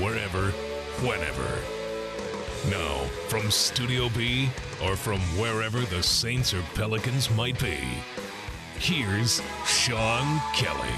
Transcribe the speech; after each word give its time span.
wherever, 0.00 0.50
whenever. 1.06 1.48
Now, 2.70 3.04
from 3.28 3.50
Studio 3.50 4.08
B 4.16 4.48
or 4.84 4.96
from 4.96 5.20
wherever 5.38 5.80
the 5.80 6.02
Saints 6.02 6.52
or 6.52 6.62
Pelicans 6.74 7.30
might 7.30 7.58
be, 7.60 7.78
here's 8.78 9.40
Sean 9.66 10.40
Kelly. 10.54 10.88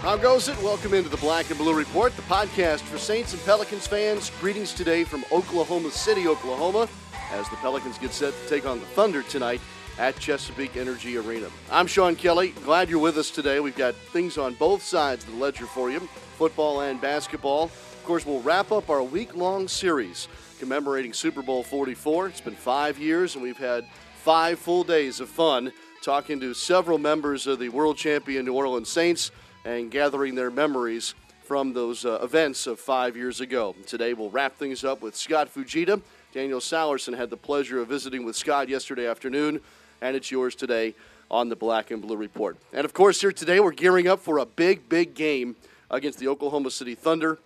How 0.00 0.16
goes 0.16 0.48
it? 0.48 0.60
Welcome 0.62 0.94
into 0.94 1.08
the 1.08 1.16
Black 1.18 1.50
and 1.50 1.58
Blue 1.58 1.74
Report, 1.74 2.14
the 2.16 2.22
podcast 2.22 2.80
for 2.80 2.98
Saints 2.98 3.32
and 3.32 3.44
Pelicans 3.44 3.86
fans. 3.86 4.30
Greetings 4.40 4.72
today 4.72 5.04
from 5.04 5.24
Oklahoma 5.30 5.90
City, 5.90 6.26
Oklahoma, 6.26 6.88
as 7.32 7.48
the 7.50 7.56
Pelicans 7.56 7.98
get 7.98 8.12
set 8.12 8.34
to 8.34 8.48
take 8.48 8.66
on 8.66 8.80
the 8.80 8.86
Thunder 8.86 9.22
tonight 9.22 9.60
at 9.98 10.18
Chesapeake 10.18 10.76
Energy 10.76 11.16
Arena. 11.16 11.48
I'm 11.70 11.86
Sean 11.86 12.16
Kelly. 12.16 12.50
Glad 12.64 12.88
you're 12.88 12.98
with 12.98 13.18
us 13.18 13.30
today. 13.30 13.60
We've 13.60 13.76
got 13.76 13.94
things 13.94 14.38
on 14.38 14.54
both 14.54 14.82
sides 14.82 15.24
of 15.24 15.30
the 15.30 15.36
ledger 15.36 15.66
for 15.66 15.90
you 15.90 16.00
football 16.38 16.80
and 16.80 17.00
basketball. 17.00 17.64
Of 17.64 18.02
course, 18.04 18.26
we'll 18.26 18.40
wrap 18.40 18.72
up 18.72 18.90
our 18.90 19.02
week 19.02 19.36
long 19.36 19.68
series 19.68 20.28
commemorating 20.58 21.12
Super 21.12 21.42
Bowl 21.42 21.62
44. 21.62 22.28
It's 22.28 22.40
been 22.40 22.54
five 22.54 22.98
years, 22.98 23.34
and 23.34 23.42
we've 23.42 23.58
had 23.58 23.86
five 24.22 24.58
full 24.58 24.82
days 24.82 25.20
of 25.20 25.28
fun 25.28 25.72
talking 26.02 26.40
to 26.40 26.54
several 26.54 26.98
members 26.98 27.46
of 27.46 27.58
the 27.58 27.68
world 27.68 27.96
champion 27.96 28.44
New 28.44 28.54
Orleans 28.54 28.88
Saints 28.88 29.30
and 29.64 29.90
gathering 29.90 30.34
their 30.34 30.50
memories 30.50 31.14
from 31.44 31.72
those 31.72 32.04
uh, 32.04 32.18
events 32.22 32.66
of 32.66 32.80
five 32.80 33.16
years 33.16 33.40
ago. 33.40 33.74
Today, 33.86 34.14
we'll 34.14 34.30
wrap 34.30 34.56
things 34.56 34.84
up 34.84 35.02
with 35.02 35.14
Scott 35.14 35.52
Fujita. 35.52 36.00
Daniel 36.32 36.60
Salerson 36.60 37.16
had 37.16 37.28
the 37.28 37.36
pleasure 37.36 37.80
of 37.80 37.88
visiting 37.88 38.24
with 38.24 38.34
Scott 38.34 38.68
yesterday 38.68 39.06
afternoon, 39.06 39.60
and 40.02 40.16
it's 40.16 40.30
yours 40.30 40.54
today 40.54 40.94
on 41.30 41.48
the 41.48 41.56
Black 41.56 41.90
and 41.90 42.02
Blue 42.02 42.16
Report. 42.16 42.58
And 42.72 42.84
of 42.84 42.92
course, 42.92 43.20
here 43.20 43.32
today, 43.32 43.60
we're 43.60 43.70
gearing 43.70 44.08
up 44.08 44.20
for 44.20 44.38
a 44.38 44.44
big, 44.44 44.88
big 44.88 45.14
game 45.14 45.56
against 45.90 46.18
the 46.18 46.28
Oklahoma 46.28 46.70
City 46.70 46.94
Thunder. 46.94 47.38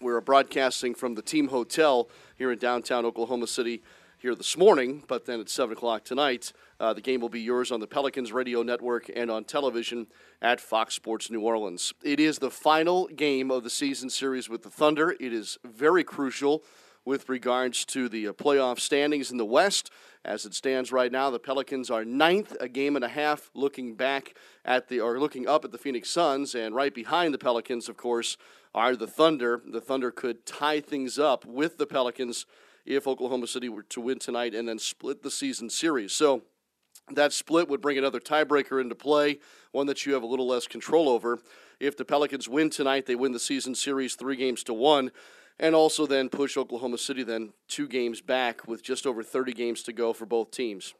We're 0.00 0.20
broadcasting 0.20 0.94
from 0.94 1.14
the 1.14 1.22
team 1.22 1.48
hotel 1.48 2.08
here 2.36 2.52
in 2.52 2.58
downtown 2.58 3.06
Oklahoma 3.06 3.46
City 3.46 3.82
here 4.18 4.34
this 4.34 4.56
morning, 4.56 5.02
but 5.08 5.24
then 5.24 5.40
at 5.40 5.48
7 5.48 5.72
o'clock 5.72 6.04
tonight, 6.04 6.52
uh, 6.78 6.92
the 6.92 7.00
game 7.00 7.20
will 7.20 7.30
be 7.30 7.40
yours 7.40 7.72
on 7.72 7.80
the 7.80 7.86
Pelicans 7.86 8.30
radio 8.30 8.62
network 8.62 9.10
and 9.14 9.30
on 9.30 9.44
television 9.44 10.06
at 10.42 10.60
Fox 10.60 10.94
Sports 10.94 11.30
New 11.30 11.40
Orleans. 11.40 11.94
It 12.02 12.20
is 12.20 12.38
the 12.38 12.50
final 12.50 13.06
game 13.08 13.50
of 13.50 13.64
the 13.64 13.70
season 13.70 14.10
series 14.10 14.48
with 14.50 14.62
the 14.62 14.70
Thunder. 14.70 15.12
It 15.18 15.32
is 15.32 15.58
very 15.64 16.04
crucial 16.04 16.62
with 17.06 17.28
regards 17.28 17.84
to 17.86 18.08
the 18.10 18.28
uh, 18.28 18.32
playoff 18.32 18.80
standings 18.80 19.30
in 19.30 19.38
the 19.38 19.44
West. 19.46 19.90
As 20.24 20.44
it 20.44 20.54
stands 20.54 20.90
right 20.90 21.10
now, 21.10 21.30
the 21.30 21.38
Pelicans 21.38 21.88
are 21.88 22.04
ninth, 22.04 22.54
a 22.60 22.68
game 22.68 22.96
and 22.96 23.04
a 23.04 23.08
half, 23.08 23.48
looking 23.54 23.94
back 23.94 24.34
at 24.64 24.88
the 24.88 25.00
or 25.00 25.20
looking 25.20 25.48
up 25.48 25.64
at 25.64 25.70
the 25.70 25.78
Phoenix 25.78 26.10
Suns, 26.10 26.54
and 26.54 26.74
right 26.74 26.92
behind 26.92 27.32
the 27.32 27.38
Pelicans, 27.38 27.88
of 27.88 27.96
course, 27.96 28.36
are 28.74 28.96
the 28.96 29.06
Thunder. 29.06 29.62
The 29.64 29.80
Thunder 29.80 30.10
could 30.10 30.44
tie 30.44 30.80
things 30.80 31.16
up 31.16 31.46
with 31.46 31.78
the 31.78 31.86
Pelicans 31.86 32.44
if 32.84 33.06
Oklahoma 33.06 33.46
City 33.46 33.68
were 33.68 33.84
to 33.84 34.00
win 34.00 34.18
tonight 34.18 34.54
and 34.54 34.68
then 34.68 34.78
split 34.80 35.22
the 35.22 35.30
season 35.30 35.70
series. 35.70 36.12
So 36.12 36.42
that 37.12 37.32
split 37.32 37.68
would 37.68 37.80
bring 37.80 37.98
another 37.98 38.20
tiebreaker 38.20 38.80
into 38.80 38.96
play, 38.96 39.38
one 39.70 39.86
that 39.86 40.06
you 40.06 40.14
have 40.14 40.24
a 40.24 40.26
little 40.26 40.48
less 40.48 40.66
control 40.66 41.08
over. 41.08 41.38
If 41.78 41.96
the 41.96 42.04
Pelicans 42.04 42.48
win 42.48 42.68
tonight, 42.68 43.06
they 43.06 43.14
win 43.14 43.30
the 43.30 43.38
season 43.38 43.76
series 43.76 44.16
three 44.16 44.36
games 44.36 44.64
to 44.64 44.74
one, 44.74 45.12
and 45.58 45.74
also 45.74 46.06
then 46.06 46.28
push 46.28 46.56
Oklahoma 46.56 46.98
City 46.98 47.22
then 47.22 47.52
two 47.68 47.88
games 47.88 48.20
back 48.20 48.66
with 48.66 48.82
just 48.82 49.06
over 49.06 49.22
30 49.22 49.52
games 49.52 49.82
to 49.84 49.92
go 49.92 50.12
for 50.12 50.26
both 50.26 50.50
teams. 50.50 50.94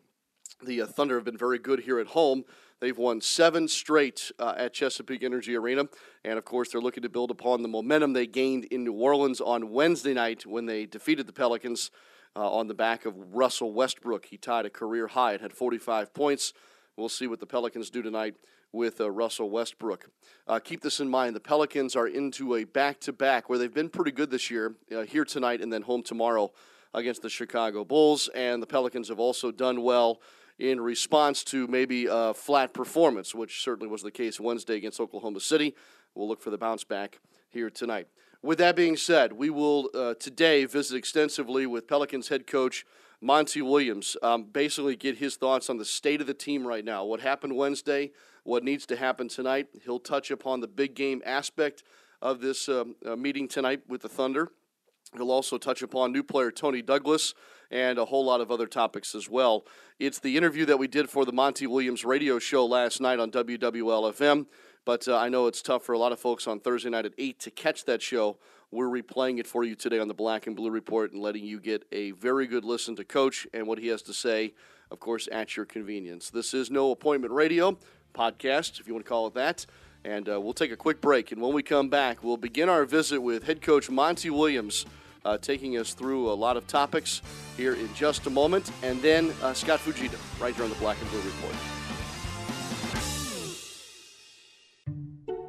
The 0.64 0.82
uh, 0.82 0.86
Thunder 0.86 1.16
have 1.16 1.24
been 1.24 1.36
very 1.36 1.58
good 1.58 1.80
here 1.80 1.98
at 1.98 2.08
home. 2.08 2.44
They've 2.80 2.96
won 2.96 3.20
seven 3.20 3.68
straight 3.68 4.30
uh, 4.38 4.54
at 4.56 4.72
Chesapeake 4.72 5.22
Energy 5.22 5.54
Arena. 5.56 5.84
And 6.24 6.38
of 6.38 6.44
course, 6.44 6.70
they're 6.70 6.80
looking 6.80 7.02
to 7.02 7.08
build 7.08 7.30
upon 7.30 7.62
the 7.62 7.68
momentum 7.68 8.12
they 8.12 8.26
gained 8.26 8.64
in 8.66 8.84
New 8.84 8.94
Orleans 8.94 9.40
on 9.40 9.70
Wednesday 9.70 10.14
night 10.14 10.46
when 10.46 10.66
they 10.66 10.86
defeated 10.86 11.26
the 11.26 11.32
Pelicans 11.32 11.90
uh, 12.34 12.50
on 12.50 12.68
the 12.68 12.74
back 12.74 13.04
of 13.04 13.34
Russell 13.34 13.72
Westbrook. 13.72 14.26
He 14.26 14.36
tied 14.38 14.66
a 14.66 14.70
career 14.70 15.08
high 15.08 15.32
and 15.32 15.42
had 15.42 15.52
45 15.52 16.14
points. 16.14 16.52
We'll 16.96 17.08
see 17.10 17.26
what 17.26 17.40
the 17.40 17.46
Pelicans 17.46 17.90
do 17.90 18.02
tonight 18.02 18.36
with 18.72 19.00
uh, 19.00 19.10
Russell 19.10 19.50
Westbrook. 19.50 20.10
Uh, 20.46 20.58
keep 20.58 20.82
this 20.82 21.00
in 21.00 21.08
mind 21.08 21.34
the 21.34 21.40
Pelicans 21.40 21.96
are 21.96 22.06
into 22.06 22.54
a 22.56 22.64
back 22.64 23.00
to 23.00 23.12
back 23.12 23.48
where 23.48 23.58
they've 23.58 23.72
been 23.72 23.88
pretty 23.88 24.12
good 24.12 24.30
this 24.30 24.50
year, 24.50 24.76
uh, 24.94 25.02
here 25.02 25.24
tonight 25.24 25.60
and 25.60 25.72
then 25.72 25.82
home 25.82 26.02
tomorrow 26.02 26.52
against 26.94 27.22
the 27.22 27.30
Chicago 27.30 27.84
Bulls. 27.84 28.28
And 28.34 28.62
the 28.62 28.66
Pelicans 28.66 29.08
have 29.08 29.20
also 29.20 29.50
done 29.50 29.82
well 29.82 30.20
in 30.58 30.80
response 30.80 31.44
to 31.44 31.66
maybe 31.66 32.06
a 32.10 32.32
flat 32.32 32.72
performance, 32.72 33.34
which 33.34 33.62
certainly 33.62 33.90
was 33.90 34.02
the 34.02 34.10
case 34.10 34.40
Wednesday 34.40 34.76
against 34.76 35.00
Oklahoma 35.00 35.40
City. 35.40 35.74
We'll 36.14 36.28
look 36.28 36.40
for 36.40 36.50
the 36.50 36.58
bounce 36.58 36.84
back 36.84 37.20
here 37.50 37.68
tonight. 37.68 38.08
With 38.42 38.58
that 38.58 38.76
being 38.76 38.96
said, 38.96 39.32
we 39.32 39.50
will 39.50 39.90
uh, 39.94 40.14
today 40.14 40.64
visit 40.64 40.96
extensively 40.96 41.66
with 41.66 41.88
Pelicans 41.88 42.28
head 42.28 42.46
coach 42.46 42.86
Monty 43.26 43.60
Williams. 43.60 44.16
Um, 44.22 44.44
basically, 44.44 44.94
get 44.94 45.18
his 45.18 45.34
thoughts 45.34 45.68
on 45.68 45.78
the 45.78 45.84
state 45.84 46.20
of 46.20 46.28
the 46.28 46.34
team 46.34 46.64
right 46.64 46.84
now. 46.84 47.04
What 47.04 47.20
happened 47.20 47.56
Wednesday, 47.56 48.12
what 48.44 48.62
needs 48.62 48.86
to 48.86 48.96
happen 48.96 49.28
tonight. 49.28 49.66
He'll 49.84 49.98
touch 49.98 50.30
upon 50.30 50.60
the 50.60 50.68
big 50.68 50.94
game 50.94 51.22
aspect 51.26 51.82
of 52.22 52.40
this 52.40 52.68
um, 52.68 52.94
uh, 53.04 53.16
meeting 53.16 53.48
tonight 53.48 53.82
with 53.88 54.02
the 54.02 54.08
Thunder. 54.08 54.52
He'll 55.16 55.32
also 55.32 55.58
touch 55.58 55.82
upon 55.82 56.12
new 56.12 56.22
player 56.22 56.52
Toney 56.52 56.82
Douglas 56.82 57.34
and 57.70 57.98
a 57.98 58.04
whole 58.04 58.24
lot 58.24 58.40
of 58.40 58.52
other 58.52 58.66
topics 58.66 59.14
as 59.14 59.28
well. 59.28 59.66
It's 59.98 60.20
the 60.20 60.36
interview 60.36 60.64
that 60.66 60.78
we 60.78 60.86
did 60.86 61.10
for 61.10 61.24
the 61.24 61.32
Monty 61.32 61.66
Williams 61.66 62.04
radio 62.04 62.38
show 62.38 62.64
last 62.64 63.00
night 63.00 63.18
on 63.18 63.32
WWL-FM, 63.32 64.46
but 64.86 65.06
uh, 65.08 65.18
I 65.18 65.28
know 65.28 65.48
it's 65.48 65.60
tough 65.60 65.82
for 65.82 65.92
a 65.92 65.98
lot 65.98 66.12
of 66.12 66.20
folks 66.20 66.46
on 66.46 66.60
Thursday 66.60 66.88
night 66.88 67.04
at 67.04 67.12
8 67.18 67.40
to 67.40 67.50
catch 67.50 67.84
that 67.84 68.00
show. 68.00 68.38
We're 68.70 68.86
replaying 68.86 69.38
it 69.40 69.46
for 69.46 69.64
you 69.64 69.74
today 69.74 69.98
on 69.98 70.08
the 70.08 70.14
Black 70.14 70.46
and 70.46 70.54
Blue 70.54 70.70
Report 70.70 71.12
and 71.12 71.20
letting 71.20 71.44
you 71.44 71.60
get 71.60 71.84
a 71.90 72.12
very 72.12 72.46
good 72.46 72.64
listen 72.64 72.94
to 72.96 73.04
Coach 73.04 73.48
and 73.52 73.66
what 73.66 73.78
he 73.78 73.88
has 73.88 74.00
to 74.02 74.14
say, 74.14 74.54
of 74.92 75.00
course, 75.00 75.28
at 75.32 75.56
your 75.56 75.66
convenience. 75.66 76.30
This 76.30 76.54
is 76.54 76.70
No 76.70 76.92
Appointment 76.92 77.34
Radio, 77.34 77.76
podcast, 78.14 78.78
if 78.78 78.86
you 78.86 78.94
want 78.94 79.04
to 79.04 79.08
call 79.08 79.26
it 79.26 79.34
that. 79.34 79.66
And 80.04 80.28
uh, 80.28 80.40
we'll 80.40 80.54
take 80.54 80.70
a 80.70 80.76
quick 80.76 81.00
break. 81.00 81.32
And 81.32 81.42
when 81.42 81.52
we 81.52 81.64
come 81.64 81.88
back, 81.88 82.22
we'll 82.22 82.36
begin 82.36 82.68
our 82.68 82.84
visit 82.84 83.20
with 83.20 83.42
head 83.42 83.60
coach 83.60 83.90
Monty 83.90 84.30
Williams, 84.30 84.86
uh, 85.24 85.36
taking 85.36 85.76
us 85.78 85.94
through 85.94 86.30
a 86.30 86.34
lot 86.34 86.56
of 86.56 86.64
topics 86.68 87.22
here 87.56 87.74
in 87.74 87.92
just 87.94 88.26
a 88.28 88.30
moment. 88.30 88.70
And 88.84 89.02
then 89.02 89.34
uh, 89.42 89.52
Scott 89.52 89.80
Fujita, 89.80 90.16
right 90.40 90.54
here 90.54 90.62
on 90.62 90.70
the 90.70 90.76
Black 90.76 90.96
and 91.00 91.10
Blue 91.10 91.22
Report. 91.22 91.85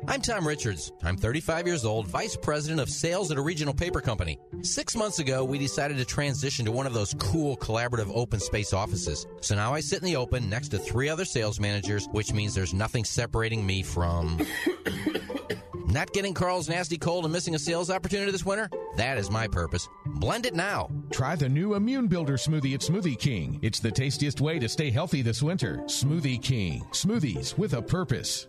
I'm 0.09 0.21
Tom 0.21 0.48
Richards. 0.48 0.94
I'm 1.04 1.18
35 1.18 1.68
years 1.68 1.83
old, 1.83 2.07
Vice 2.07 2.38
President 2.38 2.80
of 2.80 2.89
Sales 2.89 3.30
at 3.30 3.38
a 3.38 3.42
regional 3.42 3.74
paper 3.74 4.00
company. 4.00 4.39
Six 4.62 4.95
months 4.95 5.19
ago, 5.19 5.44
we 5.44 5.57
decided 5.57 5.98
to 5.98 6.06
transition 6.06 6.63
to 6.63 6.71
one 6.71 6.88
of 6.88 6.94
those 6.94 7.13
cool 7.19 7.57
collaborative 7.57 8.09
open 8.15 8.39
space 8.39 8.71
offices. 8.71 9.27
So 9.42 9.54
now 9.56 9.74
I 9.74 9.81
sit 9.81 10.00
in 10.00 10.06
the 10.06 10.15
open 10.15 10.50
next 10.50 10.69
to 10.69 10.80
three 10.80 11.09
other 11.09 11.25
sales 11.25 11.59
managers, 11.59 12.07
which 12.13 12.31
means 12.31 12.56
there's 12.56 12.74
nothing 12.74 13.04
separating 13.04 13.65
me 13.65 13.83
from. 13.83 14.39
Not 15.88 16.13
getting 16.13 16.33
Carl's 16.33 16.69
nasty 16.69 16.98
cold 16.98 17.25
and 17.25 17.33
missing 17.33 17.56
a 17.56 17.59
sales 17.59 17.89
opportunity 17.89 18.31
this 18.31 18.45
winter? 18.45 18.69
That 18.95 19.18
is 19.18 19.30
my 19.30 19.48
purpose. 19.48 19.89
Blend 20.06 20.45
it 20.45 20.54
now. 20.54 20.89
Try 21.12 21.36
the 21.36 21.50
new 21.50 21.75
Immune 21.75 22.07
Builder 22.07 22.38
smoothie 22.38 22.75
at 22.75 22.81
Smoothie 22.81 23.19
King. 23.19 23.59
It's 23.62 23.81
the 23.81 23.92
tastiest 23.92 24.39
way 24.39 24.57
to 24.59 24.69
stay 24.69 24.89
healthy 24.89 25.21
this 25.21 25.44
winter. 25.44 25.77
Smoothie 25.86 26.42
King. 26.42 26.86
Smoothies 26.92 27.57
with 27.57 27.74
a 27.74 27.81
purpose. 27.81 28.48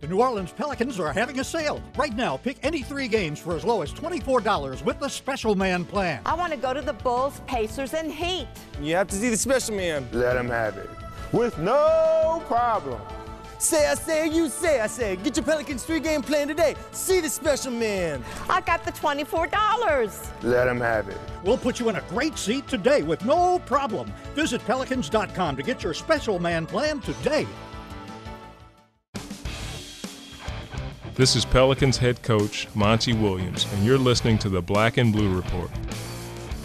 The 0.00 0.06
New 0.08 0.20
Orleans 0.20 0.52
Pelicans 0.52 1.00
are 1.00 1.12
having 1.12 1.40
a 1.40 1.44
sale. 1.44 1.82
Right 1.96 2.14
now, 2.14 2.36
pick 2.36 2.58
any 2.62 2.82
three 2.82 3.08
games 3.08 3.40
for 3.40 3.56
as 3.56 3.64
low 3.64 3.80
as 3.80 3.92
$24 3.92 4.84
with 4.84 5.00
the 5.00 5.08
Special 5.08 5.54
Man 5.54 5.86
plan. 5.86 6.20
I 6.26 6.34
want 6.34 6.52
to 6.52 6.58
go 6.58 6.74
to 6.74 6.82
the 6.82 6.92
Bulls, 6.92 7.40
Pacers, 7.46 7.94
and 7.94 8.12
Heat. 8.12 8.46
You 8.80 8.94
have 8.94 9.08
to 9.08 9.14
see 9.14 9.30
the 9.30 9.38
Special 9.38 9.74
Man. 9.74 10.06
Let 10.12 10.36
him 10.36 10.48
have 10.48 10.76
it. 10.76 10.90
With 11.32 11.58
no 11.58 12.42
problem. 12.46 13.00
Say 13.58 13.88
I 13.88 13.94
say, 13.94 14.28
you 14.28 14.50
say 14.50 14.80
I 14.80 14.86
say. 14.86 15.16
Get 15.16 15.34
your 15.34 15.44
Pelicans 15.46 15.82
three 15.82 15.98
game 16.00 16.20
plan 16.20 16.46
today. 16.46 16.74
See 16.92 17.20
the 17.20 17.30
Special 17.30 17.72
Man. 17.72 18.22
I 18.50 18.60
got 18.60 18.84
the 18.84 18.92
$24. 18.92 20.42
Let 20.42 20.68
him 20.68 20.78
have 20.78 21.08
it. 21.08 21.16
We'll 21.42 21.56
put 21.56 21.80
you 21.80 21.88
in 21.88 21.96
a 21.96 22.02
great 22.10 22.36
seat 22.36 22.68
today 22.68 23.02
with 23.02 23.24
no 23.24 23.60
problem. 23.60 24.12
Visit 24.34 24.62
pelicans.com 24.66 25.56
to 25.56 25.62
get 25.62 25.82
your 25.82 25.94
Special 25.94 26.38
Man 26.38 26.66
plan 26.66 27.00
today. 27.00 27.46
This 31.16 31.34
is 31.34 31.46
Pelicans 31.46 31.96
head 31.96 32.22
coach 32.22 32.68
Monty 32.74 33.14
Williams, 33.14 33.66
and 33.72 33.86
you're 33.86 33.96
listening 33.96 34.36
to 34.36 34.50
the 34.50 34.60
Black 34.60 34.98
and 34.98 35.14
Blue 35.14 35.34
Report. 35.34 35.70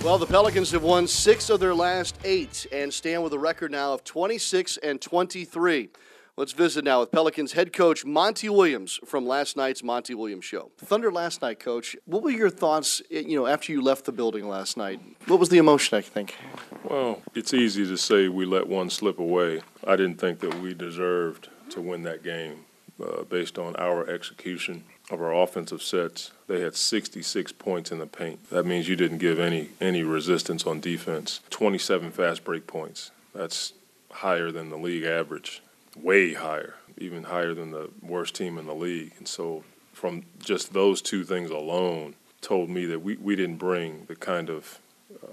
Well, 0.04 0.18
the 0.18 0.26
Pelicans 0.26 0.72
have 0.72 0.84
won 0.84 1.08
six 1.08 1.50
of 1.50 1.62
their 1.62 1.74
last 1.74 2.18
eight 2.26 2.68
and 2.70 2.94
stand 2.94 3.24
with 3.24 3.32
a 3.32 3.40
record 3.40 3.72
now 3.72 3.94
of 3.94 4.04
26 4.04 4.76
and 4.76 5.00
23. 5.00 5.88
Let's 6.36 6.52
visit 6.52 6.84
now 6.84 7.00
with 7.00 7.14
Pelicans 7.14 7.54
head 7.54 7.72
coach 7.72 8.04
Monty 8.04 8.50
Williams 8.50 9.00
from 9.06 9.26
last 9.26 9.56
night's 9.56 9.84
Monty 9.84 10.16
Williams 10.16 10.44
show. 10.44 10.70
Thunder 10.80 11.14
last 11.14 11.42
night, 11.42 11.62
coach. 11.62 11.96
What 12.04 12.22
were 12.22 12.32
your 12.32 12.50
thoughts, 12.50 13.02
eh, 13.10 13.24
you 13.26 13.38
know, 13.38 13.48
after 13.48 13.72
you 13.72 13.82
left 13.82 14.04
the 14.04 14.12
building 14.12 14.50
last 14.50 14.76
night? 14.76 15.00
What 15.28 15.40
was 15.40 15.48
the 15.48 15.60
emotion, 15.60 15.98
I 15.98 16.02
think? 16.02 16.36
Well, 16.84 17.22
it's 17.36 17.54
easy 17.54 17.86
to 17.86 17.96
say 17.96 18.28
we 18.28 18.44
let 18.44 18.68
one 18.68 18.90
slip 18.90 19.18
away. 19.18 19.62
I 19.88 19.96
didn't 19.96 20.20
think 20.20 20.42
that 20.42 20.60
we 20.60 20.74
deserved 20.74 21.48
to 21.70 21.80
win 21.80 22.04
that 22.04 22.22
game 22.22 22.66
uh, 23.02 23.24
based 23.24 23.58
on 23.58 23.76
our 23.76 24.08
execution 24.10 24.84
of 25.10 25.22
our 25.22 25.34
offensive 25.34 25.82
sets. 25.82 26.32
They 26.48 26.62
had 26.62 26.76
66 26.76 27.52
points 27.54 27.92
in 27.92 28.00
the 28.00 28.08
paint. 28.08 28.50
That 28.50 28.66
means 28.66 28.88
you 28.88 28.96
didn't 28.96 29.18
give 29.18 29.40
any 29.40 29.70
any 29.80 30.04
resistance 30.04 30.66
on 30.66 30.80
defense. 30.80 31.42
27 31.50 32.12
fast 32.12 32.44
break 32.44 32.68
points. 32.68 33.12
That's 33.34 33.74
higher 34.12 34.52
than 34.52 34.70
the 34.70 34.78
league 34.78 35.04
average, 35.04 35.62
way 35.96 36.34
higher, 36.34 36.76
even 36.98 37.24
higher 37.24 37.54
than 37.54 37.72
the 37.72 37.90
worst 38.02 38.36
team 38.36 38.58
in 38.58 38.68
the 38.68 38.76
league. 38.76 39.14
And 39.18 39.28
so, 39.28 39.64
from 39.94 40.24
just 40.40 40.74
those 40.74 41.02
two 41.02 41.24
things 41.24 41.50
alone, 41.50 42.16
told 42.42 42.70
me 42.70 42.86
that 42.86 43.00
we, 43.00 43.16
we 43.18 43.36
didn't 43.36 43.58
bring 43.58 44.06
the 44.08 44.16
kind 44.16 44.50
of 44.50 44.80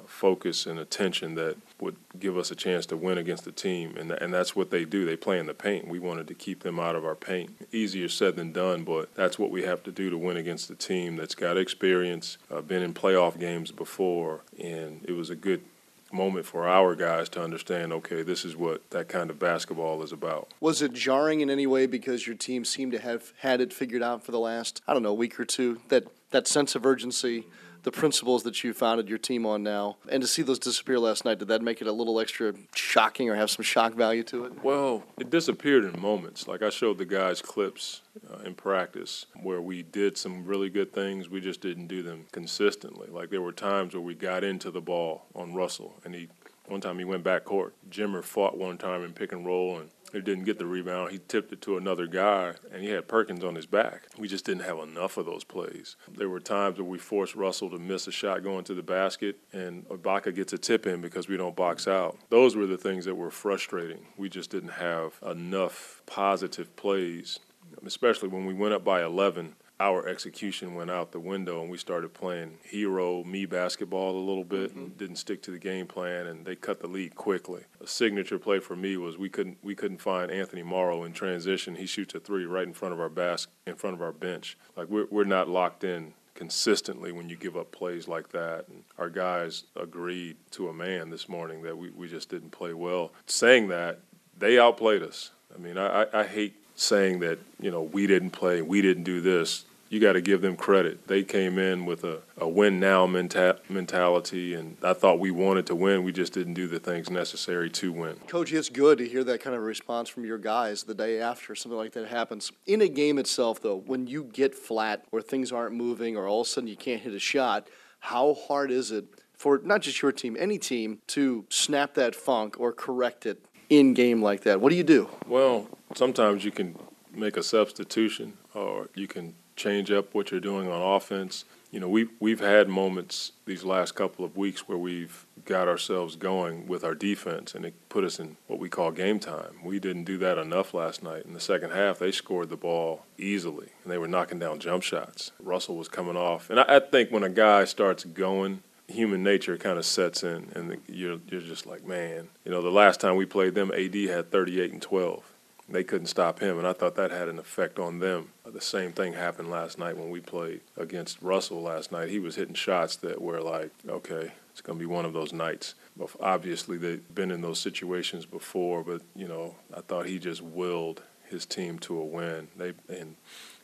focus 0.06 0.66
and 0.66 0.78
attention 0.78 1.34
that 1.34 1.56
would 1.80 1.96
give 2.18 2.36
us 2.36 2.50
a 2.50 2.56
chance 2.56 2.86
to 2.86 2.96
win 2.96 3.18
against 3.18 3.44
the 3.44 3.52
team. 3.52 3.96
And, 3.96 4.10
and 4.10 4.32
that's 4.32 4.56
what 4.56 4.70
they 4.70 4.84
do. 4.84 5.04
They 5.04 5.16
play 5.16 5.38
in 5.38 5.46
the 5.46 5.54
paint. 5.54 5.88
We 5.88 5.98
wanted 5.98 6.26
to 6.28 6.34
keep 6.34 6.62
them 6.62 6.78
out 6.78 6.96
of 6.96 7.04
our 7.04 7.14
paint. 7.14 7.50
Easier 7.72 8.08
said 8.08 8.36
than 8.36 8.52
done, 8.52 8.84
but 8.84 9.14
that's 9.14 9.38
what 9.38 9.50
we 9.50 9.62
have 9.62 9.82
to 9.84 9.92
do 9.92 10.10
to 10.10 10.18
win 10.18 10.36
against 10.36 10.70
a 10.70 10.74
team 10.74 11.16
that's 11.16 11.34
got 11.34 11.56
experience, 11.56 12.38
uh, 12.50 12.60
been 12.60 12.82
in 12.82 12.94
playoff 12.94 13.38
games 13.38 13.70
before, 13.70 14.40
and 14.58 15.04
it 15.06 15.12
was 15.12 15.30
a 15.30 15.36
good 15.36 15.62
moment 16.10 16.46
for 16.46 16.66
our 16.66 16.94
guys 16.94 17.28
to 17.28 17.42
understand 17.42 17.92
okay 17.92 18.22
this 18.22 18.42
is 18.42 18.56
what 18.56 18.88
that 18.88 19.08
kind 19.08 19.28
of 19.28 19.38
basketball 19.38 20.02
is 20.02 20.10
about 20.10 20.48
was 20.58 20.80
it 20.80 20.94
jarring 20.94 21.40
in 21.40 21.50
any 21.50 21.66
way 21.66 21.86
because 21.86 22.26
your 22.26 22.34
team 22.34 22.64
seemed 22.64 22.92
to 22.92 22.98
have 22.98 23.34
had 23.40 23.60
it 23.60 23.74
figured 23.74 24.02
out 24.02 24.24
for 24.24 24.32
the 24.32 24.38
last 24.38 24.80
i 24.88 24.94
don't 24.94 25.02
know 25.02 25.12
week 25.12 25.38
or 25.38 25.44
two 25.44 25.78
that 25.88 26.04
that 26.30 26.48
sense 26.48 26.74
of 26.74 26.86
urgency 26.86 27.44
the 27.82 27.90
principles 27.90 28.42
that 28.42 28.62
you 28.64 28.72
founded 28.72 29.08
your 29.08 29.18
team 29.18 29.46
on 29.46 29.62
now, 29.62 29.96
and 30.08 30.20
to 30.22 30.26
see 30.26 30.42
those 30.42 30.58
disappear 30.58 30.98
last 30.98 31.24
night, 31.24 31.38
did 31.38 31.48
that 31.48 31.62
make 31.62 31.80
it 31.80 31.86
a 31.86 31.92
little 31.92 32.20
extra 32.20 32.54
shocking 32.74 33.28
or 33.28 33.34
have 33.34 33.50
some 33.50 33.62
shock 33.62 33.94
value 33.94 34.22
to 34.24 34.44
it? 34.44 34.64
Well, 34.64 35.04
it 35.18 35.30
disappeared 35.30 35.84
in 35.84 36.00
moments. 36.00 36.48
Like 36.48 36.62
I 36.62 36.70
showed 36.70 36.98
the 36.98 37.06
guys 37.06 37.42
clips 37.42 38.02
uh, 38.30 38.38
in 38.44 38.54
practice 38.54 39.26
where 39.42 39.60
we 39.60 39.82
did 39.82 40.16
some 40.16 40.44
really 40.44 40.70
good 40.70 40.92
things, 40.92 41.28
we 41.28 41.40
just 41.40 41.60
didn't 41.60 41.86
do 41.86 42.02
them 42.02 42.26
consistently. 42.32 43.08
Like 43.10 43.30
there 43.30 43.42
were 43.42 43.52
times 43.52 43.94
where 43.94 44.02
we 44.02 44.14
got 44.14 44.44
into 44.44 44.70
the 44.70 44.80
ball 44.80 45.26
on 45.34 45.54
Russell, 45.54 45.94
and 46.04 46.14
he 46.14 46.28
one 46.66 46.80
time 46.80 46.98
he 46.98 47.04
went 47.04 47.24
back 47.24 47.44
court. 47.44 47.74
Jimmer 47.90 48.22
fought 48.22 48.56
one 48.56 48.76
time 48.76 49.02
in 49.02 49.12
pick 49.12 49.32
and 49.32 49.46
roll, 49.46 49.78
and 49.78 49.90
he 50.12 50.20
didn't 50.20 50.44
get 50.44 50.58
the 50.58 50.66
rebound. 50.66 51.12
He 51.12 51.20
tipped 51.28 51.52
it 51.52 51.60
to 51.62 51.76
another 51.76 52.06
guy, 52.06 52.54
and 52.72 52.82
he 52.82 52.88
had 52.88 53.08
Perkins 53.08 53.44
on 53.44 53.54
his 53.54 53.66
back. 53.66 54.08
We 54.18 54.28
just 54.28 54.44
didn't 54.44 54.64
have 54.64 54.78
enough 54.78 55.16
of 55.16 55.26
those 55.26 55.44
plays. 55.44 55.96
There 56.16 56.28
were 56.28 56.40
times 56.40 56.78
where 56.78 56.88
we 56.88 56.98
forced 56.98 57.34
Russell 57.34 57.70
to 57.70 57.78
miss 57.78 58.06
a 58.06 58.12
shot 58.12 58.42
going 58.42 58.64
to 58.64 58.74
the 58.74 58.82
basket, 58.82 59.38
and 59.52 59.86
Ibaka 59.88 60.34
gets 60.34 60.52
a 60.52 60.58
tip 60.58 60.86
in 60.86 61.00
because 61.00 61.28
we 61.28 61.36
don't 61.36 61.56
box 61.56 61.86
out. 61.86 62.16
Those 62.30 62.56
were 62.56 62.66
the 62.66 62.78
things 62.78 63.04
that 63.04 63.14
were 63.14 63.30
frustrating. 63.30 64.06
We 64.16 64.28
just 64.28 64.50
didn't 64.50 64.70
have 64.70 65.14
enough 65.26 66.02
positive 66.06 66.74
plays, 66.76 67.38
especially 67.84 68.28
when 68.28 68.46
we 68.46 68.54
went 68.54 68.74
up 68.74 68.84
by 68.84 69.02
11 69.02 69.54
our 69.80 70.08
execution 70.08 70.74
went 70.74 70.90
out 70.90 71.12
the 71.12 71.20
window 71.20 71.60
and 71.60 71.70
we 71.70 71.78
started 71.78 72.12
playing 72.12 72.58
hero 72.64 73.22
me 73.24 73.46
basketball 73.46 74.18
a 74.18 74.24
little 74.24 74.44
bit 74.44 74.70
mm-hmm. 74.70 74.78
and 74.78 74.98
didn't 74.98 75.16
stick 75.16 75.40
to 75.42 75.50
the 75.50 75.58
game 75.58 75.86
plan 75.86 76.26
and 76.26 76.44
they 76.44 76.56
cut 76.56 76.80
the 76.80 76.88
lead 76.88 77.14
quickly. 77.14 77.62
A 77.80 77.86
signature 77.86 78.38
play 78.38 78.58
for 78.58 78.74
me 78.74 78.96
was 78.96 79.16
we 79.16 79.28
couldn't 79.28 79.58
we 79.62 79.74
couldn't 79.74 80.00
find 80.00 80.30
Anthony 80.30 80.62
Morrow 80.62 81.04
in 81.04 81.12
transition. 81.12 81.76
He 81.76 81.86
shoots 81.86 82.14
a 82.14 82.20
three 82.20 82.44
right 82.44 82.66
in 82.66 82.74
front 82.74 82.92
of 82.92 83.00
our 83.00 83.08
bas- 83.08 83.46
in 83.66 83.76
front 83.76 83.94
of 83.94 84.02
our 84.02 84.12
bench. 84.12 84.58
Like 84.76 84.88
we're 84.88 85.06
we're 85.10 85.24
not 85.24 85.48
locked 85.48 85.84
in 85.84 86.14
consistently 86.34 87.10
when 87.10 87.28
you 87.28 87.36
give 87.36 87.56
up 87.56 87.70
plays 87.72 88.06
like 88.08 88.30
that. 88.30 88.66
And 88.68 88.84
our 88.96 89.10
guys 89.10 89.64
agreed 89.74 90.36
to 90.52 90.68
a 90.68 90.72
man 90.72 91.10
this 91.10 91.28
morning 91.28 91.62
that 91.62 91.76
we, 91.76 91.90
we 91.90 92.08
just 92.08 92.28
didn't 92.28 92.50
play 92.50 92.72
well. 92.72 93.12
Saying 93.26 93.68
that, 93.68 94.00
they 94.38 94.56
outplayed 94.56 95.02
us. 95.02 95.32
I 95.52 95.58
mean, 95.58 95.76
I, 95.76 96.06
I 96.12 96.24
hate 96.24 96.54
saying 96.76 97.18
that, 97.20 97.40
you 97.60 97.72
know, 97.72 97.82
we 97.82 98.06
didn't 98.06 98.30
play, 98.30 98.62
we 98.62 98.80
didn't 98.82 99.02
do 99.02 99.20
this 99.20 99.64
you 99.90 100.00
got 100.00 100.12
to 100.12 100.20
give 100.20 100.40
them 100.40 100.56
credit. 100.56 101.06
They 101.08 101.22
came 101.22 101.58
in 101.58 101.86
with 101.86 102.04
a, 102.04 102.20
a 102.36 102.48
win 102.48 102.78
now 102.78 103.06
menta- 103.06 103.58
mentality, 103.70 104.54
and 104.54 104.76
I 104.82 104.92
thought 104.92 105.18
we 105.18 105.30
wanted 105.30 105.66
to 105.66 105.74
win. 105.74 106.04
We 106.04 106.12
just 106.12 106.32
didn't 106.32 106.54
do 106.54 106.68
the 106.68 106.78
things 106.78 107.10
necessary 107.10 107.70
to 107.70 107.92
win. 107.92 108.16
Coach, 108.26 108.52
it's 108.52 108.68
good 108.68 108.98
to 108.98 109.08
hear 109.08 109.24
that 109.24 109.40
kind 109.40 109.56
of 109.56 109.62
response 109.62 110.08
from 110.08 110.24
your 110.24 110.38
guys 110.38 110.82
the 110.82 110.94
day 110.94 111.20
after 111.20 111.54
something 111.54 111.78
like 111.78 111.92
that 111.92 112.08
happens. 112.08 112.52
In 112.66 112.82
a 112.82 112.88
game 112.88 113.18
itself, 113.18 113.60
though, 113.62 113.76
when 113.76 114.06
you 114.06 114.24
get 114.24 114.54
flat 114.54 115.04
or 115.10 115.22
things 115.22 115.52
aren't 115.52 115.74
moving 115.74 116.16
or 116.16 116.26
all 116.26 116.42
of 116.42 116.46
a 116.46 116.50
sudden 116.50 116.68
you 116.68 116.76
can't 116.76 117.00
hit 117.00 117.14
a 117.14 117.18
shot, 117.18 117.68
how 118.00 118.34
hard 118.34 118.70
is 118.70 118.90
it 118.90 119.06
for 119.34 119.60
not 119.64 119.82
just 119.82 120.02
your 120.02 120.12
team, 120.12 120.36
any 120.38 120.58
team, 120.58 120.98
to 121.06 121.44
snap 121.48 121.94
that 121.94 122.14
funk 122.14 122.58
or 122.58 122.72
correct 122.72 123.24
it 123.24 123.44
in 123.70 123.94
game 123.94 124.20
like 124.20 124.42
that? 124.42 124.60
What 124.60 124.70
do 124.70 124.76
you 124.76 124.84
do? 124.84 125.08
Well, 125.26 125.68
sometimes 125.94 126.44
you 126.44 126.50
can 126.50 126.76
make 127.14 127.36
a 127.36 127.42
substitution 127.42 128.34
or 128.54 128.88
you 128.94 129.06
can 129.06 129.34
change 129.58 129.90
up 129.90 130.14
what 130.14 130.30
you're 130.30 130.40
doing 130.40 130.70
on 130.70 130.96
offense. 130.96 131.44
You 131.70 131.80
know, 131.80 131.88
we've, 131.88 132.08
we've 132.18 132.40
had 132.40 132.68
moments 132.68 133.32
these 133.44 133.64
last 133.64 133.94
couple 133.94 134.24
of 134.24 134.36
weeks 134.36 134.66
where 134.66 134.78
we've 134.78 135.26
got 135.44 135.68
ourselves 135.68 136.16
going 136.16 136.66
with 136.66 136.82
our 136.82 136.94
defense, 136.94 137.54
and 137.54 137.66
it 137.66 137.74
put 137.90 138.04
us 138.04 138.18
in 138.18 138.36
what 138.46 138.58
we 138.58 138.70
call 138.70 138.90
game 138.90 139.18
time. 139.18 139.58
We 139.62 139.78
didn't 139.78 140.04
do 140.04 140.16
that 140.18 140.38
enough 140.38 140.72
last 140.72 141.02
night. 141.02 141.26
In 141.26 141.34
the 141.34 141.40
second 141.40 141.72
half, 141.72 141.98
they 141.98 142.10
scored 142.10 142.48
the 142.48 142.56
ball 142.56 143.04
easily, 143.18 143.68
and 143.82 143.92
they 143.92 143.98
were 143.98 144.08
knocking 144.08 144.38
down 144.38 144.60
jump 144.60 144.82
shots. 144.82 145.32
Russell 145.38 145.76
was 145.76 145.88
coming 145.88 146.16
off. 146.16 146.48
And 146.48 146.60
I, 146.60 146.76
I 146.76 146.80
think 146.80 147.10
when 147.10 147.24
a 147.24 147.28
guy 147.28 147.64
starts 147.64 148.04
going, 148.04 148.62
human 148.86 149.22
nature 149.22 149.58
kind 149.58 149.78
of 149.78 149.84
sets 149.84 150.22
in, 150.22 150.50
and 150.54 150.80
you're, 150.86 151.18
you're 151.28 151.42
just 151.42 151.66
like, 151.66 151.86
man, 151.86 152.28
you 152.44 152.50
know, 152.50 152.62
the 152.62 152.70
last 152.70 153.00
time 153.00 153.16
we 153.16 153.26
played 153.26 153.54
them, 153.54 153.70
AD 153.72 153.94
had 153.94 154.30
38 154.30 154.72
and 154.72 154.80
12 154.82 155.34
they 155.68 155.84
couldn't 155.84 156.06
stop 156.06 156.40
him, 156.40 156.58
and 156.58 156.66
I 156.66 156.72
thought 156.72 156.94
that 156.96 157.10
had 157.10 157.28
an 157.28 157.38
effect 157.38 157.78
on 157.78 157.98
them. 157.98 158.30
Uh, 158.48 158.52
the 158.52 158.60
same 158.60 158.92
thing 158.92 159.12
happened 159.12 159.50
last 159.50 159.78
night 159.78 159.96
when 159.96 160.10
we 160.10 160.20
played 160.20 160.60
against 160.76 161.20
Russell 161.22 161.62
last 161.62 161.92
night. 161.92 162.08
He 162.08 162.18
was 162.18 162.36
hitting 162.36 162.54
shots 162.54 162.96
that 162.96 163.20
were 163.20 163.40
like, 163.40 163.70
okay, 163.88 164.32
it's 164.50 164.60
going 164.60 164.78
to 164.78 164.82
be 164.82 164.92
one 164.92 165.04
of 165.04 165.12
those 165.12 165.32
nights. 165.32 165.74
But 165.96 166.10
obviously, 166.20 166.78
they've 166.78 167.14
been 167.14 167.30
in 167.30 167.40
those 167.40 167.58
situations 167.58 168.26
before, 168.26 168.82
but 168.82 169.02
you 169.14 169.28
know, 169.28 169.56
I 169.76 169.80
thought 169.80 170.06
he 170.06 170.18
just 170.18 170.42
willed 170.42 171.02
his 171.28 171.44
team 171.44 171.78
to 171.80 171.98
a 171.98 172.04
win. 172.04 172.48
They 172.56 172.72
and 172.88 173.16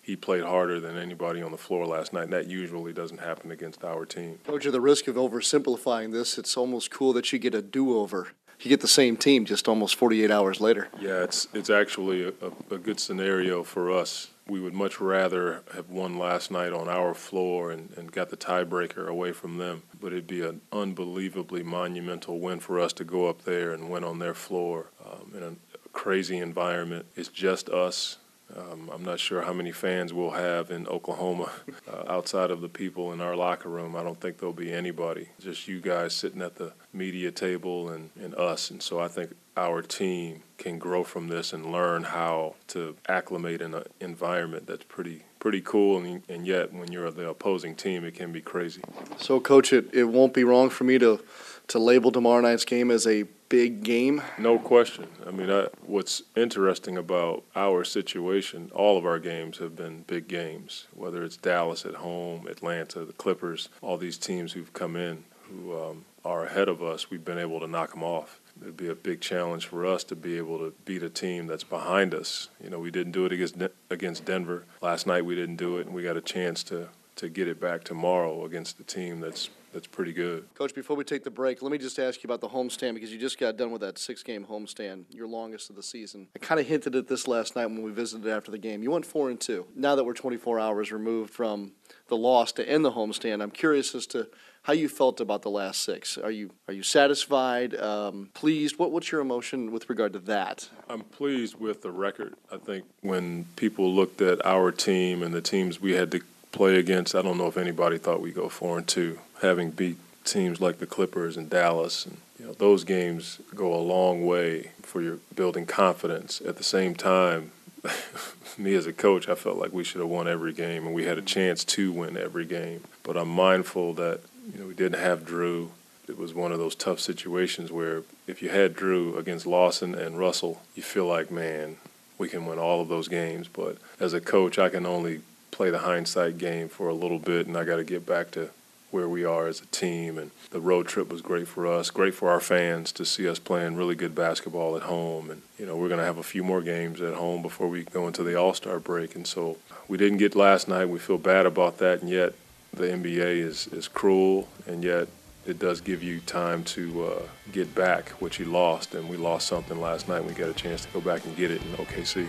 he 0.02 0.16
played 0.16 0.44
harder 0.44 0.80
than 0.80 0.98
anybody 0.98 1.40
on 1.40 1.50
the 1.50 1.56
floor 1.56 1.86
last 1.86 2.12
night. 2.12 2.24
And 2.24 2.32
that 2.34 2.46
usually 2.46 2.92
doesn't 2.92 3.20
happen 3.20 3.50
against 3.50 3.84
our 3.84 4.04
team. 4.04 4.38
Coach, 4.46 4.66
at 4.66 4.72
the 4.72 4.80
risk 4.80 5.08
of 5.08 5.16
oversimplifying 5.16 6.12
this, 6.12 6.36
it's 6.36 6.58
almost 6.58 6.90
cool 6.90 7.14
that 7.14 7.32
you 7.32 7.38
get 7.38 7.54
a 7.54 7.62
do-over 7.62 8.28
you 8.60 8.68
get 8.68 8.80
the 8.80 8.88
same 8.88 9.16
team 9.16 9.44
just 9.44 9.68
almost 9.68 9.96
48 9.96 10.30
hours 10.30 10.60
later. 10.60 10.88
Yeah, 10.98 11.22
it's 11.24 11.48
it's 11.52 11.70
actually 11.70 12.28
a, 12.28 12.32
a 12.70 12.78
good 12.78 12.98
scenario 13.00 13.62
for 13.62 13.90
us. 13.90 14.30
We 14.46 14.60
would 14.60 14.74
much 14.74 15.00
rather 15.00 15.62
have 15.74 15.88
won 15.88 16.18
last 16.18 16.50
night 16.50 16.72
on 16.72 16.88
our 16.88 17.14
floor 17.14 17.70
and, 17.70 17.90
and 17.96 18.12
got 18.12 18.28
the 18.28 18.36
tiebreaker 18.36 19.06
away 19.06 19.32
from 19.32 19.56
them. 19.56 19.84
But 19.98 20.12
it'd 20.12 20.26
be 20.26 20.42
an 20.42 20.60
unbelievably 20.70 21.62
monumental 21.62 22.38
win 22.40 22.60
for 22.60 22.78
us 22.78 22.92
to 22.94 23.04
go 23.04 23.26
up 23.26 23.42
there 23.42 23.72
and 23.72 23.88
win 23.88 24.04
on 24.04 24.18
their 24.18 24.34
floor 24.34 24.90
um, 25.04 25.32
in 25.34 25.42
a 25.42 25.88
crazy 25.92 26.38
environment. 26.38 27.06
It's 27.16 27.28
just 27.28 27.70
us. 27.70 28.18
Um, 28.56 28.90
I'm 28.92 29.04
not 29.04 29.20
sure 29.20 29.42
how 29.42 29.52
many 29.52 29.72
fans 29.72 30.12
we'll 30.12 30.30
have 30.30 30.70
in 30.70 30.86
Oklahoma 30.86 31.50
uh, 31.92 32.04
outside 32.08 32.50
of 32.50 32.60
the 32.60 32.68
people 32.68 33.12
in 33.12 33.20
our 33.20 33.34
locker 33.34 33.68
room. 33.68 33.96
I 33.96 34.02
don't 34.02 34.20
think 34.20 34.38
there'll 34.38 34.52
be 34.52 34.72
anybody, 34.72 35.28
just 35.40 35.66
you 35.66 35.80
guys 35.80 36.14
sitting 36.14 36.42
at 36.42 36.56
the 36.56 36.72
media 36.92 37.30
table 37.30 37.88
and, 37.88 38.10
and 38.20 38.34
us. 38.34 38.70
And 38.70 38.82
so 38.82 39.00
I 39.00 39.08
think 39.08 39.34
our 39.56 39.82
team 39.82 40.42
can 40.58 40.78
grow 40.78 41.04
from 41.04 41.28
this 41.28 41.52
and 41.52 41.70
learn 41.70 42.04
how 42.04 42.54
to 42.68 42.96
acclimate 43.08 43.60
in 43.60 43.74
an 43.74 43.84
environment 44.00 44.66
that's 44.66 44.84
pretty 44.84 45.22
pretty 45.38 45.60
cool 45.60 45.98
and, 45.98 46.22
and 46.26 46.46
yet 46.46 46.72
when 46.72 46.90
you're 46.90 47.10
the 47.10 47.28
opposing 47.28 47.74
team 47.74 48.02
it 48.02 48.14
can 48.14 48.32
be 48.32 48.40
crazy 48.40 48.80
so 49.18 49.38
coach 49.38 49.74
it, 49.74 49.92
it 49.92 50.04
won't 50.04 50.32
be 50.32 50.42
wrong 50.42 50.70
for 50.70 50.84
me 50.84 50.96
to 50.96 51.22
to 51.68 51.78
label 51.78 52.12
tomorrow 52.12 52.40
night's 52.40 52.64
game 52.64 52.90
as 52.90 53.06
a 53.06 53.24
big 53.48 53.82
game 53.82 54.22
no 54.38 54.58
question 54.58 55.06
i 55.26 55.30
mean 55.30 55.50
I, 55.50 55.68
what's 55.86 56.22
interesting 56.36 56.96
about 56.96 57.44
our 57.54 57.84
situation 57.84 58.70
all 58.74 58.98
of 58.98 59.04
our 59.04 59.18
games 59.18 59.58
have 59.58 59.76
been 59.76 60.02
big 60.06 60.28
games 60.28 60.86
whether 60.94 61.22
it's 61.22 61.36
dallas 61.36 61.84
at 61.84 61.96
home 61.96 62.46
atlanta 62.46 63.04
the 63.04 63.12
clippers 63.12 63.68
all 63.80 63.96
these 63.96 64.18
teams 64.18 64.52
who've 64.52 64.72
come 64.72 64.96
in 64.96 65.24
who 65.50 65.76
um, 65.78 66.04
are 66.24 66.46
ahead 66.46 66.68
of 66.68 66.82
us 66.82 67.10
we've 67.10 67.24
been 67.24 67.38
able 67.38 67.60
to 67.60 67.66
knock 67.66 67.92
them 67.92 68.02
off 68.02 68.40
it'd 68.62 68.76
be 68.76 68.88
a 68.88 68.94
big 68.94 69.20
challenge 69.20 69.66
for 69.66 69.86
us 69.86 70.04
to 70.04 70.16
be 70.16 70.36
able 70.36 70.58
to 70.58 70.72
beat 70.84 71.02
a 71.02 71.10
team 71.10 71.46
that's 71.46 71.64
behind 71.64 72.14
us. 72.14 72.48
You 72.62 72.70
know, 72.70 72.78
we 72.78 72.90
didn't 72.90 73.12
do 73.12 73.26
it 73.26 73.32
against 73.32 73.56
against 73.90 74.24
Denver 74.24 74.64
last 74.80 75.06
night. 75.06 75.24
We 75.24 75.34
didn't 75.34 75.56
do 75.56 75.78
it, 75.78 75.86
and 75.86 75.94
we 75.94 76.02
got 76.02 76.16
a 76.16 76.20
chance 76.20 76.62
to 76.64 76.88
to 77.16 77.28
get 77.28 77.46
it 77.46 77.60
back 77.60 77.84
tomorrow 77.84 78.44
against 78.44 78.76
the 78.76 78.84
team 78.84 79.20
that's 79.20 79.50
that's 79.74 79.88
pretty 79.88 80.12
good. 80.12 80.46
Coach, 80.54 80.72
before 80.72 80.96
we 80.96 81.02
take 81.02 81.24
the 81.24 81.30
break, 81.30 81.60
let 81.60 81.72
me 81.72 81.78
just 81.78 81.98
ask 81.98 82.22
you 82.22 82.28
about 82.28 82.40
the 82.40 82.48
homestand 82.48 82.94
because 82.94 83.12
you 83.12 83.18
just 83.18 83.38
got 83.38 83.56
done 83.56 83.72
with 83.72 83.80
that 83.80 83.98
six-game 83.98 84.46
homestand, 84.46 85.04
your 85.10 85.26
longest 85.26 85.68
of 85.68 85.74
the 85.76 85.82
season. 85.82 86.28
I 86.36 86.38
kind 86.38 86.60
of 86.60 86.66
hinted 86.66 86.94
at 86.94 87.08
this 87.08 87.26
last 87.26 87.56
night 87.56 87.66
when 87.66 87.82
we 87.82 87.90
visited 87.90 88.30
after 88.30 88.52
the 88.52 88.58
game. 88.58 88.84
You 88.84 88.92
went 88.92 89.04
four 89.04 89.30
and 89.30 89.40
two. 89.40 89.66
Now 89.74 89.96
that 89.96 90.04
we're 90.04 90.14
24 90.14 90.60
hours 90.60 90.92
removed 90.92 91.34
from 91.34 91.72
the 92.06 92.16
loss 92.16 92.52
to 92.52 92.68
end 92.68 92.84
the 92.84 92.92
homestand, 92.92 93.42
I'm 93.42 93.50
curious 93.50 93.94
as 93.96 94.06
to 94.08 94.28
how 94.62 94.72
you 94.72 94.88
felt 94.88 95.20
about 95.20 95.42
the 95.42 95.50
last 95.50 95.82
six. 95.82 96.16
Are 96.16 96.30
you 96.30 96.50
are 96.68 96.74
you 96.74 96.82
satisfied? 96.82 97.74
Um, 97.74 98.30
pleased? 98.32 98.78
What 98.78 98.92
what's 98.92 99.12
your 99.12 99.20
emotion 99.20 99.72
with 99.72 99.90
regard 99.90 100.14
to 100.14 100.18
that? 100.20 100.70
I'm 100.88 101.02
pleased 101.02 101.56
with 101.56 101.82
the 101.82 101.90
record. 101.90 102.34
I 102.50 102.56
think 102.56 102.84
when 103.02 103.44
people 103.56 103.92
looked 103.92 104.22
at 104.22 104.44
our 104.46 104.72
team 104.72 105.22
and 105.22 105.34
the 105.34 105.42
teams 105.42 105.80
we 105.80 105.92
had 105.92 106.10
to 106.12 106.20
play 106.54 106.76
against, 106.78 107.14
I 107.14 107.22
don't 107.22 107.36
know 107.36 107.48
if 107.48 107.56
anybody 107.56 107.98
thought 107.98 108.20
we'd 108.20 108.34
go 108.34 108.48
four 108.48 108.78
and 108.78 108.86
two, 108.86 109.18
having 109.42 109.70
beat 109.70 109.98
teams 110.24 110.60
like 110.60 110.78
the 110.78 110.86
Clippers 110.86 111.36
and 111.36 111.50
Dallas 111.50 112.06
and 112.06 112.16
you 112.38 112.46
know 112.46 112.52
those 112.54 112.84
games 112.84 113.40
go 113.54 113.74
a 113.74 113.76
long 113.76 114.24
way 114.24 114.70
for 114.82 115.02
your 115.02 115.18
building 115.34 115.66
confidence. 115.66 116.40
At 116.40 116.56
the 116.56 116.64
same 116.64 116.94
time, 116.94 117.52
me 118.58 118.74
as 118.74 118.86
a 118.86 118.92
coach, 118.92 119.28
I 119.28 119.34
felt 119.34 119.58
like 119.58 119.72
we 119.72 119.84
should 119.84 120.00
have 120.00 120.10
won 120.10 120.26
every 120.26 120.52
game 120.52 120.86
and 120.86 120.94
we 120.94 121.04
had 121.04 121.18
a 121.18 121.22
chance 121.22 121.64
to 121.64 121.92
win 121.92 122.16
every 122.16 122.44
game. 122.44 122.84
But 123.02 123.16
I'm 123.16 123.28
mindful 123.28 123.94
that 123.94 124.20
you 124.52 124.60
know, 124.60 124.66
we 124.66 124.74
didn't 124.74 125.00
have 125.00 125.26
Jrue. 125.26 125.70
It 126.08 126.18
was 126.18 126.34
one 126.34 126.52
of 126.52 126.58
those 126.58 126.74
tough 126.74 127.00
situations 127.00 127.72
where 127.72 128.02
if 128.26 128.42
you 128.42 128.48
had 128.50 128.76
Jrue 128.76 129.16
against 129.16 129.46
Lawson 129.46 129.94
and 129.94 130.18
Russell, 130.18 130.62
you 130.74 130.82
feel 130.82 131.06
like, 131.06 131.30
man, 131.30 131.76
we 132.18 132.28
can 132.28 132.46
win 132.46 132.58
all 132.58 132.80
of 132.80 132.88
those 132.88 133.08
games. 133.08 133.48
But 133.48 133.78
as 133.98 134.12
a 134.12 134.20
coach, 134.20 134.58
I 134.58 134.68
can 134.68 134.86
only 134.86 135.22
play 135.54 135.70
the 135.70 135.78
hindsight 135.78 136.36
game 136.36 136.68
for 136.68 136.88
a 136.88 136.94
little 136.94 137.20
bit, 137.20 137.46
and 137.46 137.56
I 137.56 137.62
got 137.62 137.76
to 137.76 137.84
get 137.84 138.04
back 138.04 138.32
to 138.32 138.50
where 138.90 139.08
we 139.08 139.24
are 139.24 139.46
as 139.46 139.60
a 139.60 139.66
team. 139.66 140.18
And 140.18 140.32
the 140.50 140.60
road 140.60 140.88
trip 140.88 141.10
was 141.10 141.22
great 141.22 141.46
for 141.46 141.66
us, 141.66 141.90
great 141.90 142.14
for 142.14 142.28
our 142.28 142.40
fans 142.40 142.90
to 142.92 143.04
see 143.04 143.28
us 143.28 143.38
playing 143.38 143.76
really 143.76 143.94
good 143.94 144.16
basketball 144.16 144.76
at 144.76 144.82
home. 144.82 145.30
And, 145.30 145.42
you 145.56 145.64
know, 145.64 145.76
we're 145.76 145.88
going 145.88 146.00
to 146.00 146.06
have 146.06 146.18
a 146.18 146.24
few 146.24 146.42
more 146.42 146.60
games 146.60 147.00
at 147.00 147.14
home 147.14 147.40
before 147.40 147.68
we 147.68 147.84
go 147.84 148.08
into 148.08 148.24
the 148.24 148.34
All 148.34 148.52
Star 148.52 148.80
break. 148.80 149.14
And 149.14 149.26
so 149.26 149.56
we 149.86 149.96
didn't 149.96 150.18
get 150.18 150.34
last 150.34 150.66
night. 150.66 150.86
We 150.86 150.98
feel 150.98 151.18
bad 151.18 151.46
about 151.46 151.78
that. 151.78 152.00
And 152.00 152.10
yet, 152.10 152.34
the 152.72 152.88
NBA 152.88 153.38
is, 153.38 153.68
is 153.68 153.86
cruel, 153.86 154.48
and 154.66 154.82
yet 154.82 155.06
it 155.46 155.60
does 155.60 155.80
give 155.80 156.02
you 156.02 156.18
time 156.20 156.64
to 156.64 157.04
uh, 157.04 157.22
get 157.52 157.72
back 157.76 158.08
what 158.20 158.40
you 158.40 158.46
lost. 158.46 158.94
And 158.96 159.08
we 159.08 159.16
lost 159.16 159.46
something 159.46 159.80
last 159.80 160.08
night. 160.08 160.24
We 160.24 160.32
got 160.32 160.50
a 160.50 160.54
chance 160.54 160.84
to 160.84 160.92
go 160.92 161.00
back 161.00 161.24
and 161.24 161.36
get 161.36 161.52
it 161.52 161.62
in 161.62 161.68
OKC. 161.84 162.28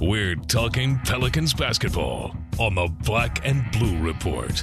We're 0.00 0.36
talking 0.36 0.96
Pelicans 1.00 1.52
basketball 1.52 2.36
on 2.60 2.76
the 2.76 2.86
Black 3.02 3.44
and 3.44 3.68
Blue 3.72 3.98
Report. 3.98 4.62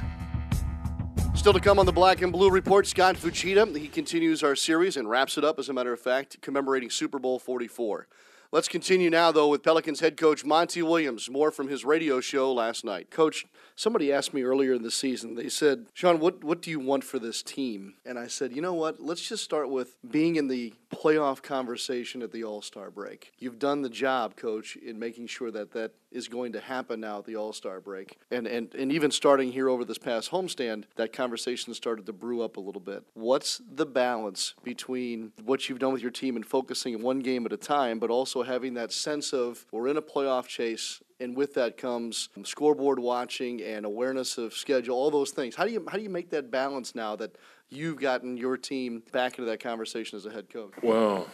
Still 1.34 1.52
to 1.52 1.60
come 1.60 1.78
on 1.78 1.86
the 1.86 1.92
Black 1.92 2.22
and 2.22 2.32
Blue 2.32 2.50
Report, 2.50 2.88
Scott 2.88 3.18
Fujita. 3.18 3.76
He 3.78 3.90
continues 3.90 4.44
our 4.44 4.56
series 4.56 4.96
and 4.96 5.10
wraps 5.10 5.38
it 5.38 5.44
up, 5.44 5.60
as 5.60 5.68
a 5.68 5.74
matter 5.74 5.92
of 5.92 6.00
fact, 6.00 6.42
commemorating 6.42 6.90
Super 6.90 7.20
Bowl 7.20 7.38
44. 7.38 8.08
Let's 8.56 8.70
continue 8.70 9.10
now, 9.10 9.34
though, 9.34 9.50
with 9.50 9.64
Pelicans 9.64 10.00
head 10.00 10.16
coach 10.16 10.46
Monty 10.46 10.82
Williams. 10.82 11.30
More 11.30 11.52
from 11.52 11.68
his 11.68 11.84
radio 11.84 12.22
show 12.22 12.54
last 12.54 12.86
night. 12.86 13.12
Coach, 13.12 13.46
somebody 13.76 14.14
asked 14.14 14.34
me 14.34 14.44
earlier 14.44 14.74
in 14.74 14.82
the 14.82 14.92
season, 14.92 15.36
they 15.36 15.50
said, 15.50 15.88
Sean, 15.94 16.22
what, 16.22 16.42
what 16.42 16.62
do 16.62 16.72
you 16.72 16.80
want 16.80 17.04
for 17.04 17.20
this 17.20 17.44
team? 17.44 17.96
And 18.06 18.18
I 18.18 18.28
said, 18.28 18.54
you 18.54 18.62
know 18.62 18.74
what? 18.74 19.02
Let's 19.02 19.28
just 19.28 19.44
start 19.44 19.70
with 19.70 19.98
being 20.10 20.38
in 20.38 20.48
the 20.48 20.74
playoff 20.90 21.44
conversation 21.44 22.22
at 22.22 22.32
the 22.32 22.46
All 22.46 22.62
Star 22.62 22.90
break. 22.90 23.34
You've 23.38 23.60
done 23.60 23.82
the 23.82 23.90
job, 23.90 24.38
coach, 24.38 24.78
in 24.78 24.98
making 24.98 25.28
sure 25.28 25.52
that 25.52 25.74
that 25.74 25.92
is 26.10 26.30
going 26.30 26.54
to 26.54 26.62
happen 26.62 27.02
now 27.02 27.20
at 27.20 27.26
the 27.26 27.36
All 27.36 27.52
Star 27.52 27.82
break. 27.82 28.18
And, 28.32 28.48
and, 28.48 28.74
and 28.74 28.90
even 28.90 29.12
starting 29.12 29.52
here 29.52 29.68
over 29.68 29.84
this 29.84 29.98
past 29.98 30.32
homestand, 30.32 30.86
that 30.96 31.12
conversation 31.12 31.74
started 31.74 32.06
to 32.06 32.14
brew 32.14 32.42
up 32.42 32.56
a 32.56 32.62
little 32.62 32.80
bit. 32.80 33.04
What's 33.16 33.62
the 33.70 33.86
balance 33.86 34.54
between 34.64 35.34
what 35.44 35.68
you've 35.68 35.80
done 35.80 35.92
with 35.92 36.02
your 36.02 36.12
team 36.12 36.38
and 36.38 36.46
focusing 36.46 37.02
one 37.02 37.20
game 37.20 37.46
at 37.46 37.52
a 37.52 37.58
time, 37.58 38.00
but 38.00 38.10
also 38.10 38.45
having 38.46 38.74
that 38.76 38.92
sense 38.92 39.34
of 39.34 39.66
we're 39.72 39.88
in 39.88 39.98
a 39.98 40.02
playoff 40.02 40.48
chase 40.48 41.02
and 41.20 41.36
with 41.36 41.54
that 41.54 41.78
comes 41.78 42.30
scoreboard 42.44 43.00
watching 43.00 43.62
and 43.62 43.86
awareness 43.86 44.38
of 44.38 44.54
schedule, 44.54 44.98
all 44.98 45.12
those 45.12 45.32
things. 45.32 45.56
How 45.56 45.66
do 45.66 45.72
you 45.72 45.86
how 45.90 45.98
do 45.98 46.04
you 46.04 46.10
make 46.10 46.30
that 46.32 46.52
balance 46.52 46.96
now 46.96 47.16
that 47.16 47.38
you've 47.76 48.00
gotten 48.00 48.38
your 48.38 48.58
team 48.58 49.04
back 49.12 49.38
into 49.38 49.50
that 49.50 49.60
conversation 49.60 50.18
as 50.18 50.26
a 50.26 50.32
head 50.32 50.50
coach? 50.50 50.72
Well, 50.82 51.28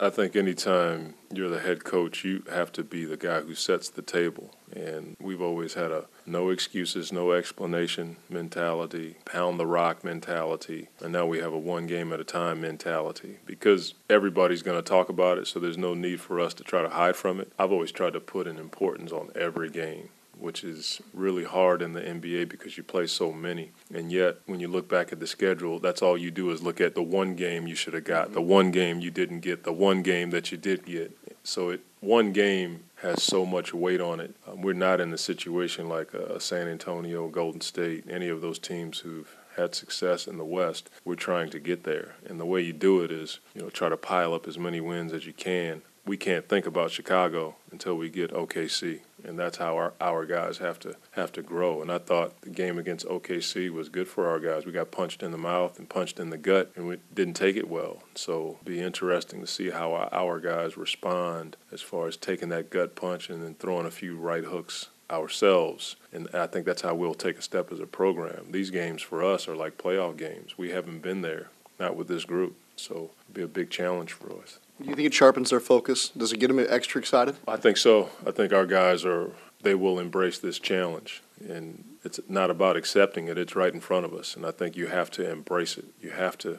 I 0.00 0.10
think 0.10 0.36
anytime 0.36 1.14
you're 1.32 1.48
the 1.48 1.60
head 1.60 1.84
coach, 1.84 2.24
you 2.24 2.42
have 2.50 2.72
to 2.72 2.84
be 2.84 3.04
the 3.04 3.16
guy 3.16 3.40
who 3.40 3.54
sets 3.54 3.88
the 3.88 4.02
table. 4.02 4.54
And 4.74 5.16
we've 5.20 5.40
always 5.40 5.74
had 5.74 5.90
a 5.90 6.06
no 6.26 6.50
excuses, 6.50 7.12
no 7.12 7.32
explanation 7.32 8.16
mentality, 8.28 9.16
pound 9.24 9.60
the 9.60 9.66
rock 9.66 10.02
mentality. 10.02 10.88
And 11.00 11.12
now 11.12 11.26
we 11.26 11.38
have 11.38 11.52
a 11.52 11.58
one 11.58 11.86
game 11.86 12.12
at 12.12 12.20
a 12.20 12.24
time 12.24 12.60
mentality 12.60 13.38
because 13.46 13.94
everybody's 14.10 14.62
going 14.62 14.82
to 14.82 14.88
talk 14.88 15.08
about 15.08 15.38
it, 15.38 15.46
so 15.46 15.60
there's 15.60 15.78
no 15.78 15.94
need 15.94 16.20
for 16.20 16.40
us 16.40 16.54
to 16.54 16.64
try 16.64 16.82
to 16.82 16.88
hide 16.88 17.14
from 17.14 17.40
it. 17.40 17.52
I've 17.58 17.72
always 17.72 17.92
tried 17.92 18.14
to 18.14 18.20
put 18.20 18.48
an 18.48 18.58
importance 18.58 19.12
on 19.12 19.30
every 19.36 19.70
game 19.70 20.08
which 20.38 20.64
is 20.64 21.00
really 21.12 21.44
hard 21.44 21.82
in 21.82 21.92
the 21.92 22.00
NBA 22.00 22.48
because 22.48 22.76
you 22.76 22.82
play 22.82 23.06
so 23.06 23.32
many. 23.32 23.72
And 23.92 24.10
yet, 24.10 24.38
when 24.46 24.60
you 24.60 24.68
look 24.68 24.88
back 24.88 25.12
at 25.12 25.20
the 25.20 25.26
schedule, 25.26 25.78
that's 25.78 26.02
all 26.02 26.18
you 26.18 26.30
do 26.30 26.50
is 26.50 26.62
look 26.62 26.80
at 26.80 26.94
the 26.94 27.02
one 27.02 27.34
game 27.34 27.66
you 27.66 27.74
should 27.74 27.94
have 27.94 28.04
got, 28.04 28.32
the 28.32 28.42
one 28.42 28.70
game 28.70 29.00
you 29.00 29.10
didn't 29.10 29.40
get, 29.40 29.64
the 29.64 29.72
one 29.72 30.02
game 30.02 30.30
that 30.30 30.52
you 30.52 30.58
did 30.58 30.84
get. 30.84 31.16
So 31.42 31.70
it 31.70 31.80
one 32.00 32.32
game 32.32 32.84
has 32.96 33.22
so 33.22 33.46
much 33.46 33.72
weight 33.72 34.00
on 34.00 34.20
it. 34.20 34.34
Um, 34.46 34.62
we're 34.62 34.74
not 34.74 35.00
in 35.00 35.12
a 35.12 35.18
situation 35.18 35.88
like 35.88 36.12
a 36.12 36.38
San 36.38 36.68
Antonio, 36.68 37.28
Golden 37.28 37.60
State, 37.60 38.04
any 38.08 38.28
of 38.28 38.40
those 38.40 38.58
teams 38.58 38.98
who've 38.98 39.34
had 39.56 39.74
success 39.74 40.26
in 40.26 40.36
the 40.36 40.44
West. 40.44 40.90
We're 41.04 41.14
trying 41.14 41.50
to 41.50 41.58
get 41.58 41.84
there, 41.84 42.16
and 42.26 42.38
the 42.38 42.46
way 42.46 42.60
you 42.60 42.72
do 42.72 43.02
it 43.02 43.10
is, 43.10 43.40
you 43.54 43.62
know, 43.62 43.70
try 43.70 43.88
to 43.88 43.96
pile 43.96 44.34
up 44.34 44.46
as 44.46 44.58
many 44.58 44.80
wins 44.80 45.12
as 45.12 45.26
you 45.26 45.32
can 45.32 45.82
we 46.06 46.16
can't 46.16 46.48
think 46.48 46.66
about 46.66 46.90
Chicago 46.90 47.56
until 47.72 47.94
we 47.96 48.10
get 48.10 48.32
OKC, 48.32 49.00
and 49.24 49.38
that's 49.38 49.56
how 49.56 49.76
our, 49.76 49.94
our 50.00 50.26
guys 50.26 50.58
have 50.58 50.78
to 50.80 50.96
have 51.12 51.32
to 51.32 51.42
grow. 51.42 51.80
And 51.80 51.90
I 51.90 51.98
thought 51.98 52.40
the 52.42 52.50
game 52.50 52.78
against 52.78 53.06
OKC 53.06 53.70
was 53.70 53.88
good 53.88 54.06
for 54.06 54.28
our 54.28 54.38
guys. 54.38 54.66
We 54.66 54.72
got 54.72 54.90
punched 54.90 55.22
in 55.22 55.32
the 55.32 55.38
mouth 55.38 55.78
and 55.78 55.88
punched 55.88 56.20
in 56.20 56.30
the 56.30 56.36
gut, 56.36 56.70
and 56.76 56.86
we 56.86 56.98
didn't 57.14 57.34
take 57.34 57.56
it 57.56 57.68
well. 57.68 58.02
So 58.14 58.58
be 58.64 58.80
interesting 58.80 59.40
to 59.40 59.46
see 59.46 59.70
how 59.70 59.94
our, 59.94 60.08
our 60.12 60.40
guys 60.40 60.76
respond 60.76 61.56
as 61.72 61.80
far 61.80 62.06
as 62.06 62.16
taking 62.16 62.50
that 62.50 62.70
gut 62.70 62.94
punch 62.96 63.30
and 63.30 63.42
then 63.42 63.54
throwing 63.54 63.86
a 63.86 63.90
few 63.90 64.16
right 64.16 64.44
hooks 64.44 64.88
ourselves. 65.10 65.96
And 66.12 66.28
I 66.34 66.46
think 66.46 66.66
that's 66.66 66.82
how 66.82 66.94
we'll 66.94 67.14
take 67.14 67.38
a 67.38 67.42
step 67.42 67.72
as 67.72 67.80
a 67.80 67.86
program. 67.86 68.50
These 68.50 68.70
games 68.70 69.02
for 69.02 69.24
us 69.24 69.48
are 69.48 69.56
like 69.56 69.78
playoff 69.78 70.16
games. 70.16 70.58
We 70.58 70.70
haven't 70.70 71.00
been 71.00 71.22
there, 71.22 71.48
not 71.78 71.96
with 71.96 72.08
this 72.08 72.24
group. 72.24 72.56
So 72.76 72.94
it'll 72.94 73.34
be 73.34 73.42
a 73.42 73.48
big 73.48 73.70
challenge 73.70 74.12
for 74.12 74.32
us. 74.32 74.58
Do 74.80 74.88
you 74.88 74.94
think 74.94 75.06
it 75.06 75.14
sharpens 75.14 75.50
their 75.50 75.60
focus? 75.60 76.08
Does 76.08 76.32
it 76.32 76.40
get 76.40 76.48
them 76.48 76.64
extra 76.68 77.00
excited? 77.00 77.36
I 77.46 77.56
think 77.56 77.76
so. 77.76 78.10
I 78.26 78.32
think 78.32 78.52
our 78.52 78.66
guys 78.66 79.04
are 79.04 79.30
they 79.64 79.74
will 79.74 79.98
embrace 79.98 80.38
this 80.38 80.58
challenge 80.58 81.22
and 81.48 81.82
it's 82.04 82.20
not 82.28 82.50
about 82.50 82.76
accepting 82.76 83.26
it 83.26 83.36
it's 83.36 83.56
right 83.56 83.74
in 83.74 83.80
front 83.80 84.06
of 84.06 84.14
us 84.14 84.36
and 84.36 84.46
i 84.46 84.50
think 84.50 84.76
you 84.76 84.86
have 84.86 85.10
to 85.10 85.28
embrace 85.28 85.76
it 85.76 85.86
you 86.00 86.10
have 86.10 86.38
to 86.38 86.58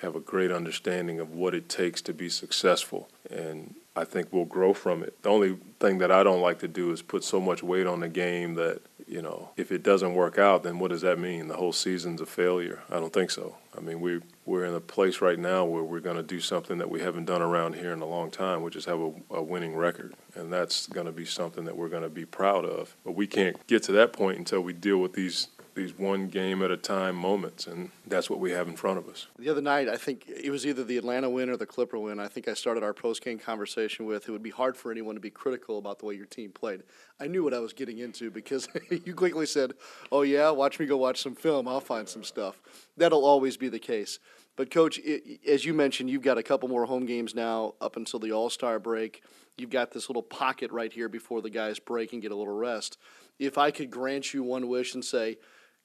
have 0.00 0.16
a 0.16 0.20
great 0.20 0.50
understanding 0.50 1.20
of 1.20 1.32
what 1.32 1.54
it 1.54 1.68
takes 1.68 2.02
to 2.02 2.12
be 2.12 2.28
successful 2.28 3.08
and 3.30 3.74
i 3.94 4.02
think 4.04 4.28
we'll 4.32 4.44
grow 4.44 4.72
from 4.72 5.02
it 5.02 5.22
the 5.22 5.28
only 5.28 5.56
thing 5.78 5.98
that 5.98 6.10
i 6.10 6.22
don't 6.22 6.40
like 6.40 6.58
to 6.58 6.66
do 6.66 6.90
is 6.90 7.02
put 7.02 7.22
so 7.22 7.38
much 7.38 7.62
weight 7.62 7.86
on 7.86 8.00
the 8.00 8.08
game 8.08 8.54
that 8.54 8.80
you 9.12 9.20
know, 9.20 9.50
if 9.58 9.70
it 9.70 9.82
doesn't 9.82 10.14
work 10.14 10.38
out, 10.38 10.62
then 10.62 10.78
what 10.78 10.90
does 10.90 11.02
that 11.02 11.18
mean? 11.18 11.48
The 11.48 11.56
whole 11.56 11.74
season's 11.74 12.22
a 12.22 12.26
failure? 12.26 12.82
I 12.88 12.94
don't 12.94 13.12
think 13.12 13.30
so. 13.30 13.56
I 13.76 13.80
mean, 13.80 14.00
we 14.00 14.20
we're 14.46 14.64
in 14.64 14.74
a 14.74 14.80
place 14.80 15.20
right 15.20 15.38
now 15.38 15.66
where 15.66 15.82
we're 15.82 16.00
going 16.00 16.16
to 16.16 16.22
do 16.22 16.40
something 16.40 16.78
that 16.78 16.88
we 16.88 17.00
haven't 17.00 17.26
done 17.26 17.42
around 17.42 17.74
here 17.74 17.92
in 17.92 18.00
a 18.00 18.06
long 18.06 18.30
time, 18.30 18.62
which 18.62 18.74
is 18.74 18.86
have 18.86 19.00
a, 19.00 19.12
a 19.30 19.42
winning 19.42 19.76
record, 19.76 20.14
and 20.34 20.50
that's 20.50 20.86
going 20.86 21.04
to 21.04 21.12
be 21.12 21.26
something 21.26 21.64
that 21.66 21.76
we're 21.76 21.90
going 21.90 22.02
to 22.02 22.08
be 22.08 22.24
proud 22.24 22.64
of. 22.64 22.96
But 23.04 23.12
we 23.12 23.26
can't 23.26 23.64
get 23.66 23.82
to 23.84 23.92
that 23.92 24.14
point 24.14 24.38
until 24.38 24.62
we 24.62 24.72
deal 24.72 24.96
with 24.96 25.12
these 25.12 25.48
these 25.74 25.96
one 25.98 26.28
game 26.28 26.62
at 26.62 26.70
a 26.70 26.76
time 26.76 27.16
moments, 27.16 27.66
and 27.66 27.90
that's 28.06 28.28
what 28.28 28.38
we 28.38 28.50
have 28.50 28.68
in 28.68 28.76
front 28.76 28.98
of 28.98 29.08
us. 29.08 29.26
The 29.38 29.48
other 29.48 29.60
night, 29.60 29.88
I 29.88 29.96
think 29.96 30.28
it 30.28 30.50
was 30.50 30.66
either 30.66 30.84
the 30.84 30.98
Atlanta 30.98 31.30
win 31.30 31.48
or 31.48 31.56
the 31.56 31.66
Clipper 31.66 31.98
win. 31.98 32.20
I 32.20 32.28
think 32.28 32.48
I 32.48 32.54
started 32.54 32.82
our 32.82 32.92
post 32.92 33.24
game 33.24 33.38
conversation 33.38 34.06
with 34.06 34.28
it 34.28 34.32
would 34.32 34.42
be 34.42 34.50
hard 34.50 34.76
for 34.76 34.90
anyone 34.90 35.14
to 35.14 35.20
be 35.20 35.30
critical 35.30 35.78
about 35.78 35.98
the 35.98 36.06
way 36.06 36.14
your 36.14 36.26
team 36.26 36.50
played. 36.50 36.82
I 37.20 37.26
knew 37.26 37.44
what 37.44 37.54
I 37.54 37.58
was 37.58 37.72
getting 37.72 37.98
into 37.98 38.30
because 38.30 38.68
you 38.90 39.14
quickly 39.14 39.46
said, 39.46 39.72
"Oh 40.10 40.22
yeah, 40.22 40.50
watch 40.50 40.78
me 40.78 40.86
go 40.86 40.96
watch 40.96 41.22
some 41.22 41.34
film. 41.34 41.66
I'll 41.68 41.80
find 41.80 42.08
some 42.08 42.24
stuff." 42.24 42.60
That'll 42.96 43.24
always 43.24 43.56
be 43.56 43.68
the 43.68 43.78
case. 43.78 44.18
But 44.56 44.70
coach, 44.70 44.98
it, 44.98 45.40
as 45.48 45.64
you 45.64 45.72
mentioned, 45.72 46.10
you've 46.10 46.22
got 46.22 46.38
a 46.38 46.42
couple 46.42 46.68
more 46.68 46.84
home 46.84 47.06
games 47.06 47.34
now 47.34 47.74
up 47.80 47.96
until 47.96 48.20
the 48.20 48.32
All 48.32 48.50
Star 48.50 48.78
break. 48.78 49.22
You've 49.56 49.70
got 49.70 49.92
this 49.92 50.08
little 50.08 50.22
pocket 50.22 50.70
right 50.70 50.92
here 50.92 51.08
before 51.08 51.42
the 51.42 51.50
guys 51.50 51.78
break 51.78 52.12
and 52.12 52.22
get 52.22 52.32
a 52.32 52.36
little 52.36 52.54
rest. 52.54 52.98
If 53.38 53.58
I 53.58 53.70
could 53.70 53.90
grant 53.90 54.32
you 54.32 54.42
one 54.42 54.68
wish 54.68 54.94
and 54.94 55.04
say, 55.04 55.38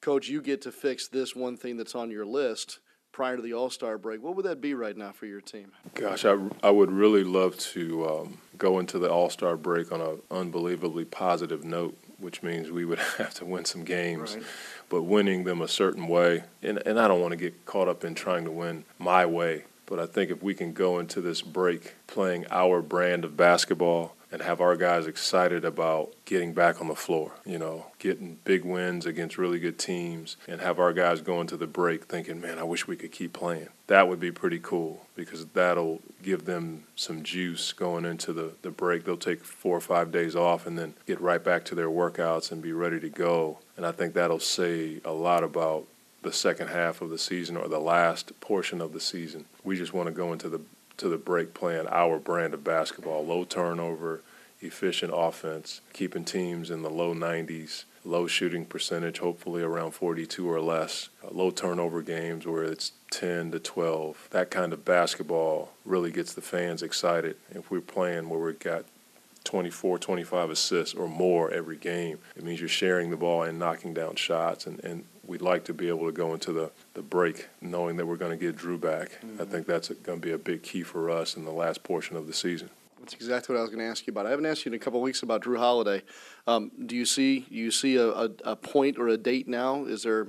Coach, 0.07 0.29
you 0.29 0.41
get 0.41 0.61
to 0.61 0.71
fix 0.71 1.09
this 1.09 1.35
one 1.35 1.57
thing 1.57 1.75
that's 1.75 1.93
on 1.93 2.09
your 2.09 2.25
list 2.25 2.79
prior 3.11 3.35
to 3.35 3.41
the 3.41 3.53
All 3.53 3.69
Star 3.69 3.97
break. 3.97 4.23
What 4.23 4.37
would 4.37 4.45
that 4.45 4.61
be 4.61 4.73
right 4.73 4.95
now 4.95 5.11
for 5.11 5.25
your 5.25 5.41
team? 5.41 5.73
Gosh, 5.95 6.23
I, 6.23 6.37
I 6.63 6.69
would 6.69 6.89
really 6.89 7.25
love 7.25 7.57
to 7.73 8.07
um, 8.07 8.37
go 8.57 8.79
into 8.79 8.99
the 8.99 9.11
All 9.11 9.29
Star 9.29 9.57
break 9.57 9.91
on 9.91 9.99
an 9.99 10.19
unbelievably 10.31 11.03
positive 11.03 11.65
note, 11.65 11.97
which 12.19 12.41
means 12.41 12.71
we 12.71 12.85
would 12.85 12.99
have 13.17 13.33
to 13.33 13.45
win 13.45 13.65
some 13.65 13.83
games, 13.83 14.35
right. 14.35 14.45
but 14.87 15.03
winning 15.03 15.43
them 15.43 15.61
a 15.61 15.67
certain 15.67 16.07
way. 16.07 16.45
And, 16.63 16.81
and 16.85 16.97
I 16.97 17.09
don't 17.09 17.19
want 17.19 17.33
to 17.33 17.37
get 17.37 17.65
caught 17.65 17.89
up 17.89 18.05
in 18.05 18.15
trying 18.15 18.45
to 18.45 18.51
win 18.51 18.85
my 18.97 19.25
way, 19.25 19.65
but 19.87 19.99
I 19.99 20.05
think 20.05 20.31
if 20.31 20.41
we 20.41 20.53
can 20.53 20.71
go 20.71 20.99
into 20.99 21.19
this 21.19 21.41
break 21.41 21.95
playing 22.07 22.45
our 22.49 22.81
brand 22.81 23.25
of 23.25 23.35
basketball, 23.35 24.15
and 24.31 24.41
have 24.41 24.59
our 24.59 24.75
guys 24.75 25.07
excited 25.07 25.63
about 25.63 26.13
getting 26.25 26.53
back 26.53 26.81
on 26.81 26.87
the 26.87 26.95
floor, 26.95 27.31
you 27.45 27.57
know, 27.57 27.87
getting 27.99 28.37
big 28.43 28.65
wins 28.65 29.05
against 29.05 29.37
really 29.37 29.59
good 29.59 29.79
teams, 29.79 30.35
and 30.47 30.61
have 30.61 30.79
our 30.79 30.93
guys 30.93 31.21
going 31.21 31.41
into 31.41 31.57
the 31.57 31.67
break 31.67 32.05
thinking, 32.05 32.41
man, 32.41 32.59
I 32.59 32.63
wish 32.63 32.87
we 32.87 32.95
could 32.95 33.11
keep 33.11 33.33
playing. 33.33 33.69
That 33.87 34.07
would 34.09 34.19
be 34.19 34.31
pretty 34.31 34.59
cool 34.59 35.05
because 35.15 35.45
that'll 35.47 36.01
give 36.21 36.45
them 36.45 36.83
some 36.95 37.23
juice 37.23 37.71
going 37.71 38.03
into 38.03 38.33
the, 38.33 38.51
the 38.61 38.69
break. 38.69 39.05
They'll 39.05 39.17
take 39.17 39.43
four 39.43 39.77
or 39.77 39.81
five 39.81 40.11
days 40.11 40.35
off 40.35 40.67
and 40.67 40.77
then 40.77 40.93
get 41.05 41.21
right 41.21 41.43
back 41.43 41.63
to 41.65 41.75
their 41.75 41.89
workouts 41.89 42.51
and 42.51 42.61
be 42.61 42.73
ready 42.73 42.99
to 42.99 43.09
go. 43.09 43.59
And 43.77 43.85
I 43.85 43.93
think 43.93 44.13
that'll 44.13 44.39
say 44.39 44.99
a 45.05 45.13
lot 45.13 45.43
about 45.43 45.85
the 46.23 46.33
second 46.33 46.67
half 46.67 47.01
of 47.01 47.09
the 47.09 47.17
season 47.17 47.55
or 47.55 47.69
the 47.69 47.79
last 47.79 48.37
portion 48.41 48.81
of 48.81 48.91
the 48.91 48.99
season. 48.99 49.45
We 49.63 49.77
just 49.77 49.93
want 49.93 50.07
to 50.07 50.11
go 50.11 50.33
into 50.33 50.49
the 50.49 50.59
to 50.97 51.09
the 51.09 51.17
break 51.17 51.53
playing 51.53 51.87
our 51.87 52.19
brand 52.19 52.53
of 52.53 52.63
basketball 52.63 53.25
low 53.25 53.43
turnover, 53.43 54.21
efficient 54.59 55.11
offense, 55.15 55.81
keeping 55.93 56.25
teams 56.25 56.69
in 56.69 56.81
the 56.81 56.89
low 56.89 57.13
90s, 57.13 57.85
low 58.03 58.27
shooting 58.27 58.65
percentage, 58.65 59.19
hopefully 59.19 59.61
around 59.61 59.91
42 59.91 60.49
or 60.49 60.61
less, 60.61 61.09
uh, 61.23 61.29
low 61.31 61.51
turnover 61.51 62.01
games 62.01 62.45
where 62.45 62.63
it's 62.63 62.93
10 63.11 63.51
to 63.51 63.59
12. 63.59 64.27
That 64.31 64.49
kind 64.49 64.73
of 64.73 64.85
basketball 64.85 65.71
really 65.85 66.11
gets 66.11 66.33
the 66.33 66.41
fans 66.41 66.81
excited. 66.81 67.37
If 67.51 67.69
we're 67.69 67.81
playing 67.81 68.29
where 68.29 68.39
we've 68.39 68.59
got 68.59 68.85
24, 69.43 69.99
25 69.99 70.49
assists 70.49 70.93
or 70.95 71.07
more 71.07 71.51
every 71.51 71.77
game, 71.77 72.19
it 72.35 72.43
means 72.43 72.59
you're 72.59 72.69
sharing 72.69 73.11
the 73.11 73.17
ball 73.17 73.43
and 73.43 73.59
knocking 73.59 73.93
down 73.93 74.15
shots. 74.15 74.65
And, 74.65 74.83
and 74.83 75.05
we'd 75.27 75.41
like 75.41 75.65
to 75.65 75.73
be 75.73 75.89
able 75.89 76.05
to 76.05 76.11
go 76.11 76.33
into 76.33 76.51
the, 76.53 76.71
the 76.93 77.01
break 77.01 77.47
knowing 77.61 77.97
that 77.97 78.05
we're 78.05 78.15
going 78.15 78.37
to 78.37 78.37
get 78.37 78.57
Jrue 78.57 78.79
back. 78.79 79.11
Mm-hmm. 79.23 79.41
I 79.41 79.45
think 79.45 79.67
that's 79.67 79.89
going 79.89 80.19
to 80.19 80.25
be 80.25 80.31
a 80.31 80.37
big 80.37 80.63
key 80.63 80.83
for 80.83 81.09
us 81.09 81.35
in 81.35 81.45
the 81.45 81.51
last 81.51 81.83
portion 81.83 82.15
of 82.15 82.27
the 82.27 82.33
season. 82.33 82.69
That's 82.99 83.13
exactly 83.13 83.53
what 83.53 83.59
I 83.59 83.61
was 83.61 83.69
going 83.69 83.79
to 83.79 83.89
ask 83.89 84.07
you 84.07 84.11
about. 84.11 84.25
I 84.25 84.31
haven't 84.31 84.45
asked 84.45 84.65
you 84.65 84.71
in 84.71 84.75
a 84.75 84.79
couple 84.79 84.99
of 84.99 85.03
weeks 85.03 85.21
about 85.21 85.43
Jrue 85.43 85.57
Holiday. 85.57 86.01
Um, 86.47 86.71
do 86.85 86.95
you 86.95 87.05
see 87.05 87.45
you 87.49 87.71
see 87.71 87.97
a, 87.97 88.07
a, 88.09 88.29
a, 88.43 88.55
point 88.55 88.97
or 88.97 89.07
a 89.07 89.17
date 89.17 89.47
now? 89.47 89.85
Is 89.85 90.03
there 90.03 90.27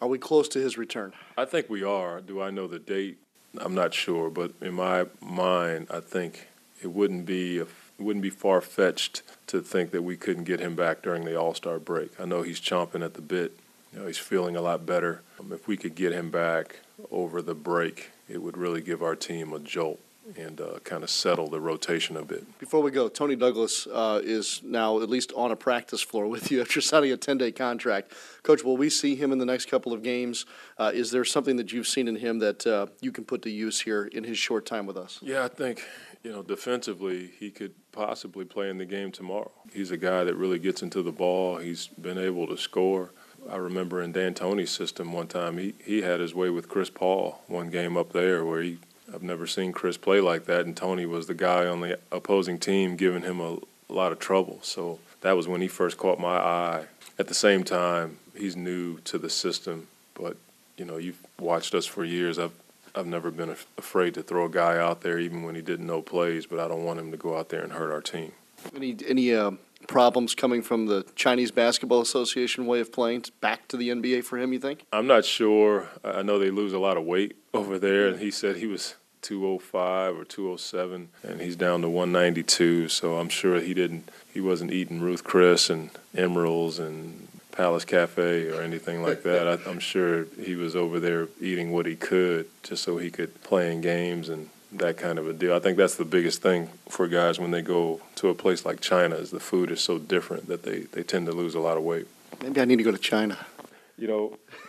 are 0.00 0.08
we 0.08 0.18
close 0.18 0.48
to 0.48 0.58
his 0.58 0.76
return? 0.76 1.12
I 1.38 1.44
think 1.44 1.70
we 1.70 1.82
are. 1.82 2.20
Do 2.20 2.42
I 2.42 2.50
know 2.50 2.66
the 2.66 2.78
date? 2.78 3.18
I'm 3.58 3.74
not 3.74 3.94
sure, 3.94 4.28
but 4.28 4.52
in 4.60 4.74
my 4.74 5.06
mind, 5.20 5.86
I 5.90 6.00
think 6.00 6.48
it 6.82 6.88
wouldn't 6.88 7.24
be 7.24 7.58
a, 7.58 7.62
it 7.62 7.68
wouldn't 8.02 8.22
be 8.22 8.30
far 8.30 8.60
fetched 8.60 9.22
to 9.46 9.60
think 9.60 9.92
that 9.92 10.02
we 10.02 10.16
couldn't 10.16 10.44
get 10.44 10.60
him 10.60 10.74
back 10.74 11.00
during 11.02 11.24
the 11.24 11.38
All 11.38 11.54
Star 11.54 11.78
break. 11.78 12.18
I 12.20 12.24
know 12.24 12.42
he's 12.42 12.60
chomping 12.60 13.04
at 13.04 13.14
the 13.14 13.22
bit 13.22 13.56
you 13.94 14.00
know, 14.00 14.06
he's 14.06 14.18
feeling 14.18 14.56
a 14.56 14.60
lot 14.60 14.84
better. 14.84 15.22
Um, 15.38 15.52
if 15.52 15.68
we 15.68 15.76
could 15.76 15.94
get 15.94 16.12
him 16.12 16.30
back 16.30 16.80
over 17.10 17.40
the 17.40 17.54
break, 17.54 18.10
it 18.28 18.42
would 18.42 18.56
really 18.56 18.80
give 18.80 19.02
our 19.02 19.14
team 19.14 19.52
a 19.52 19.60
jolt 19.60 20.00
and 20.38 20.60
uh, 20.60 20.78
kind 20.84 21.02
of 21.02 21.10
settle 21.10 21.48
the 21.48 21.60
rotation 21.60 22.16
a 22.16 22.24
bit. 22.24 22.58
Before 22.58 22.80
we 22.80 22.90
go, 22.90 23.08
Toney 23.08 23.36
Douglas 23.36 23.86
uh, 23.86 24.20
is 24.24 24.62
now 24.64 25.00
at 25.02 25.10
least 25.10 25.32
on 25.36 25.50
a 25.50 25.56
practice 25.56 26.00
floor 26.00 26.26
with 26.26 26.50
you 26.50 26.60
after 26.62 26.80
signing 26.80 27.12
a 27.12 27.16
10 27.16 27.38
day 27.38 27.52
contract. 27.52 28.12
Coach, 28.42 28.64
will 28.64 28.76
we 28.76 28.90
see 28.90 29.14
him 29.14 29.32
in 29.32 29.38
the 29.38 29.44
next 29.44 29.66
couple 29.66 29.92
of 29.92 30.02
games? 30.02 30.46
Uh, 30.78 30.90
is 30.94 31.10
there 31.10 31.24
something 31.24 31.56
that 31.56 31.72
you've 31.72 31.86
seen 31.86 32.08
in 32.08 32.16
him 32.16 32.38
that 32.38 32.66
uh, 32.66 32.86
you 33.00 33.12
can 33.12 33.24
put 33.24 33.42
to 33.42 33.50
use 33.50 33.80
here 33.80 34.06
in 34.06 34.24
his 34.24 34.38
short 34.38 34.66
time 34.66 34.86
with 34.86 34.96
us? 34.96 35.18
Yeah, 35.22 35.44
I 35.44 35.48
think, 35.48 35.84
you 36.22 36.32
know, 36.32 36.42
defensively, 36.42 37.30
he 37.38 37.50
could 37.50 37.74
possibly 37.92 38.46
play 38.46 38.70
in 38.70 38.78
the 38.78 38.86
game 38.86 39.12
tomorrow. 39.12 39.52
He's 39.72 39.90
a 39.90 39.98
guy 39.98 40.24
that 40.24 40.34
really 40.34 40.58
gets 40.58 40.82
into 40.82 41.02
the 41.02 41.12
ball, 41.12 41.58
he's 41.58 41.86
been 41.86 42.18
able 42.18 42.46
to 42.48 42.56
score. 42.56 43.12
I 43.50 43.56
remember 43.56 44.02
in 44.02 44.12
D'Antoni's 44.12 44.70
system 44.70 45.12
one 45.12 45.28
time, 45.28 45.58
he, 45.58 45.74
he 45.84 46.02
had 46.02 46.20
his 46.20 46.34
way 46.34 46.50
with 46.50 46.68
Chris 46.68 46.90
Paul 46.90 47.42
one 47.46 47.70
game 47.70 47.96
up 47.96 48.12
there 48.12 48.44
where 48.44 48.62
he 48.62 48.78
I've 49.12 49.22
never 49.22 49.46
seen 49.46 49.72
Chris 49.72 49.96
play 49.96 50.20
like 50.20 50.46
that, 50.46 50.66
and 50.66 50.76
Tony 50.76 51.06
was 51.06 51.26
the 51.26 51.34
guy 51.34 51.66
on 51.66 51.80
the 51.80 51.98
opposing 52.10 52.58
team 52.58 52.96
giving 52.96 53.22
him 53.22 53.38
a, 53.38 53.58
a 53.88 53.92
lot 53.92 54.12
of 54.12 54.18
trouble. 54.18 54.58
So 54.62 54.98
that 55.20 55.36
was 55.36 55.46
when 55.46 55.60
he 55.60 55.68
first 55.68 55.98
caught 55.98 56.18
my 56.18 56.36
eye. 56.36 56.86
At 57.18 57.28
the 57.28 57.34
same 57.34 57.64
time, 57.64 58.18
he's 58.36 58.56
new 58.56 58.98
to 59.00 59.18
the 59.18 59.30
system, 59.30 59.86
but 60.14 60.36
you 60.76 60.84
know 60.84 60.96
you've 60.96 61.24
watched 61.38 61.74
us 61.74 61.86
for 61.86 62.04
years. 62.04 62.38
I've 62.38 62.52
I've 62.94 63.06
never 63.06 63.30
been 63.30 63.50
af- 63.50 63.66
afraid 63.76 64.14
to 64.14 64.22
throw 64.22 64.46
a 64.46 64.50
guy 64.50 64.78
out 64.78 65.02
there, 65.02 65.18
even 65.18 65.42
when 65.42 65.54
he 65.54 65.62
didn't 65.62 65.86
know 65.86 66.02
plays. 66.02 66.46
But 66.46 66.58
I 66.58 66.66
don't 66.66 66.84
want 66.84 66.98
him 66.98 67.10
to 67.10 67.16
go 67.16 67.38
out 67.38 67.50
there 67.50 67.62
and 67.62 67.72
hurt 67.72 67.92
our 67.92 68.00
team. 68.00 68.32
Any 68.74 68.96
any 69.06 69.34
uh, 69.34 69.52
problems 69.86 70.34
coming 70.34 70.62
from 70.62 70.86
the 70.86 71.04
Chinese 71.14 71.50
Basketball 71.50 72.00
Association 72.00 72.66
way 72.66 72.80
of 72.80 72.92
playing 72.92 73.24
back 73.40 73.68
to 73.68 73.76
the 73.76 73.88
NBA 73.90 74.24
for 74.24 74.38
him, 74.38 74.52
you 74.52 74.58
think? 74.58 74.86
I'm 74.92 75.06
not 75.06 75.24
sure. 75.24 75.88
I 76.04 76.22
know 76.22 76.38
they 76.38 76.50
lose 76.50 76.72
a 76.72 76.78
lot 76.78 76.96
of 76.96 77.04
weight 77.04 77.36
over 77.52 77.78
there, 77.78 78.08
and 78.08 78.20
he 78.20 78.30
said 78.30 78.56
he 78.56 78.66
was 78.66 78.94
205 79.22 80.18
or 80.18 80.24
207, 80.24 81.08
and 81.22 81.40
he's 81.40 81.56
down 81.56 81.82
to 81.82 81.88
192. 81.88 82.88
So 82.88 83.18
I'm 83.18 83.28
sure 83.28 83.60
he 83.60 83.74
didn't, 83.74 84.10
he 84.32 84.40
wasn't 84.40 84.72
eating 84.72 85.00
Ruth 85.00 85.24
Chris 85.24 85.70
and 85.70 85.90
Emeril's 86.14 86.78
and 86.78 87.28
Palace 87.52 87.84
Cafe 87.84 88.48
or 88.50 88.60
anything 88.60 89.02
like 89.02 89.22
that. 89.22 89.46
I, 89.46 89.70
I'm 89.70 89.78
sure 89.78 90.26
he 90.40 90.56
was 90.56 90.74
over 90.74 90.98
there 90.98 91.28
eating 91.40 91.70
what 91.70 91.86
he 91.86 91.94
could 91.94 92.48
just 92.62 92.82
so 92.82 92.98
he 92.98 93.10
could 93.10 93.42
play 93.42 93.72
in 93.72 93.80
games 93.80 94.28
and 94.28 94.50
that 94.78 94.96
kind 94.96 95.18
of 95.18 95.28
a 95.28 95.32
deal. 95.32 95.54
I 95.54 95.58
think 95.58 95.76
that's 95.76 95.94
the 95.96 96.04
biggest 96.04 96.42
thing 96.42 96.68
for 96.88 97.06
guys 97.06 97.38
when 97.38 97.50
they 97.50 97.62
go 97.62 98.00
to 98.16 98.28
a 98.28 98.34
place 98.34 98.64
like 98.64 98.80
China 98.80 99.16
is 99.16 99.30
the 99.30 99.40
food 99.40 99.70
is 99.70 99.80
so 99.80 99.98
different 99.98 100.48
that 100.48 100.62
they, 100.62 100.80
they 100.80 101.02
tend 101.02 101.26
to 101.26 101.32
lose 101.32 101.54
a 101.54 101.60
lot 101.60 101.76
of 101.76 101.84
weight. 101.84 102.06
Maybe 102.42 102.60
I 102.60 102.64
need 102.64 102.76
to 102.76 102.82
go 102.82 102.92
to 102.92 102.98
China. 102.98 103.38
You 103.96 104.08
know, 104.08 104.38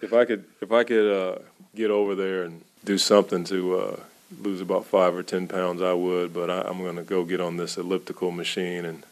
if 0.00 0.12
I 0.12 0.24
could 0.24 0.44
if 0.60 0.70
I 0.70 0.84
could 0.84 1.12
uh, 1.12 1.38
get 1.74 1.90
over 1.90 2.14
there 2.14 2.44
and 2.44 2.62
do 2.84 2.96
something 2.96 3.42
to 3.44 3.78
uh, 3.78 4.00
lose 4.40 4.60
about 4.60 4.84
five 4.84 5.14
or 5.14 5.24
ten 5.24 5.48
pounds, 5.48 5.82
I 5.82 5.92
would. 5.92 6.32
But 6.32 6.48
I, 6.48 6.62
I'm 6.62 6.78
going 6.78 6.96
to 6.96 7.02
go 7.02 7.24
get 7.24 7.40
on 7.40 7.56
this 7.56 7.76
elliptical 7.76 8.30
machine 8.30 8.84
and 8.84 9.04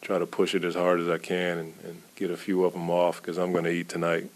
try 0.00 0.18
to 0.18 0.26
push 0.26 0.56
it 0.56 0.64
as 0.64 0.74
hard 0.74 0.98
as 0.98 1.08
I 1.08 1.18
can 1.18 1.58
and, 1.58 1.74
and 1.84 2.02
get 2.16 2.32
a 2.32 2.36
few 2.36 2.64
of 2.64 2.72
them 2.72 2.90
off 2.90 3.22
because 3.22 3.38
I'm 3.38 3.52
going 3.52 3.64
to 3.64 3.70
eat 3.70 3.88
tonight. 3.88 4.28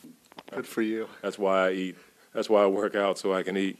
Good 0.52 0.66
for 0.66 0.82
you. 0.82 1.08
That's 1.22 1.38
why 1.40 1.66
I 1.66 1.72
eat. 1.72 1.96
That's 2.32 2.48
why 2.48 2.62
I 2.62 2.66
work 2.66 2.94
out 2.94 3.18
so 3.18 3.34
I 3.34 3.42
can 3.42 3.56
eat. 3.56 3.78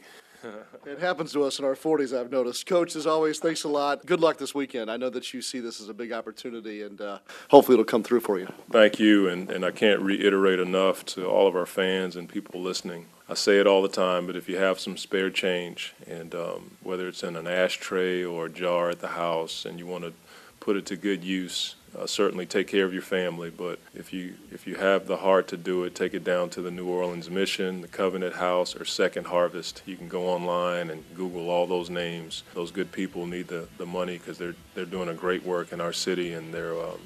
It 0.86 1.00
happens 1.00 1.32
to 1.32 1.42
us 1.42 1.58
in 1.58 1.64
our 1.64 1.74
40s, 1.74 2.16
I've 2.16 2.30
noticed. 2.30 2.64
Coach, 2.66 2.94
as 2.94 3.06
always, 3.06 3.40
thanks 3.40 3.64
a 3.64 3.68
lot. 3.68 4.06
Good 4.06 4.20
luck 4.20 4.38
this 4.38 4.54
weekend. 4.54 4.88
I 4.88 4.96
know 4.96 5.10
that 5.10 5.34
you 5.34 5.42
see 5.42 5.58
this 5.58 5.80
as 5.80 5.88
a 5.88 5.94
big 5.94 6.12
opportunity, 6.12 6.82
and 6.82 7.00
uh, 7.00 7.18
hopefully 7.50 7.74
it'll 7.74 7.84
come 7.84 8.04
through 8.04 8.20
for 8.20 8.38
you. 8.38 8.46
Thank 8.70 9.00
you, 9.00 9.28
and, 9.28 9.50
and 9.50 9.64
I 9.64 9.72
can't 9.72 10.00
reiterate 10.00 10.60
enough 10.60 11.04
to 11.06 11.26
all 11.26 11.48
of 11.48 11.56
our 11.56 11.66
fans 11.66 12.14
and 12.14 12.28
people 12.28 12.60
listening. 12.60 13.06
I 13.28 13.34
say 13.34 13.58
it 13.58 13.66
all 13.66 13.82
the 13.82 13.88
time, 13.88 14.26
but 14.26 14.36
if 14.36 14.48
you 14.48 14.58
have 14.58 14.78
some 14.78 14.96
spare 14.96 15.30
change, 15.30 15.94
and 16.06 16.34
um, 16.34 16.76
whether 16.82 17.08
it's 17.08 17.24
in 17.24 17.34
an 17.34 17.48
ashtray 17.48 18.22
or 18.22 18.46
a 18.46 18.50
jar 18.50 18.90
at 18.90 19.00
the 19.00 19.08
house, 19.08 19.64
and 19.64 19.80
you 19.80 19.86
want 19.86 20.04
to 20.04 20.12
put 20.60 20.76
it 20.76 20.86
to 20.86 20.96
good 20.96 21.24
use, 21.24 21.75
uh, 21.96 22.06
certainly 22.06 22.46
take 22.46 22.68
care 22.68 22.84
of 22.84 22.92
your 22.92 23.02
family. 23.02 23.50
But 23.50 23.78
if 23.94 24.12
you 24.12 24.34
if 24.50 24.66
you 24.66 24.76
have 24.76 25.06
the 25.06 25.16
heart 25.16 25.48
to 25.48 25.56
do 25.56 25.84
it, 25.84 25.94
take 25.94 26.14
it 26.14 26.24
down 26.24 26.50
to 26.50 26.62
the 26.62 26.70
New 26.70 26.86
Orleans 26.88 27.30
Mission, 27.30 27.80
the 27.80 27.88
Covenant 27.88 28.34
House, 28.34 28.76
or 28.76 28.84
Second 28.84 29.26
Harvest. 29.26 29.82
You 29.86 29.96
can 29.96 30.08
go 30.08 30.26
online 30.28 30.90
and 30.90 31.02
Google 31.14 31.48
all 31.50 31.66
those 31.66 31.90
names. 31.90 32.42
Those 32.54 32.70
good 32.70 32.92
people 32.92 33.26
need 33.26 33.48
the, 33.48 33.68
the 33.78 33.86
money 33.86 34.18
because 34.18 34.38
they're 34.38 34.56
they're 34.74 34.84
doing 34.84 35.08
a 35.08 35.14
great 35.14 35.44
work 35.44 35.72
in 35.72 35.80
our 35.80 35.92
city, 35.92 36.32
and 36.34 36.52
they're 36.52 36.78
um, 36.78 37.00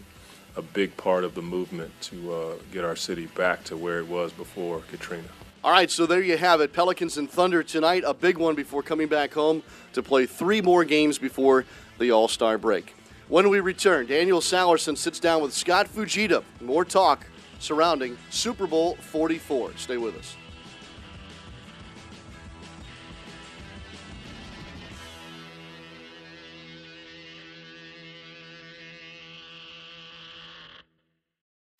a 0.56 0.62
big 0.62 0.96
part 0.96 1.24
of 1.24 1.34
the 1.34 1.42
movement 1.42 1.92
to 2.02 2.32
uh, 2.32 2.54
get 2.72 2.84
our 2.84 2.96
city 2.96 3.26
back 3.26 3.62
to 3.64 3.76
where 3.76 3.98
it 3.98 4.06
was 4.06 4.32
before 4.32 4.80
Katrina. 4.90 5.28
All 5.62 5.70
right, 5.70 5.90
so 5.90 6.06
there 6.06 6.22
you 6.22 6.38
have 6.38 6.62
it. 6.62 6.72
Pelicans 6.72 7.18
and 7.18 7.30
Thunder 7.30 7.62
tonight, 7.62 8.02
a 8.06 8.14
big 8.14 8.38
one 8.38 8.54
before 8.54 8.82
coming 8.82 9.08
back 9.08 9.34
home 9.34 9.62
to 9.92 10.02
play 10.02 10.24
three 10.24 10.62
more 10.62 10.84
games 10.84 11.18
before 11.18 11.66
the 11.98 12.10
All 12.10 12.28
Star 12.28 12.56
break. 12.56 12.94
When 13.30 13.48
we 13.48 13.60
return, 13.60 14.06
Daniel 14.06 14.40
Salerson 14.40 14.98
sits 14.98 15.20
down 15.20 15.40
with 15.40 15.52
Scott 15.52 15.86
Fujita. 15.86 16.42
More 16.60 16.84
talk 16.84 17.24
surrounding 17.60 18.18
Super 18.28 18.66
Bowl 18.66 18.96
44. 18.96 19.76
Stay 19.76 19.98
with 19.98 20.16
us. 20.16 20.36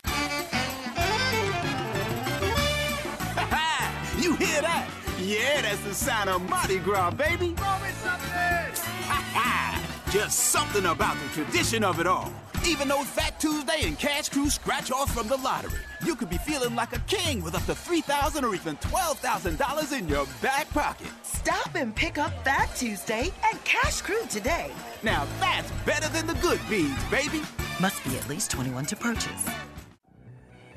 You 4.20 4.36
hear 4.36 4.62
that? 4.62 4.88
Yeah, 5.18 5.62
that's 5.62 5.80
the 5.80 5.94
sound 5.94 6.30
of 6.30 6.48
Mardi 6.48 6.78
Gras, 6.78 7.10
baby. 7.10 7.56
Just 10.10 10.50
something 10.50 10.86
about 10.86 11.16
the 11.20 11.44
tradition 11.44 11.84
of 11.84 12.00
it 12.00 12.06
all. 12.08 12.32
Even 12.66 12.88
though 12.88 13.04
Fat 13.04 13.38
Tuesday 13.38 13.82
and 13.84 13.96
Cash 13.96 14.28
Crew 14.30 14.50
scratch 14.50 14.90
off 14.90 15.14
from 15.14 15.28
the 15.28 15.36
lottery, 15.36 15.78
you 16.04 16.16
could 16.16 16.28
be 16.28 16.36
feeling 16.38 16.74
like 16.74 16.96
a 16.96 16.98
king 17.06 17.44
with 17.44 17.54
up 17.54 17.64
to 17.66 17.76
3,000 17.76 18.44
or 18.44 18.52
even 18.52 18.76
$12,000 18.78 19.96
in 19.96 20.08
your 20.08 20.26
back 20.42 20.68
pocket. 20.70 21.06
Stop 21.22 21.76
and 21.76 21.94
pick 21.94 22.18
up 22.18 22.32
Fat 22.44 22.74
Tuesday 22.74 23.30
and 23.48 23.64
Cash 23.64 24.00
Crew 24.00 24.26
today. 24.28 24.72
Now 25.04 25.28
that's 25.38 25.70
better 25.86 26.08
than 26.08 26.26
the 26.26 26.34
good 26.42 26.60
beans, 26.68 26.98
baby. 27.04 27.42
Must 27.80 28.02
be 28.02 28.16
at 28.18 28.28
least 28.28 28.50
21 28.50 28.86
to 28.86 28.96
purchase. 28.96 29.46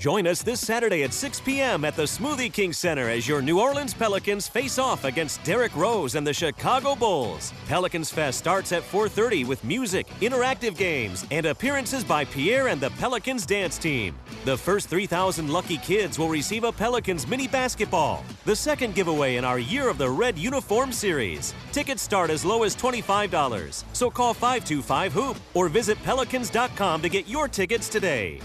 Join 0.04 0.28
us 0.28 0.44
this 0.44 0.60
Saturday 0.60 1.04
at 1.04 1.14
6 1.14 1.40
p.m. 1.40 1.86
at 1.86 1.96
the 1.96 2.04
Smoothie 2.04 2.52
King 2.52 2.74
Center 2.74 3.10
as 3.10 3.26
your 3.26 3.42
New 3.42 3.62
Orleans 3.62 3.94
Pelicans 3.94 4.50
face 4.50 4.78
off 4.78 5.06
against 5.06 5.42
Derrick 5.46 5.74
Rose 5.78 6.16
and 6.16 6.28
the 6.28 6.34
Chicago 6.34 6.94
Bulls. 6.94 7.54
Pelicans 7.70 8.12
Fest 8.12 8.38
starts 8.38 8.74
at 8.74 8.84
4:30 8.84 9.46
with 9.48 9.64
music, 9.64 10.06
interactive 10.20 10.76
games, 10.76 11.26
and 11.32 11.46
appearances 11.46 12.04
by 12.04 12.26
Pierre 12.26 12.68
and 12.68 12.82
the 12.82 12.90
Pelicans 13.00 13.46
dance 13.46 13.78
team. 13.78 14.14
The 14.44 14.58
first 14.58 14.90
3,000 14.90 15.48
lucky 15.50 15.78
kids 15.78 16.20
will 16.20 16.28
receive 16.28 16.66
a 16.66 16.74
Pelicans 16.74 17.26
mini 17.26 17.48
basketball, 17.48 18.26
the 18.44 18.58
second 18.58 18.96
giveaway 18.96 19.38
in 19.38 19.46
our 19.46 19.60
Year 19.60 19.88
of 19.88 19.98
the 19.98 20.10
Red 20.10 20.38
Uniform 20.38 20.92
series. 20.92 21.54
Tickets 21.72 22.02
start 22.02 22.30
as 22.30 22.44
low 22.44 22.64
as 22.64 22.76
$25, 22.76 23.86
so 23.94 24.10
call 24.10 24.34
525 24.34 25.14
Hoop 25.14 25.38
or 25.54 25.70
visit 25.70 25.98
pelicans.com 26.04 27.02
to 27.02 27.08
get 27.08 27.30
your 27.30 27.48
tickets 27.48 27.88
today. 27.88 28.42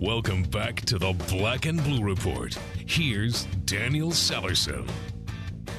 Welcome 0.00 0.44
back 0.44 0.82
to 0.82 0.96
the 0.96 1.12
Black 1.28 1.66
and 1.66 1.82
Blue 1.82 2.04
Report. 2.04 2.56
Here's 2.86 3.46
Daniel 3.64 4.10
Salerson. 4.10 4.88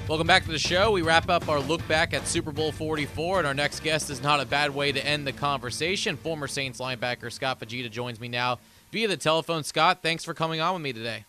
Welcome 0.09 0.27
back 0.27 0.43
to 0.43 0.51
the 0.51 0.59
show. 0.59 0.91
We 0.91 1.03
wrap 1.03 1.29
up 1.29 1.47
our 1.47 1.61
look 1.61 1.87
back 1.87 2.13
at 2.13 2.27
Super 2.27 2.51
Bowl 2.51 2.73
44, 2.73 3.37
and 3.37 3.47
our 3.47 3.53
next 3.53 3.81
guest 3.81 4.09
is 4.09 4.21
not 4.21 4.41
a 4.41 4.45
bad 4.45 4.75
way 4.75 4.91
to 4.91 5.05
end 5.05 5.25
the 5.25 5.31
conversation. 5.31 6.17
Former 6.17 6.47
Saints 6.47 6.81
linebacker 6.81 7.31
Scott 7.31 7.61
Fujita 7.61 7.89
joins 7.89 8.19
me 8.19 8.27
now 8.27 8.59
via 8.91 9.07
the 9.07 9.15
telephone. 9.15 9.63
Scott, 9.63 9.99
thanks 10.01 10.25
for 10.25 10.33
coming 10.33 10.59
on 10.59 10.73
with 10.73 10.83
me 10.83 10.91
today. 10.91 11.23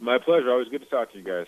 My 0.00 0.16
pleasure. 0.16 0.50
Always 0.50 0.68
good 0.68 0.80
to 0.80 0.88
talk 0.88 1.12
to 1.12 1.18
you 1.18 1.24
guys. 1.24 1.46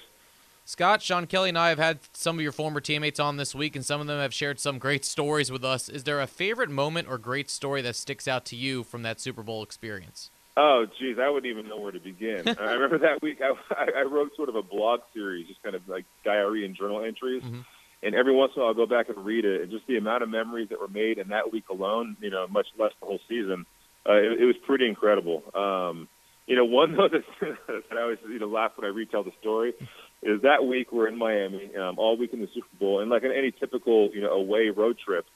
Scott, 0.66 1.00
Sean 1.00 1.26
Kelly, 1.26 1.48
and 1.48 1.58
I 1.58 1.70
have 1.70 1.78
had 1.78 2.00
some 2.12 2.36
of 2.36 2.42
your 2.42 2.52
former 2.52 2.82
teammates 2.82 3.18
on 3.18 3.38
this 3.38 3.54
week, 3.54 3.76
and 3.76 3.84
some 3.84 4.02
of 4.02 4.08
them 4.08 4.20
have 4.20 4.34
shared 4.34 4.60
some 4.60 4.78
great 4.78 5.06
stories 5.06 5.50
with 5.50 5.64
us. 5.64 5.88
Is 5.88 6.04
there 6.04 6.20
a 6.20 6.26
favorite 6.26 6.68
moment 6.68 7.08
or 7.08 7.16
great 7.16 7.48
story 7.48 7.80
that 7.80 7.96
sticks 7.96 8.28
out 8.28 8.44
to 8.46 8.56
you 8.56 8.84
from 8.84 9.00
that 9.04 9.22
Super 9.22 9.42
Bowl 9.42 9.62
experience? 9.62 10.28
Oh, 10.56 10.86
geez, 10.98 11.18
I 11.20 11.28
wouldn't 11.28 11.50
even 11.50 11.68
know 11.68 11.78
where 11.78 11.92
to 11.92 12.00
begin. 12.00 12.42
I 12.58 12.72
remember 12.72 12.98
that 12.98 13.20
week 13.20 13.40
I, 13.42 13.86
I 13.98 14.02
wrote 14.02 14.34
sort 14.36 14.48
of 14.48 14.56
a 14.56 14.62
blog 14.62 15.00
series, 15.12 15.46
just 15.48 15.62
kind 15.62 15.74
of 15.74 15.86
like 15.88 16.04
diary 16.24 16.64
and 16.64 16.74
journal 16.74 17.04
entries. 17.04 17.42
Mm-hmm. 17.42 17.60
And 18.02 18.14
every 18.14 18.34
once 18.34 18.52
in 18.54 18.62
a 18.62 18.64
while, 18.64 18.68
I'll 18.72 18.74
go 18.74 18.86
back 18.86 19.08
and 19.08 19.24
read 19.24 19.44
it, 19.44 19.62
and 19.62 19.70
just 19.70 19.86
the 19.86 19.96
amount 19.96 20.22
of 20.22 20.28
memories 20.28 20.68
that 20.68 20.80
were 20.80 20.88
made 20.88 21.18
in 21.18 21.28
that 21.28 21.52
week 21.52 21.68
alone, 21.70 22.16
you 22.20 22.30
know, 22.30 22.46
much 22.46 22.66
less 22.78 22.92
the 23.00 23.06
whole 23.06 23.20
season, 23.28 23.66
uh, 24.08 24.12
it, 24.12 24.40
it 24.40 24.44
was 24.44 24.56
pretty 24.66 24.86
incredible. 24.86 25.42
Um, 25.54 26.08
you 26.46 26.56
know, 26.56 26.64
one 26.64 26.92
though 26.96 27.08
that, 27.08 27.24
that 27.66 27.98
I 27.98 28.02
always 28.02 28.18
you 28.28 28.38
know 28.38 28.46
laugh 28.46 28.72
when 28.76 28.88
I 28.88 28.94
retell 28.94 29.24
the 29.24 29.32
story 29.40 29.74
is 30.22 30.42
that 30.42 30.64
week 30.64 30.92
we're 30.92 31.08
in 31.08 31.18
Miami, 31.18 31.74
um, 31.76 31.98
all 31.98 32.16
week 32.16 32.32
in 32.32 32.40
the 32.40 32.48
Super 32.54 32.68
Bowl, 32.78 33.00
and 33.00 33.10
like 33.10 33.24
in 33.24 33.32
any 33.32 33.50
typical 33.50 34.10
you 34.14 34.20
know 34.22 34.30
away 34.30 34.70
road 34.70 34.98
trip, 35.04 35.26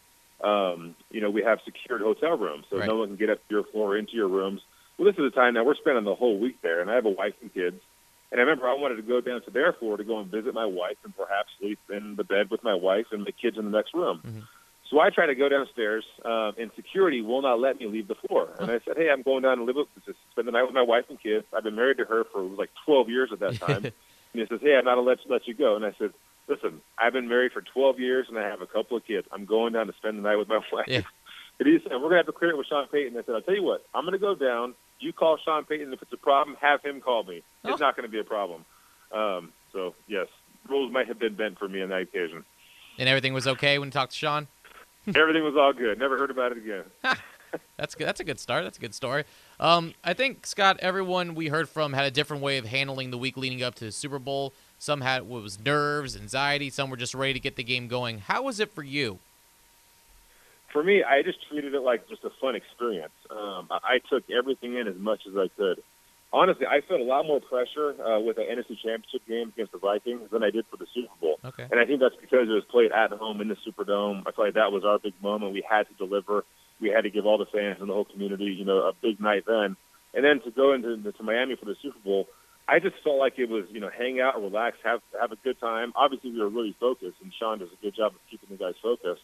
um, 0.43 0.95
you 1.11 1.21
know, 1.21 1.31
we 1.31 1.43
have 1.43 1.59
secured 1.65 2.01
hotel 2.01 2.37
rooms, 2.37 2.65
so 2.71 2.79
Right. 2.79 2.89
no 2.89 2.97
one 2.97 3.09
can 3.09 3.17
get 3.17 3.31
up 3.31 3.39
to 3.49 3.55
your 3.55 3.65
floor 3.65 3.93
or 3.93 3.97
into 3.99 4.15
your 4.15 4.29
rooms. 4.29 4.61
Well, 5.01 5.11
this 5.11 5.17
is 5.17 5.33
the 5.33 5.35
time 5.35 5.55
now 5.55 5.65
we're 5.65 5.77
spending 5.77 6.05
the 6.05 6.15
whole 6.15 6.39
week 6.39 6.61
there, 6.61 6.83
and 6.83 6.91
I 6.91 6.95
have 6.95 7.07
a 7.07 7.11
wife 7.11 7.33
and 7.41 7.53
kids. 7.55 7.81
And 8.31 8.39
I 8.39 8.45
remember 8.45 8.69
I 8.69 8.75
wanted 8.75 8.97
to 8.97 9.03
go 9.03 9.23
down 9.23 9.41
to 9.47 9.51
their 9.51 9.73
floor 9.73 9.97
to 9.97 10.05
go 10.05 10.19
and 10.21 10.31
visit 10.31 10.53
my 10.53 10.67
wife 10.67 10.99
and 11.05 11.17
perhaps 11.17 11.49
sleep 11.59 11.79
in 11.89 12.17
the 12.17 12.23
bed 12.23 12.51
with 12.51 12.63
my 12.63 12.75
wife 12.75 13.07
and 13.11 13.25
the 13.25 13.33
kids 13.33 13.57
in 13.57 13.65
the 13.65 13.71
next 13.71 13.95
room. 13.95 14.21
So 14.91 15.01
I 15.01 15.09
try 15.09 15.25
to 15.25 15.35
go 15.35 15.49
downstairs, 15.49 16.05
um, 16.23 16.53
and 16.59 16.71
security 16.77 17.23
will 17.23 17.41
not 17.41 17.61
let 17.61 17.81
me 17.81 17.87
leave 17.87 18.09
the 18.09 18.15
floor. 18.15 18.51
And 18.59 18.71
I 18.71 18.81
said, 18.85 18.99
"Hey, 18.99 19.09
I'm 19.09 19.23
going 19.23 19.43
down 19.43 19.57
to 19.57 19.65
live 19.65 19.77
with, 19.77 19.89
to 20.05 20.13
spend 20.33 20.47
the 20.47 20.53
night 20.53 20.65
with 20.65 20.75
my 20.75 20.83
wife 20.83 21.07
and 21.09 21.19
kids. 21.19 21.47
I've 21.57 21.65
been 21.65 21.77
married 21.77 21.97
to 21.97 22.05
her 22.05 22.25
for 22.31 22.43
like 22.43 22.69
12 22.85 23.09
years 23.09 23.31
at 23.33 23.41
that 23.41 23.55
time." 23.67 23.87
and 23.87 23.95
he 24.35 24.45
says, 24.51 24.61
"Hey, 24.61 24.77
I'm 24.77 24.85
not 24.85 24.97
gonna 24.97 25.09
let 25.09 25.19
let 25.31 25.49
you 25.49 25.55
go." 25.55 25.77
And 25.77 25.87
I 25.87 25.95
said, 25.99 26.13
"Listen, 26.47 26.83
I've 26.99 27.15
been 27.15 27.29
married 27.29 27.53
for 27.53 27.63
12 27.63 27.99
years 27.99 28.27
and 28.29 28.39
I 28.39 28.47
have 28.47 28.61
a 28.61 28.67
couple 28.67 28.99
of 28.99 29.07
kids. 29.07 29.27
I'm 29.33 29.47
going 29.47 29.73
down 29.73 29.87
to 29.87 29.95
spend 29.95 30.19
the 30.19 30.23
night 30.23 30.37
with 30.37 30.49
my 30.49 30.61
wife." 30.73 30.89
Yeah. 30.89 31.03
And 31.59 31.67
he 31.67 31.79
said, 31.83 31.93
"We're 31.93 32.11
gonna 32.11 32.17
have 32.19 32.27
to 32.27 32.33
clear 32.33 32.51
it 32.51 32.59
with 32.59 32.67
Sean 32.67 32.87
Payton." 32.89 33.17
I 33.17 33.23
said, 33.25 33.35
"I'll 33.35 33.43
tell 33.43 33.57
you 33.57 33.63
what. 33.63 33.87
I'm 33.95 34.05
gonna 34.05 34.19
go 34.19 34.35
down. 34.35 34.75
You 35.01 35.13
call 35.13 35.39
Sean 35.45 35.65
Payton 35.65 35.93
if 35.93 36.03
it's 36.03 36.13
a 36.13 36.17
problem. 36.17 36.57
Have 36.61 36.83
him 36.83 37.01
call 37.01 37.25
me. 37.25 37.43
It's 37.65 37.81
not 37.81 37.97
gonna 37.97 38.09
be 38.09 38.21
a 38.21 38.25
problem." 38.25 38.65
Um, 39.13 39.53
so 39.73 39.95
yes, 40.07 40.27
rules 40.69 40.93
might 40.93 41.09
have 41.09 41.19
been 41.19 41.35
bent 41.35 41.59
for 41.59 41.69
me 41.69 41.83
on 41.83 41.89
that 41.89 42.03
occasion. 42.03 42.45
And 42.99 43.09
everything 43.09 43.33
was 43.33 43.47
okay 43.47 43.79
when 43.79 43.89
you 43.89 43.93
talked 43.93 44.13
to 44.13 44.19
Sean? 44.19 44.47
Everything 45.15 45.43
was 45.43 45.57
all 45.57 45.73
good. 45.73 45.99
Never 45.99 46.19
heard 46.19 46.31
about 46.31 46.53
it 46.53 46.59
again. 46.59 46.85
That's 47.77 47.95
good. 47.95 48.07
That's 48.07 48.21
a 48.21 48.25
good 48.25 48.39
start. 48.39 48.65
That's 48.65 48.79
a 48.79 48.81
good 48.81 48.95
story. 48.95 49.25
Um, 49.59 49.95
I 50.05 50.13
think 50.15 50.47
Scott, 50.47 50.79
everyone 50.81 51.35
we 51.35 51.49
heard 51.49 51.69
from 51.69 51.95
had 51.95 52.05
a 52.05 52.11
different 52.11 52.43
way 52.43 52.59
of 52.59 52.67
handling 52.67 53.11
the 53.11 53.19
week 53.19 53.37
leading 53.37 53.63
up 53.63 53.75
to 53.77 53.87
the 53.87 53.93
Super 53.93 54.19
Bowl. 54.19 54.53
Some 54.79 55.01
had 55.01 55.23
what 55.23 55.43
was 55.43 55.59
nerves, 55.59 56.17
anxiety. 56.17 56.71
Some 56.71 56.91
were 56.91 56.97
just 56.97 57.15
ready 57.15 57.33
to 57.33 57.41
get 57.41 57.57
the 57.57 57.65
game 57.65 57.89
going. 57.89 58.19
How 58.19 58.43
was 58.43 58.61
it 58.61 58.73
for 58.73 58.83
you? 58.83 59.19
For 60.73 60.83
me, 60.83 61.03
I 61.03 61.23
just 61.23 61.39
treated 61.49 61.75
it 61.75 61.81
like 61.81 62.09
just 62.09 62.25
a 62.25 62.31
fun 62.41 62.55
experience. 62.55 63.13
Um, 63.31 63.69
I 63.71 63.79
I 63.83 63.99
took 64.09 64.25
everything 64.31 64.77
in 64.77 64.87
as 64.89 64.97
much 64.97 65.23
as 65.29 65.37
I 65.37 65.49
could. 65.57 65.83
honestly, 66.33 66.67
I 66.67 66.81
felt 66.87 67.01
a 67.01 67.05
lot 67.05 67.27
more 67.27 67.41
pressure 67.41 67.95
uh, 68.01 68.21
with 68.21 68.37
the 68.37 68.43
NFC 68.43 68.79
Championship 68.83 69.27
game 69.27 69.49
against 69.49 69.73
the 69.73 69.79
Vikings 69.79 70.31
than 70.31 70.43
I 70.43 70.51
did 70.51 70.65
for 70.71 70.77
the 70.77 70.87
Super 70.95 71.13
Bowl. 71.21 71.39
Okay. 71.45 71.67
And 71.71 71.81
I 71.81 71.85
think 71.85 72.01
that's 72.01 72.15
because 72.21 72.49
it 72.49 72.53
was 72.53 72.65
played 72.71 72.93
at 72.93 73.11
home 73.11 73.41
in 73.41 73.49
the 73.49 73.57
Superdome. 73.67 74.23
I 74.27 74.33
feel 74.33 74.45
like 74.47 74.55
that 74.55 74.73
was 74.73 74.85
our 74.85 74.99
big 74.99 75.15
moment. 75.23 75.53
We 75.53 75.65
had 75.69 75.89
to 75.89 75.95
deliver. 75.95 76.45
We 76.81 76.89
had 76.89 77.03
to 77.03 77.11
give 77.11 77.27
all 77.27 77.39
the 77.39 77.47
fans 77.47 77.79
and 77.81 77.89
the 77.91 77.95
whole 77.95 78.07
community, 78.07 78.55
you 78.57 78.65
know, 78.65 78.79
a 78.89 78.93
big 79.03 79.21
night 79.21 79.45
then. 79.47 79.77
And 80.15 80.25
then 80.25 80.41
to 80.45 80.51
go 80.51 80.73
into 80.73 81.13
to 81.13 81.23
Miami 81.23 81.57
for 81.57 81.67
the 81.67 81.77
Super 81.83 81.99
Bowl, 82.05 82.27
I 82.67 82.79
just 82.79 82.97
felt 83.03 83.19
like 83.19 83.39
it 83.39 83.49
was, 83.49 83.65
you 83.71 83.81
know, 83.81 83.91
hang 83.91 84.21
out, 84.21 84.41
relax, 84.41 84.77
have 84.85 85.01
have 85.21 85.33
a 85.33 85.37
good 85.37 85.59
time. 85.61 85.93
Obviously, 85.97 86.31
we 86.31 86.41
were 86.41 86.49
really 86.49 86.77
focused, 86.79 87.17
and 87.23 87.33
Sean 87.39 87.59
does 87.59 87.69
a 87.73 87.83
good 87.83 87.95
job 87.95 88.13
of 88.13 88.21
keeping 88.31 88.49
the 88.51 88.57
guys 88.57 88.75
focused. 88.81 89.23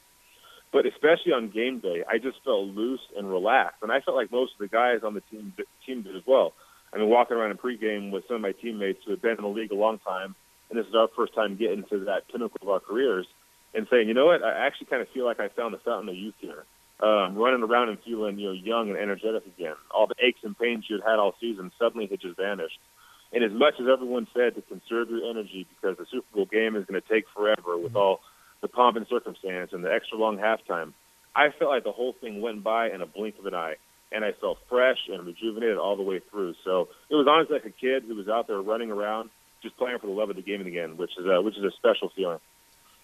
But 0.76 0.84
especially 0.84 1.32
on 1.32 1.48
game 1.48 1.80
day, 1.80 2.04
I 2.06 2.18
just 2.18 2.36
felt 2.44 2.68
loose 2.68 3.00
and 3.16 3.26
relaxed, 3.30 3.80
and 3.80 3.90
I 3.90 4.00
felt 4.00 4.14
like 4.14 4.30
most 4.30 4.52
of 4.52 4.58
the 4.58 4.68
guys 4.68 5.00
on 5.02 5.14
the 5.14 5.22
team 5.32 5.54
team 5.86 6.02
did 6.02 6.14
as 6.14 6.22
well. 6.26 6.52
I 6.92 6.98
mean, 6.98 7.08
walking 7.08 7.34
around 7.34 7.52
in 7.52 7.56
pregame 7.56 8.10
with 8.10 8.24
some 8.28 8.36
of 8.36 8.42
my 8.42 8.52
teammates 8.52 9.00
who 9.06 9.12
have 9.12 9.22
been 9.22 9.38
in 9.38 9.42
the 9.42 9.48
league 9.48 9.72
a 9.72 9.74
long 9.74 9.98
time, 10.00 10.34
and 10.68 10.78
this 10.78 10.86
is 10.86 10.94
our 10.94 11.08
first 11.16 11.34
time 11.34 11.56
getting 11.56 11.84
to 11.88 12.04
that 12.04 12.28
pinnacle 12.30 12.60
of 12.60 12.68
our 12.68 12.80
careers, 12.80 13.26
and 13.72 13.86
saying, 13.90 14.06
you 14.06 14.12
know 14.12 14.26
what, 14.26 14.44
I 14.44 14.66
actually 14.66 14.88
kind 14.88 15.00
of 15.00 15.08
feel 15.14 15.24
like 15.24 15.40
I 15.40 15.48
found 15.48 15.72
the 15.72 15.78
fountain 15.78 16.10
of 16.10 16.14
youth 16.14 16.34
here. 16.40 16.66
Um, 17.00 17.36
running 17.36 17.62
around 17.62 17.88
and 17.88 17.98
feeling, 18.04 18.38
you 18.38 18.48
know, 18.48 18.52
young 18.52 18.90
and 18.90 18.98
energetic 18.98 19.46
again. 19.46 19.76
All 19.90 20.06
the 20.06 20.14
aches 20.20 20.40
and 20.44 20.58
pains 20.58 20.84
you 20.90 20.96
had 20.96 21.08
had 21.08 21.18
all 21.18 21.36
season 21.40 21.72
suddenly 21.78 22.06
had 22.06 22.20
just 22.20 22.36
vanished. 22.36 22.78
And 23.32 23.42
as 23.42 23.52
much 23.52 23.80
as 23.80 23.86
everyone 23.90 24.28
said 24.36 24.54
to 24.56 24.62
conserve 24.62 25.08
your 25.08 25.24
energy 25.28 25.66
because 25.68 25.96
the 25.96 26.04
Super 26.10 26.26
Bowl 26.34 26.44
game 26.44 26.76
is 26.76 26.84
going 26.84 27.00
to 27.00 27.08
take 27.08 27.24
forever 27.34 27.78
with 27.78 27.96
all 27.96 28.20
the 28.60 28.68
pomp 28.68 28.96
and 28.96 29.06
circumstance 29.08 29.72
and 29.72 29.84
the 29.84 29.92
extra 29.92 30.18
long 30.18 30.38
halftime, 30.38 30.92
I 31.34 31.50
felt 31.50 31.70
like 31.70 31.84
the 31.84 31.92
whole 31.92 32.12
thing 32.12 32.40
went 32.40 32.62
by 32.62 32.90
in 32.90 33.02
a 33.02 33.06
blink 33.06 33.38
of 33.38 33.46
an 33.46 33.54
eye 33.54 33.76
and 34.12 34.24
I 34.24 34.32
felt 34.32 34.58
fresh 34.68 34.98
and 35.08 35.26
rejuvenated 35.26 35.78
all 35.78 35.96
the 35.96 36.02
way 36.02 36.20
through. 36.30 36.54
So 36.64 36.88
it 37.10 37.14
was 37.14 37.26
honestly 37.28 37.54
like 37.54 37.66
a 37.66 37.70
kid 37.70 38.04
who 38.06 38.14
was 38.14 38.28
out 38.28 38.46
there 38.46 38.60
running 38.60 38.90
around, 38.90 39.30
just 39.62 39.76
playing 39.76 39.98
for 39.98 40.06
the 40.06 40.12
love 40.12 40.30
of 40.30 40.36
the 40.36 40.42
game 40.42 40.64
again, 40.66 40.96
which 40.96 41.12
is 41.18 41.26
a, 41.26 41.42
which 41.42 41.56
is 41.56 41.64
a 41.64 41.70
special 41.72 42.10
feeling. 42.14 42.38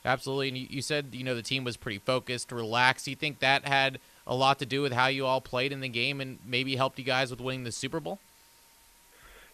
Absolutely, 0.05 0.49
and 0.49 0.59
you, 0.59 0.83
said 0.83 1.11
you 1.13 1.23
know 1.23 1.35
the 1.35 1.43
team 1.43 1.63
was 1.63 1.77
pretty 1.77 1.99
focused, 1.99 2.51
relaxed. 2.51 3.05
Do 3.05 3.13
you 3.13 3.17
think 3.17 3.39
that 3.39 3.69
had 3.69 4.01
a 4.27 4.35
lot 4.35 4.59
to 4.59 4.67
do 4.67 4.83
with 4.83 4.93
how 4.93 5.07
you 5.07 5.27
all 5.27 5.41
played 5.41 5.71
in 5.71 5.81
the 5.81 5.89
game 5.89 6.21
and 6.21 6.41
maybe 6.45 6.75
helped 6.75 6.99
you 6.99 7.05
guys 7.05 7.31
with 7.31 7.41
winning 7.41 7.63
the 7.63 7.71
Super 7.71 8.01
Bowl? 8.01 8.19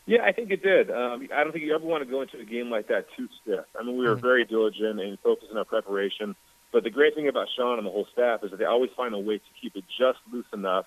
Yeah, 0.09 0.25
I 0.25 0.33
think 0.33 0.51
it 0.51 0.63
did. 0.63 0.91
Um, 0.91 1.29
I 1.37 1.45
don't 1.45 1.53
think 1.53 1.67
you 1.67 1.75
ever 1.75 1.85
want 1.85 2.03
to 2.03 2.09
go 2.09 2.23
into 2.23 2.39
a 2.41 2.45
game 2.45 2.71
like 2.71 2.89
that 2.89 3.05
too 3.15 3.29
stiff. 3.43 3.67
I 3.79 3.85
mean, 3.85 3.99
we 3.99 4.09
were 4.09 4.15
very 4.15 4.47
diligent 4.47 4.99
and 4.99 5.19
focused 5.21 5.51
on 5.51 5.59
our 5.59 5.67
preparation. 5.67 6.35
But 6.73 6.83
the 6.85 6.91
great 6.91 7.15
thing 7.15 7.29
about 7.29 7.49
Sean 7.55 7.77
and 7.77 7.87
the 7.87 7.91
whole 7.91 8.07
staff 8.15 8.43
is 8.43 8.51
that 8.51 8.57
they 8.57 8.65
always 8.65 8.91
find 8.97 9.15
a 9.15 9.19
way 9.19 9.37
to 9.37 9.51
keep 9.61 9.77
it 9.77 9.85
just 9.99 10.19
loose 10.33 10.47
enough 10.55 10.87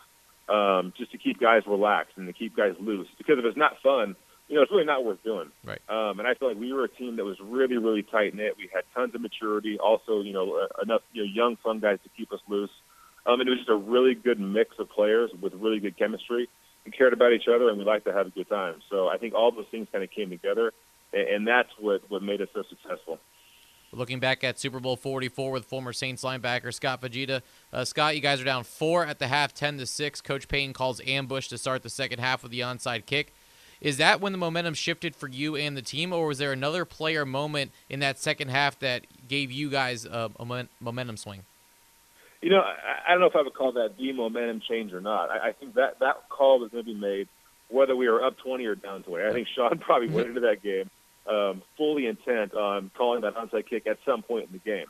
um, 0.49 0.91
just 0.97 1.11
to 1.11 1.19
keep 1.19 1.39
guys 1.39 1.61
relaxed 1.67 2.13
and 2.17 2.25
to 2.25 2.33
keep 2.33 2.57
guys 2.57 2.73
loose. 2.79 3.07
Because 3.19 3.37
if 3.37 3.45
it's 3.45 3.57
not 3.57 3.73
fun, 3.83 4.15
you 4.47 4.55
know, 4.55 4.63
it's 4.63 4.71
really 4.71 4.85
not 4.85 5.05
worth 5.05 5.23
doing. 5.23 5.51
Right. 5.63 5.81
Um, 5.87 6.17
and 6.17 6.27
I 6.27 6.33
feel 6.33 6.49
like 6.49 6.57
we 6.57 6.73
were 6.73 6.85
a 6.85 6.89
team 6.89 7.17
that 7.17 7.23
was 7.23 7.37
really, 7.39 7.77
really 7.77 8.01
tight 8.01 8.33
knit. 8.33 8.57
We 8.57 8.71
had 8.73 8.83
tons 8.95 9.13
of 9.13 9.21
maturity, 9.21 9.77
also, 9.77 10.21
you 10.21 10.33
know, 10.33 10.55
uh, 10.55 10.81
enough 10.81 11.01
you 11.13 11.23
know, 11.23 11.29
young, 11.31 11.57
fun 11.63 11.79
guys 11.79 11.99
to 12.03 12.09
keep 12.17 12.33
us 12.33 12.39
loose. 12.49 12.71
Um, 13.27 13.39
and 13.39 13.47
it 13.47 13.51
was 13.51 13.59
just 13.59 13.69
a 13.69 13.75
really 13.75 14.15
good 14.15 14.39
mix 14.39 14.71
of 14.79 14.89
players 14.89 15.29
with 15.39 15.53
really 15.53 15.79
good 15.79 15.95
chemistry. 15.95 16.49
We 16.85 16.91
cared 16.91 17.13
about 17.13 17.33
each 17.33 17.47
other, 17.47 17.69
and 17.69 17.77
we 17.77 17.83
liked 17.83 18.05
to 18.05 18.13
have 18.13 18.27
a 18.27 18.31
good 18.31 18.49
time. 18.49 18.81
So 18.89 19.07
I 19.07 19.17
think 19.17 19.33
all 19.33 19.51
those 19.51 19.67
things 19.69 19.87
kind 19.91 20.03
of 20.03 20.09
came 20.09 20.29
together, 20.29 20.73
and, 21.13 21.27
and 21.27 21.47
that's 21.47 21.69
what 21.79 22.01
what 22.09 22.23
made 22.23 22.41
us 22.41 22.49
so 22.53 22.63
successful. 22.69 23.19
Looking 23.93 24.21
back 24.21 24.43
at 24.45 24.57
Super 24.57 24.79
Bowl 24.79 24.95
44 24.95 25.51
with 25.51 25.65
former 25.65 25.91
Saints 25.91 26.23
linebacker 26.23 26.73
Scott 26.73 27.01
Fujita. 27.01 27.41
Uh, 27.73 27.83
Scott, 27.83 28.15
you 28.15 28.21
guys 28.21 28.39
are 28.39 28.45
down 28.45 28.63
four 28.63 29.05
at 29.05 29.19
the 29.19 29.27
half, 29.27 29.53
10 29.53 29.79
to 29.79 29.85
six. 29.85 30.21
Coach 30.21 30.47
Payton 30.47 30.71
calls 30.71 31.01
ambush 31.05 31.49
to 31.49 31.57
start 31.57 31.83
the 31.83 31.89
second 31.89 32.19
half 32.19 32.41
with 32.41 32.53
the 32.53 32.61
onside 32.61 33.05
kick. 33.05 33.33
Is 33.81 33.97
that 33.97 34.21
when 34.21 34.31
the 34.31 34.37
momentum 34.37 34.75
shifted 34.75 35.13
for 35.15 35.27
you 35.27 35.57
and 35.57 35.75
the 35.75 35.81
team, 35.81 36.13
or 36.13 36.27
was 36.27 36.37
there 36.37 36.53
another 36.53 36.85
player 36.85 37.25
moment 37.25 37.71
in 37.89 37.99
that 37.99 38.17
second 38.17 38.49
half 38.49 38.79
that 38.79 39.07
gave 39.27 39.51
you 39.51 39.69
guys 39.69 40.05
a, 40.05 40.31
a 40.39 40.67
momentum 40.79 41.17
swing? 41.17 41.43
You 42.41 42.49
know, 42.49 42.61
I, 42.61 43.07
I 43.07 43.11
don't 43.11 43.21
know 43.21 43.27
if 43.27 43.35
I 43.35 43.41
would 43.41 43.53
call 43.53 43.73
that 43.73 43.97
the 43.97 44.11
momentum 44.13 44.61
change 44.67 44.93
or 44.93 45.01
not. 45.01 45.29
I, 45.29 45.49
I 45.49 45.51
think 45.53 45.75
that 45.75 45.99
that 45.99 46.29
call 46.29 46.59
was 46.59 46.71
going 46.71 46.83
to 46.83 46.93
be 46.93 46.99
made 46.99 47.27
whether 47.69 47.95
we 47.95 48.09
were 48.09 48.23
up 48.23 48.37
20 48.43 48.65
or 48.65 48.75
down 48.75 49.03
20. 49.03 49.25
I 49.25 49.31
think 49.31 49.47
Sean 49.55 49.77
probably 49.79 50.09
went 50.09 50.27
into 50.27 50.41
that 50.41 50.61
game 50.61 50.89
um, 51.27 51.61
fully 51.77 52.07
intent 52.07 52.53
on 52.53 52.91
calling 52.97 53.21
that 53.21 53.35
onside 53.35 53.69
kick 53.69 53.87
at 53.87 53.97
some 54.05 54.21
point 54.21 54.47
in 54.47 54.53
the 54.53 54.59
game. 54.59 54.87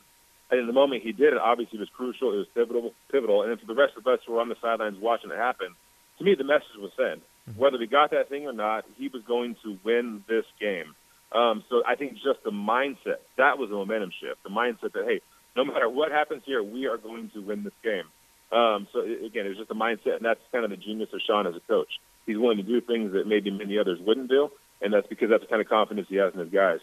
And 0.50 0.60
in 0.60 0.68
the 0.68 0.74
moment 0.74 1.04
he 1.04 1.12
did 1.12 1.34
it, 1.34 1.40
obviously 1.40 1.78
it 1.78 1.82
was 1.82 1.90
crucial. 1.96 2.34
It 2.34 2.38
was 2.38 2.48
pivotal. 2.54 2.94
Pivotal. 3.12 3.44
And 3.44 3.60
for 3.60 3.66
the 3.66 3.76
rest 3.76 3.94
of 3.98 4.06
us 4.08 4.20
who 4.26 4.34
were 4.34 4.42
on 4.42 4.50
the 4.50 4.56
sidelines 4.62 4.98
watching 5.00 5.32
it 5.32 5.38
happen, 5.38 5.76
to 6.18 6.24
me 6.24 6.36
the 6.36 6.44
message 6.44 6.78
was 6.78 6.92
sent. 6.98 7.22
Whether 7.58 7.78
we 7.78 7.88
got 7.88 8.12
that 8.12 8.30
thing 8.30 8.46
or 8.46 8.54
not, 8.54 8.86
he 8.98 9.08
was 9.08 9.24
going 9.24 9.56
to 9.64 9.78
win 9.84 10.24
this 10.28 10.46
game. 10.60 10.94
Um, 11.32 11.64
so 11.70 11.82
I 11.88 11.96
think 11.96 12.14
just 12.16 12.44
the 12.44 12.52
mindset 12.52 13.20
that 13.38 13.58
was 13.58 13.70
a 13.70 13.74
momentum 13.74 14.12
shift. 14.22 14.44
The 14.44 14.50
mindset 14.50 14.94
that 14.94 15.06
hey, 15.06 15.22
no 15.56 15.66
matter 15.66 15.90
what 15.90 16.12
happens 16.12 16.44
here, 16.46 16.64
we 16.64 16.88
are 16.88 16.98
going 16.98 17.30
to 17.34 17.42
win 17.42 17.64
this 17.64 17.74
game. 17.84 18.06
Um, 18.52 18.88
so 18.92 19.02
again, 19.02 19.46
it's 19.46 19.58
just 19.58 19.72
a 19.72 19.76
mindset, 19.76 20.18
and 20.18 20.26
that's 20.26 20.40
kind 20.52 20.66
of 20.66 20.72
the 20.72 20.78
genius 20.78 21.10
of 21.14 21.22
Sean 21.26 21.48
as 21.48 21.56
a 21.56 21.62
coach. 21.62 22.00
He's 22.26 22.38
willing 22.38 22.58
to 22.58 22.64
do 22.64 22.82
things 22.82 23.14
that 23.14 23.26
maybe 23.28 23.50
many 23.50 23.78
others 23.78 24.00
wouldn't 24.00 24.30
do, 24.30 24.50
and 24.82 24.94
that's 24.94 25.08
because 25.08 25.30
that's 25.30 25.44
the 25.44 25.48
kind 25.48 25.62
of 25.62 25.70
confidence 25.70 26.08
he 26.10 26.18
has 26.18 26.34
in 26.34 26.40
his 26.40 26.50
guys. 26.50 26.80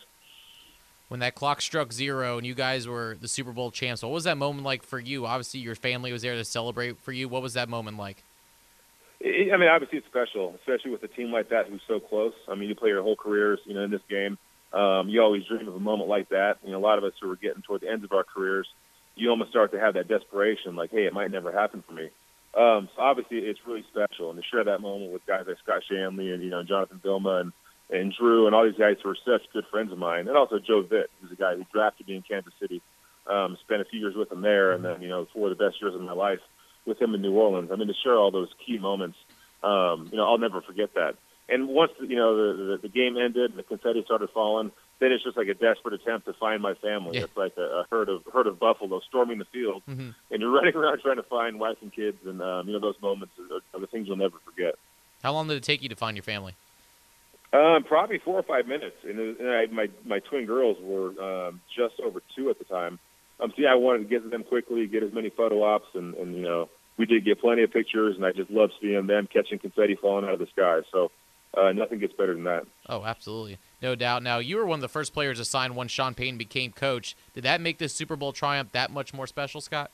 When 1.09 1.21
that 1.21 1.35
clock 1.35 1.63
struck 1.63 1.93
zero 1.93 2.37
and 2.37 2.47
you 2.47 2.55
guys 2.55 2.87
were 2.87 3.17
the 3.19 3.29
Super 3.29 3.53
Bowl 3.53 3.71
champs, 3.71 4.03
what 4.03 4.13
was 4.13 4.25
that 4.25 4.37
moment 4.37 4.65
like 4.65 4.83
for 4.83 4.99
you? 4.99 5.25
Obviously, 5.25 5.61
your 5.61 5.75
family 5.75 6.13
was 6.13 6.23
there 6.23 6.35
to 6.35 6.45
celebrate 6.45 6.99
for 6.99 7.13
you. 7.13 7.29
What 7.29 7.41
was 7.41 7.55
that 7.55 7.69
moment 7.69 7.97
like? 7.97 8.23
I 9.25 9.57
mean, 9.57 9.69
obviously 9.69 9.99
it's 9.99 10.07
special, 10.07 10.55
especially 10.61 10.93
with 10.93 11.03
a 11.03 11.09
team 11.09 11.33
like 11.33 11.49
that 11.49 11.67
who's 11.67 11.81
so 11.89 11.99
close. 11.99 12.35
I 12.47 12.55
mean, 12.55 12.69
you 12.69 12.75
play 12.75 12.91
your 12.91 13.03
whole 13.03 13.17
careers, 13.17 13.59
you 13.65 13.75
know, 13.75 13.83
in 13.83 13.91
this 13.91 14.03
game. 14.09 14.39
Um, 14.73 15.09
you 15.09 15.23
always 15.23 15.45
dream 15.45 15.67
of 15.67 15.75
a 15.75 15.81
moment 15.81 16.09
like 16.09 16.29
that. 16.31 16.59
You 16.65 16.73
know, 16.73 16.79
a 16.79 16.81
lot 16.81 16.99
of 16.99 17.05
us 17.05 17.15
who 17.21 17.31
are 17.31 17.37
getting 17.37 17.63
toward 17.63 17.81
the 17.81 17.91
ends 17.91 18.05
of 18.05 18.13
our 18.13 18.25
careers, 18.25 18.69
you 19.17 19.31
almost 19.31 19.51
start 19.51 19.73
to 19.73 19.81
have 19.81 19.95
that 19.95 20.09
desperation, 20.09 20.77
like, 20.77 20.91
hey, 20.91 21.07
it 21.07 21.13
might 21.13 21.31
never 21.31 21.51
happen 21.53 21.83
for 21.87 21.93
me. 21.93 22.11
Um, 22.55 22.89
so 22.95 23.03
obviously 23.03 23.39
it's 23.39 23.61
really 23.67 23.85
special, 23.91 24.31
and 24.31 24.41
to 24.41 24.49
share 24.49 24.65
that 24.65 24.81
moment 24.81 25.13
with 25.13 25.27
guys 25.27 25.45
like 25.47 25.59
Scott 25.63 25.83
Shanle 25.91 26.35
and 26.35 26.43
you 26.43 26.51
know 26.51 26.63
Jonathan 26.63 27.01
Vilma 27.03 27.37
and 27.37 27.53
and 27.91 28.13
Drew 28.13 28.47
and 28.47 28.55
all 28.55 28.65
these 28.65 28.79
guys 28.79 28.97
who 29.03 29.11
are 29.11 29.17
such 29.25 29.43
good 29.53 29.65
friends 29.71 29.93
of 29.93 29.99
mine, 29.99 30.29
and 30.29 30.37
also 30.37 30.59
Joe 30.59 30.83
Vitt, 30.83 31.07
who's 31.21 31.33
a 31.33 31.37
guy 31.37 31.57
who 31.57 31.65
drafted 31.73 32.09
me 32.09 32.17
in 32.17 32.23
Kansas 32.23 32.53
City, 32.61 32.83
um, 33.27 33.57
spent 33.61 33.83
a 33.83 33.85
few 33.85 34.01
years 34.01 34.15
with 34.15 34.33
him 34.33 34.41
there, 34.41 34.73
and 34.73 34.85
then 34.85 35.03
you 35.03 35.09
know 35.09 35.27
four 35.33 35.51
of 35.51 35.57
the 35.57 35.63
best 35.63 35.81
years 35.81 35.95
of 35.95 36.01
my 36.01 36.13
life 36.13 36.41
with 36.87 37.01
him 37.01 37.15
in 37.15 37.23
New 37.23 37.33
Orleans. 37.33 37.71
I 37.71 37.77
mean, 37.77 37.89
to 37.89 37.95
share 38.03 38.17
all 38.17 38.31
those 38.31 38.49
key 38.65 38.79
moments, 38.79 39.19
um, 39.63 40.09
you 40.11 40.17
know, 40.17 40.25
I'll 40.25 40.39
never 40.39 40.61
forget 40.63 40.95
that. 40.95 41.17
And 41.49 41.69
once 41.69 41.93
you 42.01 42.17
know 42.17 42.37
the, 42.37 42.63
the 42.65 42.79
the 42.83 42.89
game 42.89 43.17
ended, 43.17 43.51
and 43.51 43.59
the 43.59 43.63
confetti 43.63 44.03
started 44.05 44.31
falling. 44.31 44.71
Then 45.01 45.13
it's 45.13 45.23
just 45.23 45.37
like 45.37 45.47
a 45.47 45.55
desperate 45.55 45.95
attempt 45.95 46.27
to 46.27 46.33
find 46.33 46.61
my 46.61 46.75
family. 46.75 47.19
Yeah. 47.19 47.25
It's 47.25 47.37
like 47.37 47.53
a, 47.57 47.63
a 47.63 47.87
herd 47.89 48.09
of 48.09 48.23
herd 48.33 48.49
of 48.49 48.59
buffalo 48.59 48.99
storming 49.09 49.39
the 49.39 49.45
field, 49.45 49.85
Mm-hmm. 49.89 50.11
and 50.33 50.41
you're 50.43 50.51
running 50.51 50.75
around 50.75 50.99
trying 51.01 51.19
to 51.19 51.23
find 51.23 51.61
wife 51.61 51.77
and 51.83 51.93
kids, 51.93 52.19
and 52.27 52.43
um, 52.43 52.67
you 52.67 52.73
know 52.73 52.81
those 52.81 53.01
moments 53.01 53.33
are, 53.39 53.61
are 53.77 53.81
the 53.81 53.87
things 53.87 54.09
you'll 54.09 54.17
never 54.17 54.37
forget. 54.45 54.75
How 55.23 55.33
long 55.33 55.47
did 55.47 55.57
it 55.57 55.63
take 55.63 55.83
you 55.83 55.89
to 55.89 55.95
find 55.95 56.17
your 56.17 56.25
family? 56.25 56.55
Um, 57.53 57.85
probably 57.85 58.19
four 58.19 58.35
or 58.39 58.43
five 58.43 58.67
minutes, 58.67 58.97
and, 59.05 59.17
was, 59.19 59.37
and 59.39 59.49
I, 59.49 59.67
my 59.67 59.89
my 60.05 60.19
twin 60.19 60.45
girls 60.47 60.77
were 60.83 61.11
um, 61.23 61.61
just 61.75 61.99
over 62.01 62.21
two 62.37 62.51
at 62.51 62.59
the 62.59 62.65
time. 62.65 62.99
Um, 63.41 63.53
yeah, 63.57 63.71
I 63.71 63.77
wanted 63.77 64.01
to 64.01 64.05
get 64.07 64.25
to 64.25 64.29
them 64.29 64.43
quickly, 64.43 64.87
get 64.89 65.05
as 65.05 65.13
many 65.15 65.31
photo 65.31 65.63
ops, 65.63 65.87
and, 65.95 66.15
and 66.17 66.35
you 66.35 66.43
know 66.43 66.69
we 66.97 67.07
did 67.07 67.25
get 67.25 67.41
plenty 67.41 67.63
of 67.63 67.73
pictures, 67.73 68.17
and 68.17 68.27
I 68.27 68.33
just 68.33 68.51
loved 68.51 68.73
seeing 68.83 69.07
them 69.07 69.29
catching 69.33 69.61
confetti 69.61 69.95
falling 69.95 70.25
out 70.25 70.33
of 70.35 70.41
the 70.41 70.49
sky. 70.49 70.81
So 70.93 71.11
uh, 71.57 71.73
nothing 71.73 71.99
gets 71.99 72.13
better 72.13 72.35
than 72.35 72.45
that. 72.45 72.67
Oh, 72.89 73.05
absolutely. 73.05 73.59
No 73.81 73.95
doubt. 73.95 74.23
Now, 74.23 74.39
you 74.39 74.57
were 74.57 74.67
one 74.67 74.79
of 74.79 74.83
the 74.83 74.89
first 74.89 75.13
players 75.15 75.39
to 75.39 75.45
sign 75.45 75.75
when 75.75 75.89
Sean 75.89 76.15
Payton 76.15 76.39
became 76.39 76.73
coach. 76.73 77.17
Did 77.35 77.45
that 77.45 77.61
make 77.61 77.79
this 77.79 77.95
Super 77.95 78.17
Bowl 78.17 78.33
triumph 78.33 78.73
that 78.73 78.91
much 78.91 79.15
more 79.15 79.27
special, 79.27 79.61
Scott? 79.61 79.91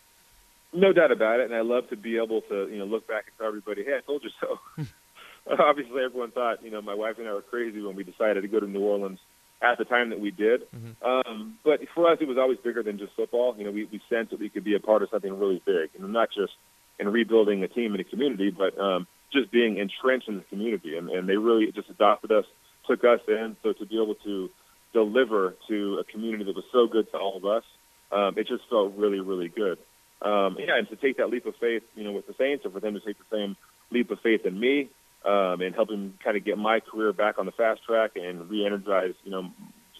No 0.72 0.92
doubt 0.92 1.12
about 1.12 1.40
it, 1.40 1.44
and 1.44 1.54
I 1.54 1.60
love 1.60 1.88
to 1.90 1.96
be 1.96 2.16
able 2.16 2.40
to 2.42 2.68
you 2.68 2.78
know 2.78 2.84
look 2.84 3.06
back 3.06 3.24
and 3.26 3.38
tell 3.38 3.46
everybody, 3.46 3.84
hey, 3.84 3.98
I 3.98 4.00
told 4.00 4.24
you 4.24 4.30
so. 4.40 4.84
Obviously, 5.58 6.02
everyone 6.02 6.30
thought 6.30 6.64
you 6.64 6.70
know 6.70 6.82
my 6.82 6.94
wife 6.94 7.18
and 7.18 7.28
I 7.28 7.32
were 7.32 7.42
crazy 7.42 7.80
when 7.82 7.94
we 7.94 8.02
decided 8.02 8.40
to 8.40 8.48
go 8.48 8.60
to 8.60 8.66
New 8.66 8.80
Orleans 8.80 9.18
at 9.62 9.78
the 9.78 9.84
time 9.84 10.10
that 10.10 10.20
we 10.20 10.30
did. 10.30 10.62
Um, 11.02 11.58
but 11.64 11.80
for 11.94 12.10
us, 12.10 12.18
it 12.20 12.28
was 12.28 12.38
always 12.38 12.58
bigger 12.58 12.82
than 12.82 12.98
just 12.98 13.12
football. 13.14 13.54
You 13.56 13.64
know, 13.64 13.70
we, 13.70 13.84
we 13.84 14.00
sensed 14.10 14.30
that 14.30 14.40
we 14.40 14.48
could 14.48 14.64
be 14.64 14.74
a 14.74 14.80
part 14.80 15.02
of 15.02 15.10
something 15.10 15.38
really 15.38 15.62
big, 15.64 15.90
and 15.98 16.12
not 16.12 16.28
just 16.34 16.52
in 16.98 17.08
rebuilding 17.08 17.62
a 17.62 17.68
team 17.68 17.92
and 17.92 18.00
a 18.00 18.04
community, 18.04 18.50
but 18.50 18.78
um, 18.78 19.06
just 19.34 19.50
being 19.50 19.76
entrenched 19.76 20.28
in 20.28 20.36
the 20.36 20.44
community. 20.44 20.96
And, 20.96 21.10
and 21.10 21.28
they 21.28 21.36
really 21.36 21.70
just 21.72 21.90
adopted 21.90 22.32
us, 22.32 22.46
took 22.88 23.04
us 23.04 23.20
in. 23.28 23.56
So 23.62 23.74
to 23.74 23.84
be 23.84 24.00
able 24.02 24.14
to 24.24 24.48
deliver 24.94 25.54
to 25.68 25.98
a 25.98 26.04
community 26.04 26.44
that 26.44 26.56
was 26.56 26.64
so 26.72 26.86
good 26.86 27.10
to 27.12 27.18
all 27.18 27.36
of 27.36 27.44
us, 27.44 27.64
um, 28.12 28.38
it 28.38 28.46
just 28.46 28.62
felt 28.70 28.94
really, 28.96 29.20
really 29.20 29.48
good. 29.48 29.78
Um, 30.22 30.56
yeah, 30.58 30.78
and 30.78 30.88
to 30.88 30.96
take 30.96 31.18
that 31.18 31.28
leap 31.28 31.44
of 31.44 31.54
faith, 31.60 31.82
you 31.96 32.04
know, 32.04 32.12
with 32.12 32.26
the 32.26 32.34
Saints, 32.38 32.64
and 32.64 32.72
for 32.72 32.80
them 32.80 32.94
to 32.94 33.00
take 33.00 33.18
the 33.18 33.36
same 33.36 33.56
leap 33.90 34.10
of 34.10 34.20
faith 34.20 34.46
in 34.46 34.58
me, 34.58 34.88
um, 35.24 35.60
and 35.60 35.74
helping 35.74 36.14
kind 36.22 36.36
of 36.36 36.44
get 36.44 36.56
my 36.56 36.80
career 36.80 37.12
back 37.12 37.38
on 37.38 37.46
the 37.46 37.52
fast 37.52 37.82
track 37.84 38.12
and 38.14 38.48
re-energize, 38.48 39.14
you 39.24 39.30
know, 39.30 39.50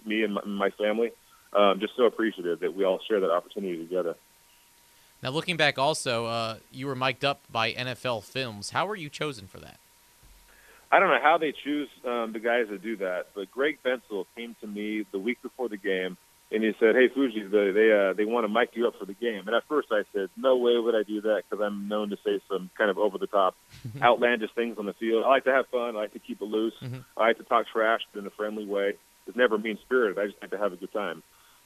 me 0.07 0.23
and 0.23 0.35
my, 0.35 0.45
my 0.45 0.71
family. 0.71 1.11
Um, 1.53 1.79
just 1.81 1.93
so 1.97 2.05
appreciative 2.05 2.61
that 2.61 2.75
we 2.75 2.85
all 2.85 3.01
share 3.09 3.21
that 3.21 3.31
opportunity 3.31 3.79
together. 3.79 4.17
Now, 5.25 5.31
looking 5.31 5.57
back, 5.57 5.79
also, 5.79 6.27
uh, 6.27 6.57
you 6.71 6.87
were 6.87 6.95
mic'd 6.95 7.25
up 7.25 7.41
by 7.51 7.73
NFL 7.73 8.25
Films. 8.25 8.71
How 8.71 8.85
were 8.85 8.95
you 8.95 9.09
chosen 9.09 9.47
for 9.47 9.59
that? 9.59 9.81
I 10.93 11.01
don't 11.01 11.09
know 11.09 11.19
how 11.23 11.39
they 11.39 11.53
choose 11.53 11.89
um, 12.05 12.35
the 12.35 12.41
guys 12.41 12.69
to 12.69 12.77
do 12.77 12.99
that, 12.99 13.29
but 13.35 13.51
Greg 13.51 13.79
Bensel 13.83 14.27
came 14.37 14.55
to 14.61 14.67
me 14.67 15.07
the 15.13 15.19
week 15.19 15.41
before 15.41 15.71
the 15.71 15.79
game 15.79 16.19
and 16.53 16.63
he 16.63 16.73
said, 16.79 16.95
"Hey 16.95 17.09
Fuji, 17.09 17.43
they 17.43 17.71
they, 17.71 17.91
uh, 17.91 18.13
they 18.13 18.27
want 18.27 18.45
to 18.45 18.49
mic 18.49 18.71
you 18.75 18.87
up 18.87 18.99
for 18.99 19.07
the 19.07 19.15
game." 19.15 19.49
And 19.49 19.57
at 19.57 19.65
first 19.67 19.89
I 19.91 20.03
said, 20.13 20.29
"No 20.37 20.59
way 20.59 20.77
would 20.77 20.95
I 20.95 21.03
do 21.03 21.23
that 21.23 21.45
because 21.49 21.65
I'm 21.65 21.89
known 21.89 22.11
to 22.11 22.17
say 22.25 22.41
some 22.49 22.71
kind 22.77 22.91
of 22.91 22.99
over 22.99 23.17
the 23.17 23.27
top, 23.27 23.57
outlandish 24.03 24.51
things 24.55 24.77
on 24.79 24.85
the 24.85 24.93
field. 24.93 25.25
I 25.25 25.29
like 25.29 25.45
to 25.45 25.53
have 25.53 25.67
fun. 25.69 25.97
I 25.97 26.01
like 26.01 26.13
to 26.13 26.19
keep 26.19 26.43
it 26.43 26.45
loose. 26.45 26.75
Mm-hmm. 26.83 26.99
I 27.17 27.29
like 27.29 27.39
to 27.39 27.45
talk 27.45 27.67
trash, 27.67 28.03
but 28.13 28.21
in 28.21 28.27
a 28.27 28.31
friendly 28.31 28.67
way. 28.67 28.93
It's 29.27 29.37
never 29.37 29.57
mean 29.57 29.79
spirited. 29.87 30.19
I 30.19 30.27
just 30.27 30.41
like 30.43 30.51
to 30.51 30.59
have 30.59 30.75
a 30.75 30.77
good 30.77 30.93
time." 30.93 31.23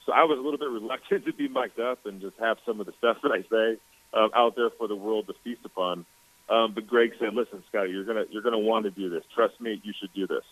So 0.09 0.15
I 0.15 0.25
was 0.25 0.39
a 0.39 0.43
little 0.43 0.59
bit 0.59 0.71
reluctant 0.71 1.25
to 1.27 1.33
be 1.35 1.49
mic'd 1.49 1.79
up 1.79 2.07
and 2.07 2.21
just 2.21 2.37
have 2.41 2.57
some 2.67 2.81
of 2.81 2.87
the 2.87 2.95
stuff 2.97 3.19
that 3.23 3.31
I 3.31 3.43
say 3.43 3.79
um, 4.15 4.31
out 4.35 4.57
there 4.57 4.71
for 4.71 4.89
the 4.89 4.97
world 4.97 5.27
to 5.27 5.35
feast 5.45 5.61
upon. 5.67 6.07
Um, 6.49 6.73
but 6.75 6.87
Greg 6.87 7.13
said, 7.21 7.35
"Listen, 7.35 7.63
Scotty, 7.69 7.91
you're 7.91 8.07
gonna 8.07 8.25
you're 8.31 8.43
gonna 8.43 8.59
want 8.59 8.87
to 8.87 8.91
do 8.91 9.11
this. 9.11 9.23
Trust 9.35 9.61
me, 9.61 9.83
you 9.85 9.93
should 10.01 10.13
do 10.15 10.27
this." 10.27 10.45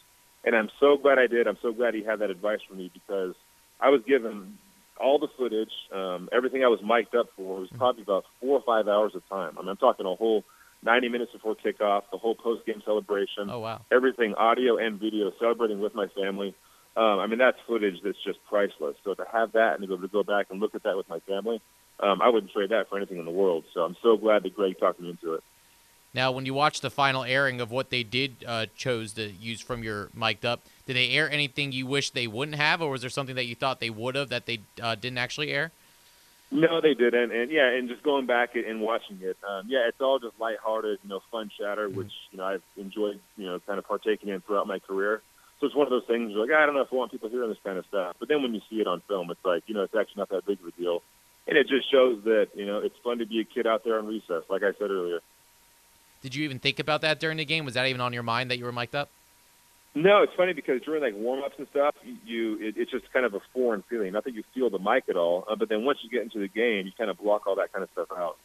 And 0.45 0.55
I'm 0.55 0.69
so 0.79 0.99
glad 0.99 1.19
I 1.19 1.27
did. 1.27 1.47
I'm 1.47 1.57
so 1.63 1.73
glad 1.73 1.95
he 1.95 2.05
had 2.05 2.19
that 2.19 2.29
advice 2.29 2.61
for 2.69 2.75
me 2.75 2.91
because 2.93 3.35
I 3.81 3.89
was 3.89 4.03
given 4.07 4.59
all 5.01 5.19
the 5.19 5.29
footage, 5.39 5.73
um, 5.93 6.29
everything 6.33 6.63
I 6.63 6.69
was 6.69 6.81
mic'd 6.83 7.15
up 7.15 7.29
for 7.35 7.61
was 7.61 7.71
probably 7.77 8.03
about 8.03 8.25
four 8.41 8.59
or 8.59 8.63
five 8.63 8.89
hours 8.89 9.13
of 9.15 9.27
time. 9.29 9.57
I 9.59 9.63
mean, 9.63 9.71
I'm 9.71 9.77
talking 9.79 10.05
a 10.05 10.15
whole 10.15 10.45
90 10.83 11.09
minutes 11.09 11.33
before 11.33 11.55
kickoff, 11.55 12.03
the 12.13 12.19
whole 12.19 12.35
post-game 12.35 12.83
celebration. 12.85 13.49
Oh 13.49 13.61
wow! 13.61 13.81
Everything, 13.91 14.35
audio 14.35 14.77
and 14.77 15.01
video, 15.01 15.33
celebrating 15.41 15.81
with 15.81 15.95
my 15.95 16.09
family. 16.09 16.55
Um, 16.97 17.19
I 17.19 17.27
mean, 17.27 17.39
that's 17.39 17.59
footage 17.67 18.01
that's 18.03 18.23
just 18.25 18.39
priceless. 18.49 18.97
So 19.05 19.15
to 19.15 19.25
have 19.31 19.53
that 19.53 19.75
and 19.75 19.83
to 19.83 19.87
be 19.87 19.95
able 19.95 20.09
to 20.09 20.13
go 20.13 20.23
back 20.23 20.47
and 20.51 20.61
look 20.61 20.75
at 20.75 20.83
that 20.85 20.97
with 20.97 21.09
my 21.09 21.21
family, 21.21 21.61
um, 22.01 22.23
I 22.23 22.31
wouldn't 22.31 22.53
trade 22.53 22.71
that 22.71 22.89
for 22.89 22.97
anything 22.97 23.19
in 23.19 23.25
the 23.25 23.31
world. 23.31 23.65
So 23.75 23.83
I'm 23.83 23.97
so 24.03 24.17
glad 24.17 24.43
that 24.45 24.55
Greg 24.55 24.79
talked 24.79 25.01
me 25.01 25.11
into 25.11 25.35
it. 25.35 25.45
Now, 26.15 26.33
when 26.33 26.47
you 26.47 26.55
watch 26.55 26.81
the 26.81 26.89
final 26.89 27.25
airing 27.25 27.61
of 27.61 27.71
what 27.71 27.91
they 27.91 28.03
did 28.03 28.43
uh, 28.47 28.67
chose 28.75 29.13
to 29.15 29.31
use 29.31 29.61
from 29.61 29.83
your 29.83 30.09
mic'd 30.15 30.47
up, 30.47 30.63
did 30.87 30.97
they 30.97 31.11
air 31.11 31.31
anything 31.31 31.73
you 31.73 31.87
wish 31.87 32.11
they 32.11 32.27
wouldn't 32.27 32.57
have, 32.57 32.81
or 32.81 32.91
was 32.91 33.03
there 33.03 33.11
something 33.11 33.37
that 33.37 33.45
you 33.45 33.55
thought 33.55 33.81
they 33.81 33.91
would 33.91 34.15
have 34.15 34.31
that 34.31 34.47
they 34.47 34.61
uh, 34.83 34.95
didn't 34.95 35.19
actually 35.19 35.51
air? 35.51 35.73
No, 36.51 36.81
they 36.81 36.95
didn't, 36.95 37.33
and 37.33 37.51
yeah, 37.51 37.69
and 37.69 37.89
just 37.89 38.03
going 38.03 38.25
back 38.25 38.55
and 38.55 38.81
watching 38.81 39.19
it, 39.21 39.37
um, 39.47 39.67
yeah, 39.69 39.89
it's 39.89 40.01
all 40.01 40.21
just 40.21 40.39
lighthearted, 40.39 41.01
you 41.03 41.09
know, 41.09 41.21
fun 41.31 41.51
chatter, 41.59 41.89
which 41.89 42.13
you 42.31 42.39
know 42.39 42.45
I've 42.45 42.63
enjoyed, 42.77 43.19
you 43.37 43.47
know, 43.47 43.61
kind 43.67 43.81
of 43.81 43.87
partaking 43.87 44.29
in 44.29 44.41
throughout 44.43 44.69
my 44.69 44.79
career. 44.79 45.23
So 45.61 45.67
it's 45.67 45.75
one 45.75 45.87
of 45.87 45.91
those 45.91 46.05
things. 46.07 46.33
You're 46.33 46.47
like, 46.47 46.55
I 46.55 46.67
don't 46.67 46.75
know 46.75 46.83
if 46.83 46.93
I 46.93 46.97
want 46.97 47.13
people 47.13 47.29
hearing 47.29 47.49
this 47.49 47.59
kind 47.65 47.79
of 47.79 47.87
stuff, 47.87 48.17
but 48.19 48.29
then 48.29 48.43
when 48.43 48.55
you 48.55 48.61
see 48.69 48.77
it 48.77 48.87
on 48.87 49.01
film, 49.09 49.31
it's 49.31 49.45
like, 49.45 49.63
you 49.67 49.75
know, 49.75 49.83
it's 49.83 49.95
actually 49.95 50.21
not 50.21 50.29
that 50.29 50.45
big 50.47 50.61
of 50.61 50.67
a 50.67 50.71
deal, 50.73 51.03
and 51.47 51.57
it 51.57 51.67
just 51.69 51.91
shows 51.91 52.23
that 52.25 52.49
you 52.55 52.67
know 52.67 52.81
it's 52.81 52.97
fun 53.03 53.19
to 53.19 53.27
be 53.27 53.41
a 53.41 53.45
kid 53.45 53.67
out 53.67 53.85
there 53.85 53.99
on 53.99 54.07
recess, 54.07 54.43
like 54.51 54.63
I 54.63 54.73
said 54.79 54.91
earlier. 54.91 55.21
Did 56.23 56.35
you 56.35 56.45
even 56.45 56.59
think 56.59 56.79
about 56.79 57.03
that 57.03 57.21
during 57.21 57.37
the 57.37 57.45
game? 57.45 57.65
Was 57.65 57.75
that 57.75 57.87
even 57.87 58.01
on 58.01 58.13
your 58.13 58.23
mind 58.23 58.51
that 58.51 58.59
you 58.59 58.65
were 58.65 58.73
mic'd 58.73 58.95
up? 58.95 59.11
No, 59.95 60.23
it's 60.23 60.33
funny 60.37 60.53
because 60.53 60.83
during 60.83 61.03
like 61.03 61.15
warm 61.15 61.43
ups 61.43 61.55
and 61.57 61.67
stuff, 61.71 61.95
you 62.27 62.59
it, 62.61 62.75
it's 62.77 62.91
just 62.91 63.11
kind 63.15 63.25
of 63.25 63.33
a 63.33 63.41
foreign 63.55 63.83
feeling. 63.89 64.13
Not 64.13 64.25
that 64.25 64.35
you 64.35 64.45
feel 64.53 64.69
the 64.69 64.79
mic 64.79 65.05
at 65.09 65.17
all, 65.17 65.47
uh, 65.49 65.57
but 65.57 65.71
then 65.71 65.85
once 65.85 66.01
you 66.03 66.11
get 66.11 66.23
into 66.23 66.39
the 66.39 66.49
game, 66.49 66.85
you 66.85 66.93
kind 66.99 67.09
of 67.09 67.17
block 67.17 67.47
all 67.47 67.57
that 67.57 67.73
kind 67.73 67.83
of 67.83 67.89
stuff 67.93 68.09
out. 68.15 68.37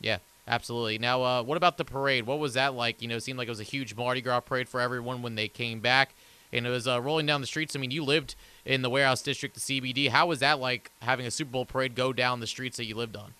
Yeah, 0.00 0.18
absolutely. 0.48 0.98
Now, 0.98 1.22
uh, 1.22 1.42
what 1.44 1.56
about 1.56 1.78
the 1.78 1.84
parade? 1.84 2.26
What 2.26 2.40
was 2.40 2.54
that 2.54 2.74
like? 2.74 3.02
You 3.02 3.06
know, 3.06 3.16
it 3.16 3.22
seemed 3.22 3.38
like 3.38 3.46
it 3.46 3.52
was 3.52 3.60
a 3.60 3.64
huge 3.64 3.94
Mardi 3.94 4.20
Gras 4.20 4.40
parade 4.40 4.68
for 4.68 4.80
everyone 4.80 5.22
when 5.22 5.36
they 5.36 5.46
came 5.46 5.78
back, 5.78 6.12
and 6.54 6.66
it 6.66 6.70
was 6.70 6.86
uh, 6.86 7.00
rolling 7.00 7.26
down 7.26 7.40
the 7.40 7.46
streets. 7.46 7.74
I 7.74 7.78
mean, 7.78 7.90
you 7.90 8.04
lived 8.04 8.34
in 8.64 8.82
the 8.82 8.90
warehouse 8.90 9.22
district, 9.22 9.54
the 9.54 9.60
CBD. 9.60 10.08
How 10.08 10.26
was 10.26 10.38
that 10.40 10.60
like 10.60 10.90
having 11.02 11.26
a 11.26 11.30
Super 11.30 11.50
Bowl 11.50 11.64
parade 11.64 11.94
go 11.94 12.12
down 12.12 12.40
the 12.40 12.46
streets 12.46 12.76
that 12.76 12.84
you 12.84 12.94
lived 12.94 13.16
on? 13.16 13.34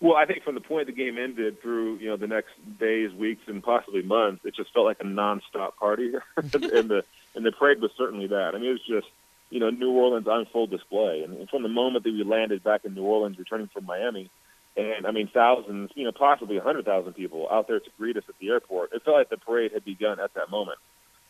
Well, 0.00 0.16
I 0.16 0.26
think 0.26 0.42
from 0.42 0.56
the 0.56 0.60
point 0.60 0.88
the 0.88 0.92
game 0.92 1.16
ended 1.16 1.62
through 1.62 1.98
you 1.98 2.08
know 2.08 2.16
the 2.16 2.26
next 2.26 2.50
days, 2.80 3.12
weeks, 3.12 3.42
and 3.46 3.62
possibly 3.62 4.02
months, 4.02 4.44
it 4.44 4.54
just 4.56 4.72
felt 4.72 4.86
like 4.86 4.98
a 5.00 5.04
nonstop 5.04 5.76
party, 5.76 6.12
and 6.36 6.50
the 6.50 7.04
and 7.36 7.46
the 7.46 7.52
parade 7.52 7.80
was 7.80 7.92
certainly 7.96 8.26
that. 8.26 8.54
I 8.54 8.58
mean, 8.58 8.70
it 8.70 8.72
was 8.72 8.86
just 8.86 9.06
you 9.50 9.60
know 9.60 9.70
New 9.70 9.92
Orleans 9.92 10.26
on 10.26 10.46
full 10.52 10.66
display, 10.66 11.22
and 11.22 11.48
from 11.48 11.62
the 11.62 11.68
moment 11.68 12.02
that 12.04 12.12
we 12.12 12.24
landed 12.24 12.64
back 12.64 12.84
in 12.84 12.94
New 12.94 13.04
Orleans, 13.04 13.38
returning 13.38 13.68
from 13.68 13.86
Miami, 13.86 14.28
and 14.76 15.06
I 15.06 15.12
mean 15.12 15.30
thousands, 15.32 15.90
you 15.94 16.02
know, 16.02 16.12
possibly 16.12 16.56
a 16.56 16.62
hundred 16.62 16.84
thousand 16.84 17.12
people 17.12 17.46
out 17.48 17.68
there 17.68 17.78
to 17.78 17.90
greet 17.96 18.16
us 18.16 18.24
at 18.28 18.34
the 18.40 18.48
airport. 18.48 18.92
It 18.92 19.04
felt 19.04 19.18
like 19.18 19.28
the 19.28 19.36
parade 19.36 19.70
had 19.72 19.84
begun 19.84 20.18
at 20.18 20.34
that 20.34 20.50
moment. 20.50 20.78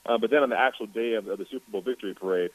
Uh, 0.04 0.18
but 0.18 0.30
then 0.30 0.42
on 0.42 0.50
the 0.50 0.58
actual 0.58 0.86
day 0.86 1.14
of, 1.14 1.28
of 1.28 1.38
the 1.38 1.46
Super 1.50 1.70
Bowl 1.70 1.80
victory 1.80 2.14
parade, 2.14 2.50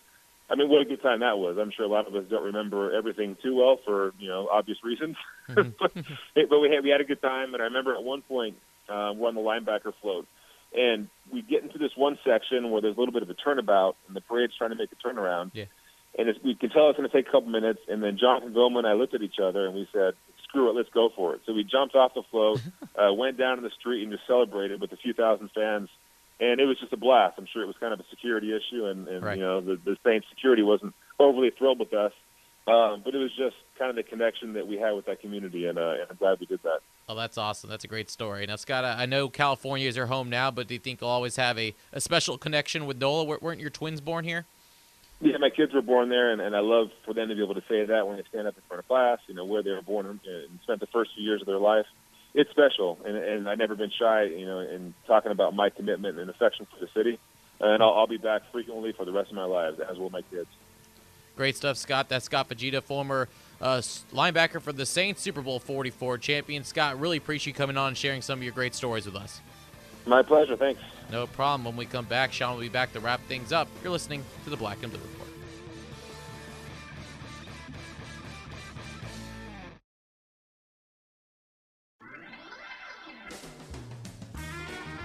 I 0.50 0.56
mean, 0.56 0.70
what 0.70 0.82
a 0.82 0.86
good 0.86 1.02
time 1.02 1.20
that 1.20 1.38
was. 1.38 1.58
I'm 1.60 1.72
sure 1.72 1.86
a 1.86 1.90
lot 1.90 2.08
of 2.08 2.16
us 2.16 2.24
don't 2.30 2.46
remember 2.46 2.96
everything 2.96 3.36
too 3.44 3.56
well 3.56 3.80
for 3.84 4.14
you 4.18 4.30
know 4.30 4.48
obvious 4.52 4.78
reasons, 4.84 5.18
but, 5.48 5.74
but 5.78 6.60
we 6.60 6.72
had 6.74 6.84
we 6.84 6.90
had 6.90 7.02
a 7.02 7.06
good 7.06 7.22
time. 7.22 7.54
And 7.54 7.62
I 7.62 7.66
remember 7.66 7.94
at 7.94 8.04
one 8.04 8.22
point 8.22 8.56
uh, 8.88 9.12
we're 9.16 9.28
on 9.28 9.36
the 9.36 9.42
linebacker 9.42 9.94
float, 10.02 10.26
and 10.74 11.10
we 11.32 11.42
get 11.42 11.64
into 11.64 11.78
this 11.78 11.92
one 11.98 12.18
section 12.26 12.72
where 12.72 12.82
there's 12.82 12.96
a 12.96 13.00
little 13.00 13.14
bit 13.14 13.24
of 13.24 13.30
a 13.30 13.34
turnabout, 13.34 13.98
and 14.08 14.16
the 14.16 14.22
parade's 14.22 14.54
trying 14.58 14.70
to 14.70 14.78
make 14.78 14.90
a 14.92 15.08
turnaround. 15.08 15.52
Yeah. 15.54 15.66
And 16.18 16.30
it's, 16.30 16.40
we 16.44 16.56
can 16.56 16.70
tell 16.70 16.90
it's 16.90 16.98
going 16.98 17.08
to 17.08 17.16
take 17.16 17.28
a 17.28 17.32
couple 17.32 17.50
minutes. 17.50 17.82
And 17.88 18.02
then 18.02 18.18
Jonathan 18.18 18.52
Vilma 18.54 18.80
and 18.80 18.88
I 18.88 18.94
looked 18.94 19.14
at 19.14 19.22
each 19.22 19.40
other 19.44 19.66
and 19.66 19.76
we 19.76 19.88
said, 19.92 20.14
"Screw 20.48 20.70
it, 20.70 20.76
let's 20.76 20.90
go 20.90 21.10
for 21.14 21.36
it." 21.36 21.42
So 21.46 21.54
we 21.54 21.66
jumped 21.66 21.94
off 21.94 22.14
the 22.14 22.24
float, 22.32 22.62
uh, 22.96 23.14
went 23.14 23.38
down 23.38 23.58
to 23.58 23.62
the 23.62 23.72
street, 23.78 24.04
and 24.04 24.14
just 24.14 24.26
celebrated 24.26 24.80
with 24.80 24.94
a 24.94 24.98
few 24.98 25.14
thousand 25.14 25.50
fans 25.54 25.90
and 26.40 26.60
it 26.60 26.66
was 26.66 26.80
just 26.80 26.94
a 26.94 26.98
blast. 26.98 27.36
I'm 27.38 27.48
sure 27.52 27.64
it 27.64 27.68
was 27.68 27.76
kind 27.80 27.94
of 27.94 28.00
a 28.00 28.06
security 28.10 28.56
issue, 28.56 28.86
and, 28.86 29.08
and 29.08 29.24
Right. 29.24 29.38
you 29.38 29.44
know 29.44 29.62
the, 29.62 29.76
the 29.84 29.98
Saints 30.06 30.28
security 30.30 30.64
wasn't 30.64 30.94
overly 31.20 31.50
thrilled 31.52 31.80
with 31.80 31.94
us, 31.94 32.14
um, 32.68 33.02
but 33.04 33.16
it 33.16 33.18
was 33.18 33.32
just 33.38 33.56
kind 33.80 33.90
of 33.90 33.96
the 33.96 34.04
connection 34.04 34.54
that 34.54 34.68
we 34.68 34.78
had 34.78 34.92
with 34.94 35.06
that 35.06 35.20
community, 35.22 35.66
and, 35.68 35.78
uh, 35.78 35.92
and 36.02 36.08
I'm 36.10 36.16
glad 36.18 36.40
we 36.40 36.46
did 36.46 36.62
that. 36.64 36.80
Oh, 37.10 37.16
that's 37.16 37.38
awesome. 37.38 37.70
That's 37.70 37.86
a 37.86 37.88
great 37.88 38.10
story. 38.10 38.46
Now, 38.46 38.58
Scott, 38.58 38.84
I 38.84 39.06
know 39.06 39.30
California 39.30 39.88
is 39.88 39.96
your 39.96 40.08
home 40.08 40.30
now, 40.30 40.52
but 40.52 40.68
do 40.68 40.74
you 40.74 40.80
think 40.80 41.00
you'll 41.02 41.10
always 41.10 41.38
have 41.38 41.58
a, 41.58 41.74
a 41.94 42.02
special 42.02 42.38
connection 42.38 42.86
with 42.86 42.98
NOLA? 43.00 43.24
Wer- 43.24 43.40
Weren't 43.42 43.62
your 43.62 43.70
twins 43.70 44.02
born 44.02 44.26
here? 44.26 44.46
Yeah, 45.22 45.38
my 45.40 45.50
kids 45.50 45.74
were 45.74 45.82
born 45.82 46.10
there, 46.10 46.32
and, 46.32 46.42
and 46.42 46.56
I 46.56 46.60
love 46.60 46.90
for 47.06 47.14
them 47.14 47.30
to 47.30 47.36
be 47.36 47.42
able 47.42 47.56
to 47.56 47.64
say 47.68 47.86
that 47.86 48.08
when 48.08 48.18
they 48.18 48.24
stand 48.30 48.48
up 48.48 48.56
in 48.56 48.62
front 48.68 48.80
of 48.80 48.88
class, 48.88 49.18
you 49.28 49.34
know, 49.34 49.46
where 49.46 49.64
they 49.64 49.72
were 49.72 49.82
born 49.82 50.06
and 50.06 50.20
spent 50.64 50.80
the 50.80 50.86
first 50.88 51.12
few 51.16 51.24
years 51.24 51.42
of 51.42 51.48
their 51.48 51.58
life. 51.58 51.86
It's 52.38 52.52
special, 52.52 53.00
and, 53.04 53.18
and 53.18 53.50
I've 53.50 53.58
never 53.58 53.74
been 53.74 53.90
shy, 53.90 54.26
you 54.26 54.46
know, 54.46 54.60
in 54.60 54.94
talking 55.08 55.32
about 55.32 55.56
my 55.56 55.72
commitment 55.72 56.20
and 56.20 56.30
affection 56.30 56.68
for 56.72 56.80
the 56.80 56.88
city. 56.94 57.18
And 57.60 57.82
I'll, 57.82 57.96
I'll 57.96 58.06
be 58.06 58.18
back 58.18 58.44
frequently 58.52 58.94
for 58.94 59.06
the 59.06 59.12
rest 59.12 59.32
of 59.32 59.36
my 59.36 59.46
lives, 59.46 59.80
as 59.80 59.98
will 59.98 60.12
my 60.12 60.22
kids. 60.22 60.48
Great 61.36 61.58
stuff, 61.58 61.78
Scott. 61.78 62.10
That's 62.10 62.26
Scott 62.26 62.48
Fujita, 62.48 62.84
former 62.84 63.28
uh, 63.60 63.78
linebacker 64.14 64.62
for 64.62 64.72
the 64.72 64.86
Saints, 64.86 65.20
Super 65.20 65.42
Bowl 65.42 65.58
44 65.58 66.20
champion. 66.20 66.64
Scott, 66.64 67.00
really 67.00 67.18
appreciate 67.18 67.54
you 67.54 67.58
coming 67.58 67.76
on 67.76 67.88
and 67.88 67.98
sharing 67.98 68.22
some 68.22 68.38
of 68.38 68.44
your 68.44 68.54
great 68.54 68.76
stories 68.76 69.08
with 69.08 69.16
us. 69.16 69.42
My 70.06 70.22
pleasure. 70.22 70.56
Thanks. 70.56 70.80
No 71.12 71.26
problem. 71.26 71.66
When 71.66 71.76
we 71.76 71.88
come 71.88 72.06
back, 72.06 72.32
Sean 72.34 72.54
will 72.54 72.62
be 72.62 72.70
back 72.70 72.94
to 72.94 73.00
wrap 73.00 73.20
things 73.28 73.52
up. 73.52 73.68
You're 73.82 73.92
listening 73.92 74.24
to 74.44 74.52
the 74.52 74.58
Black 74.58 74.84
and 74.84 74.92
Blue 74.92 75.02
Report. 75.02 75.27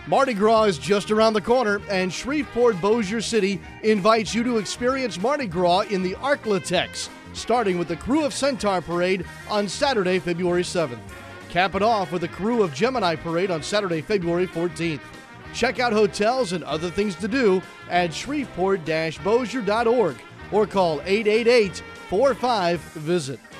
Mardi 0.08 0.34
Gras 0.34 0.64
is 0.64 0.78
just 0.78 1.12
around 1.12 1.34
the 1.34 1.40
corner, 1.40 1.80
and 1.88 2.12
Shreveport 2.12 2.80
Bossier 2.80 3.20
City 3.20 3.60
invites 3.84 4.34
you 4.34 4.42
to 4.42 4.58
experience 4.58 5.20
Mardi 5.20 5.46
Gras 5.46 5.82
in 5.82 6.02
the 6.02 6.14
Arklatex, 6.14 7.08
starting 7.34 7.78
with 7.78 7.86
the 7.86 7.96
Krewe 7.96 8.24
of 8.24 8.34
Centaur 8.34 8.80
Parade 8.80 9.24
on 9.48 9.68
Saturday, 9.68 10.18
February 10.18 10.64
7th. 10.64 10.98
Cap 11.50 11.76
it 11.76 11.82
off 11.82 12.10
with 12.10 12.22
the 12.22 12.28
Krewe 12.28 12.64
of 12.64 12.74
Gemini 12.74 13.14
Parade 13.14 13.52
on 13.52 13.62
Saturday, 13.62 14.00
February 14.00 14.48
14th. 14.48 14.98
Check 15.54 15.78
out 15.78 15.92
hotels 15.92 16.52
and 16.52 16.64
other 16.64 16.90
things 16.90 17.14
to 17.16 17.28
do 17.28 17.62
at 17.88 18.12
shreveport-bossier.org 18.12 20.16
or 20.50 20.66
call 20.66 20.98
888-45-VISIT. 21.00 23.38
I'm 23.38 23.51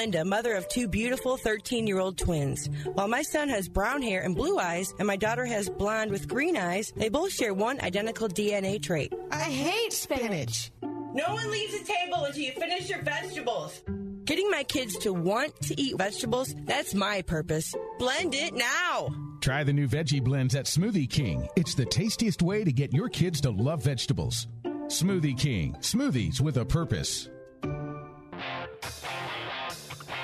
Linda, 0.00 0.24
mother 0.24 0.54
of 0.54 0.66
two 0.66 0.88
beautiful 0.88 1.36
13 1.36 1.86
year 1.86 1.98
old 1.98 2.16
twins. 2.16 2.70
While 2.94 3.06
my 3.06 3.20
son 3.20 3.50
has 3.50 3.68
brown 3.68 4.00
hair 4.00 4.22
and 4.22 4.34
blue 4.34 4.58
eyes, 4.58 4.94
and 4.98 5.06
my 5.06 5.16
daughter 5.16 5.44
has 5.44 5.68
blonde 5.68 6.10
with 6.10 6.26
green 6.26 6.56
eyes, 6.56 6.90
they 6.96 7.10
both 7.10 7.32
share 7.32 7.52
one 7.52 7.78
identical 7.82 8.26
DNA 8.26 8.82
trait. 8.82 9.12
I 9.30 9.42
hate 9.42 9.92
spinach. 9.92 10.70
No 10.80 11.34
one 11.34 11.50
leaves 11.50 11.78
the 11.78 11.84
table 11.84 12.24
until 12.24 12.42
you 12.42 12.52
finish 12.52 12.88
your 12.88 13.02
vegetables. 13.02 13.82
Getting 14.24 14.50
my 14.50 14.62
kids 14.62 14.96
to 15.00 15.12
want 15.12 15.54
to 15.64 15.78
eat 15.78 15.98
vegetables, 15.98 16.54
that's 16.64 16.94
my 16.94 17.20
purpose. 17.20 17.74
Blend 17.98 18.34
it 18.34 18.54
now. 18.54 19.14
Try 19.42 19.64
the 19.64 19.74
new 19.74 19.86
veggie 19.86 20.24
blends 20.24 20.54
at 20.54 20.64
Smoothie 20.64 21.10
King. 21.10 21.46
It's 21.56 21.74
the 21.74 21.84
tastiest 21.84 22.40
way 22.40 22.64
to 22.64 22.72
get 22.72 22.94
your 22.94 23.10
kids 23.10 23.42
to 23.42 23.50
love 23.50 23.84
vegetables. 23.84 24.48
Smoothie 24.86 25.38
King, 25.38 25.76
smoothies 25.80 26.40
with 26.40 26.56
a 26.56 26.64
purpose. 26.64 27.28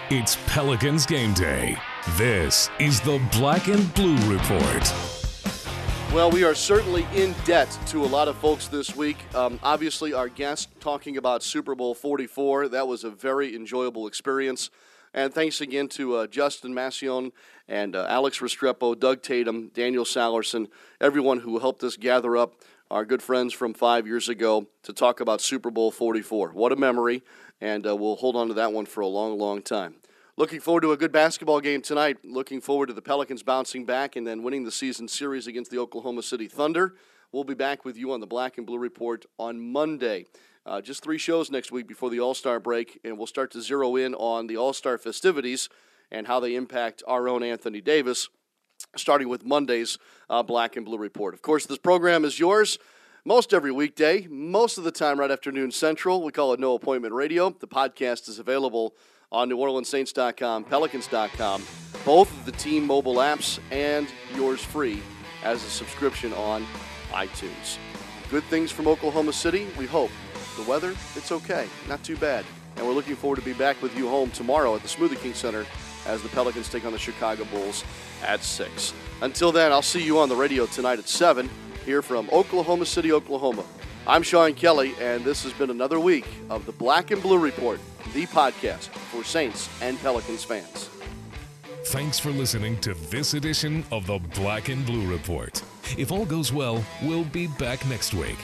It's 0.09 0.39
Pelicans 0.47 1.05
game 1.05 1.35
day. 1.35 1.77
This 2.17 2.71
is 2.79 3.01
the 3.01 3.21
Black 3.33 3.67
and 3.67 3.93
Blue 3.95 4.15
Report. 4.33 4.95
Well, 6.15 6.31
we 6.31 6.45
are 6.45 6.55
certainly 6.55 7.05
in 7.13 7.35
debt 7.45 7.77
to 7.87 8.05
a 8.05 8.07
lot 8.07 8.29
of 8.29 8.37
folks 8.37 8.69
this 8.69 8.95
week. 8.95 9.17
Um, 9.35 9.59
obviously, 9.65 10.13
our 10.13 10.29
guest 10.29 10.69
talking 10.79 11.17
about 11.17 11.43
Super 11.43 11.75
Bowl 11.75 11.93
44, 11.93 12.69
that 12.69 12.87
was 12.87 13.03
a 13.03 13.11
very 13.11 13.57
enjoyable 13.57 14.07
experience. 14.07 14.71
And 15.13 15.35
thanks 15.35 15.61
again 15.61 15.89
to 15.89 16.15
uh, 16.15 16.27
Justin 16.29 16.73
Massion 16.73 17.33
and 17.67 17.97
uh, 17.97 18.07
Alex 18.09 18.39
Restrepo, 18.39 18.97
Doug 18.97 19.23
Tatum, 19.23 19.73
Daniel 19.75 20.05
Salerson, 20.05 20.69
everyone 21.01 21.41
who 21.41 21.59
helped 21.59 21.83
us 21.83 21.97
gather 21.97 22.37
up 22.37 22.63
our 22.91 23.05
good 23.05 23.23
friends 23.23 23.53
from 23.53 23.75
five 23.75 24.07
years 24.07 24.29
ago 24.29 24.69
to 24.85 24.93
talk 24.93 25.21
about 25.21 25.41
Super 25.41 25.71
Bowl 25.71 25.91
44. 25.91 26.51
What 26.51 26.71
a 26.71 26.77
memory, 26.77 27.23
and 27.61 27.87
uh, 27.87 27.97
we'll 27.97 28.17
hold 28.17 28.37
on 28.37 28.49
to 28.49 28.55
that 28.55 28.73
one 28.73 28.87
for 28.87 29.01
a 29.01 29.07
long, 29.07 29.39
long 29.39 29.63
time. 29.63 29.97
Looking 30.37 30.61
forward 30.61 30.83
to 30.83 30.93
a 30.93 30.97
good 30.97 31.13
basketball 31.13 31.61
game 31.61 31.81
tonight. 31.81 32.19
Looking 32.23 32.61
forward 32.61 32.87
to 32.87 32.93
the 32.93 33.03
Pelicans 33.03 33.43
bouncing 33.43 33.87
back 33.87 34.17
and 34.17 34.27
then 34.27 34.43
winning 34.43 34.65
the 34.65 34.71
season 34.71 35.09
series 35.09 35.47
against 35.47 35.71
the 35.71 35.79
Oklahoma 35.79 36.23
City 36.23 36.47
Thunder. 36.47 36.95
We'll 37.33 37.45
be 37.45 37.55
back 37.55 37.85
with 37.85 37.97
you 37.97 38.13
on 38.13 38.21
the 38.21 38.27
Black 38.27 38.59
and 38.59 38.67
Blue 38.67 38.79
Report 38.79 39.25
on 39.39 39.73
Monday. 39.73 40.27
Uh, 40.67 40.81
just 40.81 41.03
three 41.03 41.17
shows 41.17 41.51
next 41.51 41.73
week 41.73 41.87
before 41.87 42.11
the 42.11 42.21
All 42.21 42.35
Star 42.35 42.61
break, 42.61 43.01
and 43.05 43.17
we'll 43.17 43.27
start 43.27 43.51
to 43.53 43.63
zero 43.63 43.97
in 43.97 44.15
on 44.15 44.47
the 44.47 44.57
All 44.57 44.73
Star 44.73 44.99
festivities 44.99 45.69
and 46.11 46.27
how 46.27 46.39
they 46.39 46.55
impact 46.55 47.03
our 47.07 47.29
own 47.29 47.43
Anthony 47.43 47.81
Davis, 47.81 48.29
starting 48.95 49.29
with 49.29 49.45
Monday's 49.45 49.97
uh, 50.29 50.43
Black 50.43 50.77
and 50.77 50.85
Blue 50.85 50.99
Report. 50.99 51.35
Of 51.35 51.43
course, 51.43 51.67
this 51.67 51.79
program 51.79 52.25
is 52.25 52.39
yours 52.39 52.79
most 53.27 53.53
every 53.53 53.73
weekday, 53.73 54.25
most 54.31 54.79
of 54.79 54.85
the 54.85 54.93
time 54.93 55.19
right 55.19 55.33
after 55.33 55.51
noon 55.51 55.73
central. 55.73 56.23
We 56.23 56.31
call 56.31 56.53
it 56.53 56.61
No 56.61 56.75
Appointment 56.75 57.13
Radio. 57.13 57.51
The 57.51 57.67
podcast 57.67 58.29
is 58.29 58.39
available 58.39 58.95
on 59.33 59.51
NewOrleansSaints.com, 59.51 60.63
Pelicans.com, 60.63 61.65
both 62.05 62.31
of 62.31 62.47
the 62.47 62.53
team 62.53 62.87
mobile 62.87 63.17
apps, 63.17 63.59
and 63.73 64.07
yours 64.37 64.63
free 64.63 65.03
as 65.43 65.65
a 65.65 65.69
subscription 65.69 66.33
on 66.35 66.65
iTunes. 67.11 67.79
Good 68.31 68.45
things 68.45 68.71
from 68.71 68.87
Oklahoma 68.87 69.33
City, 69.33 69.67
we 69.77 69.87
hope. 69.87 70.13
The 70.57 70.63
weather, 70.63 70.95
it's 71.17 71.33
okay, 71.33 71.67
not 71.89 72.05
too 72.05 72.17
bad. 72.17 72.45
And 72.77 72.87
we're 72.87 72.95
looking 72.95 73.17
forward 73.17 73.41
to 73.41 73.45
be 73.45 73.55
back 73.55 73.83
with 73.83 73.97
you 73.99 74.09
home 74.09 74.31
tomorrow 74.31 74.77
at 74.77 74.83
the 74.83 74.89
Smoothie 74.89 75.21
King 75.21 75.35
Center 75.35 75.67
as 76.07 76.23
the 76.23 76.29
Pelicans 76.29 76.69
take 76.69 76.85
on 76.85 76.93
the 76.93 76.99
Chicago 76.99 77.45
Bulls 77.47 77.83
at 78.25 78.45
6. 78.45 78.95
Until 79.21 79.51
then, 79.51 79.73
I'll 79.73 79.83
see 79.83 80.05
you 80.05 80.21
on 80.21 80.29
the 80.29 80.37
radio 80.37 80.67
tonight 80.67 81.01
at 81.01 81.09
7 81.09 81.51
here 81.87 82.03
from 82.03 82.29
Oklahoma 82.31 82.85
City, 82.85 83.13
Oklahoma. 83.13 83.65
I'm 84.07 84.23
Sean 84.23 84.53
Kelly, 84.55 84.95
and 85.01 85.25
this 85.25 85.43
has 85.45 85.53
been 85.55 85.71
another 85.71 85.99
week 85.99 86.27
of 86.51 86.67
the 86.67 86.73
Black 86.73 87.13
and 87.13 87.23
Blue 87.23 87.39
Report, 87.39 87.81
the 88.13 88.27
podcast 88.27 88.89
for 88.89 89.25
Saints 89.25 89.71
and 89.81 89.99
Pelicans 90.01 90.45
fans. 90.45 90.91
Thanks 91.87 92.19
for 92.19 92.31
listening 92.31 92.79
to 92.81 92.95
this 92.95 93.35
edition 93.35 93.85
of 93.93 94.07
the 94.07 94.19
Black 94.35 94.69
and 94.69 94.85
Blue 94.85 95.09
Report. 95.11 95.63
If 95.97 96.11
all 96.11 96.27
goes 96.27 96.53
well, 96.53 96.85
we'll 97.03 97.25
be 97.25 97.47
back 97.47 97.87
next 97.87 98.13
week. 98.13 98.39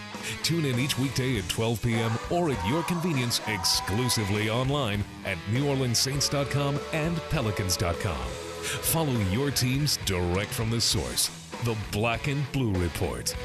Tune 0.45 0.65
in 0.65 0.79
each 0.79 0.97
weekday 0.97 1.39
at 1.39 1.49
12 1.49 1.83
p.m. 1.83 2.13
or 2.31 2.51
at 2.51 2.69
your 2.69 2.85
convenience 2.85 3.41
exclusively 3.49 4.49
online 4.49 5.05
at 5.25 5.37
NewOrleansSaints.com 5.51 6.79
and 6.93 7.17
Pelicans.com. 7.31 8.27
Follow 8.63 9.19
your 9.33 9.51
teams 9.51 9.97
direct 10.05 10.51
from 10.51 10.71
the 10.71 10.81
source, 10.81 11.29
the 11.65 11.77
Black 11.93 12.27
and 12.27 12.51
Blue 12.51 12.73
Report. 12.73 13.37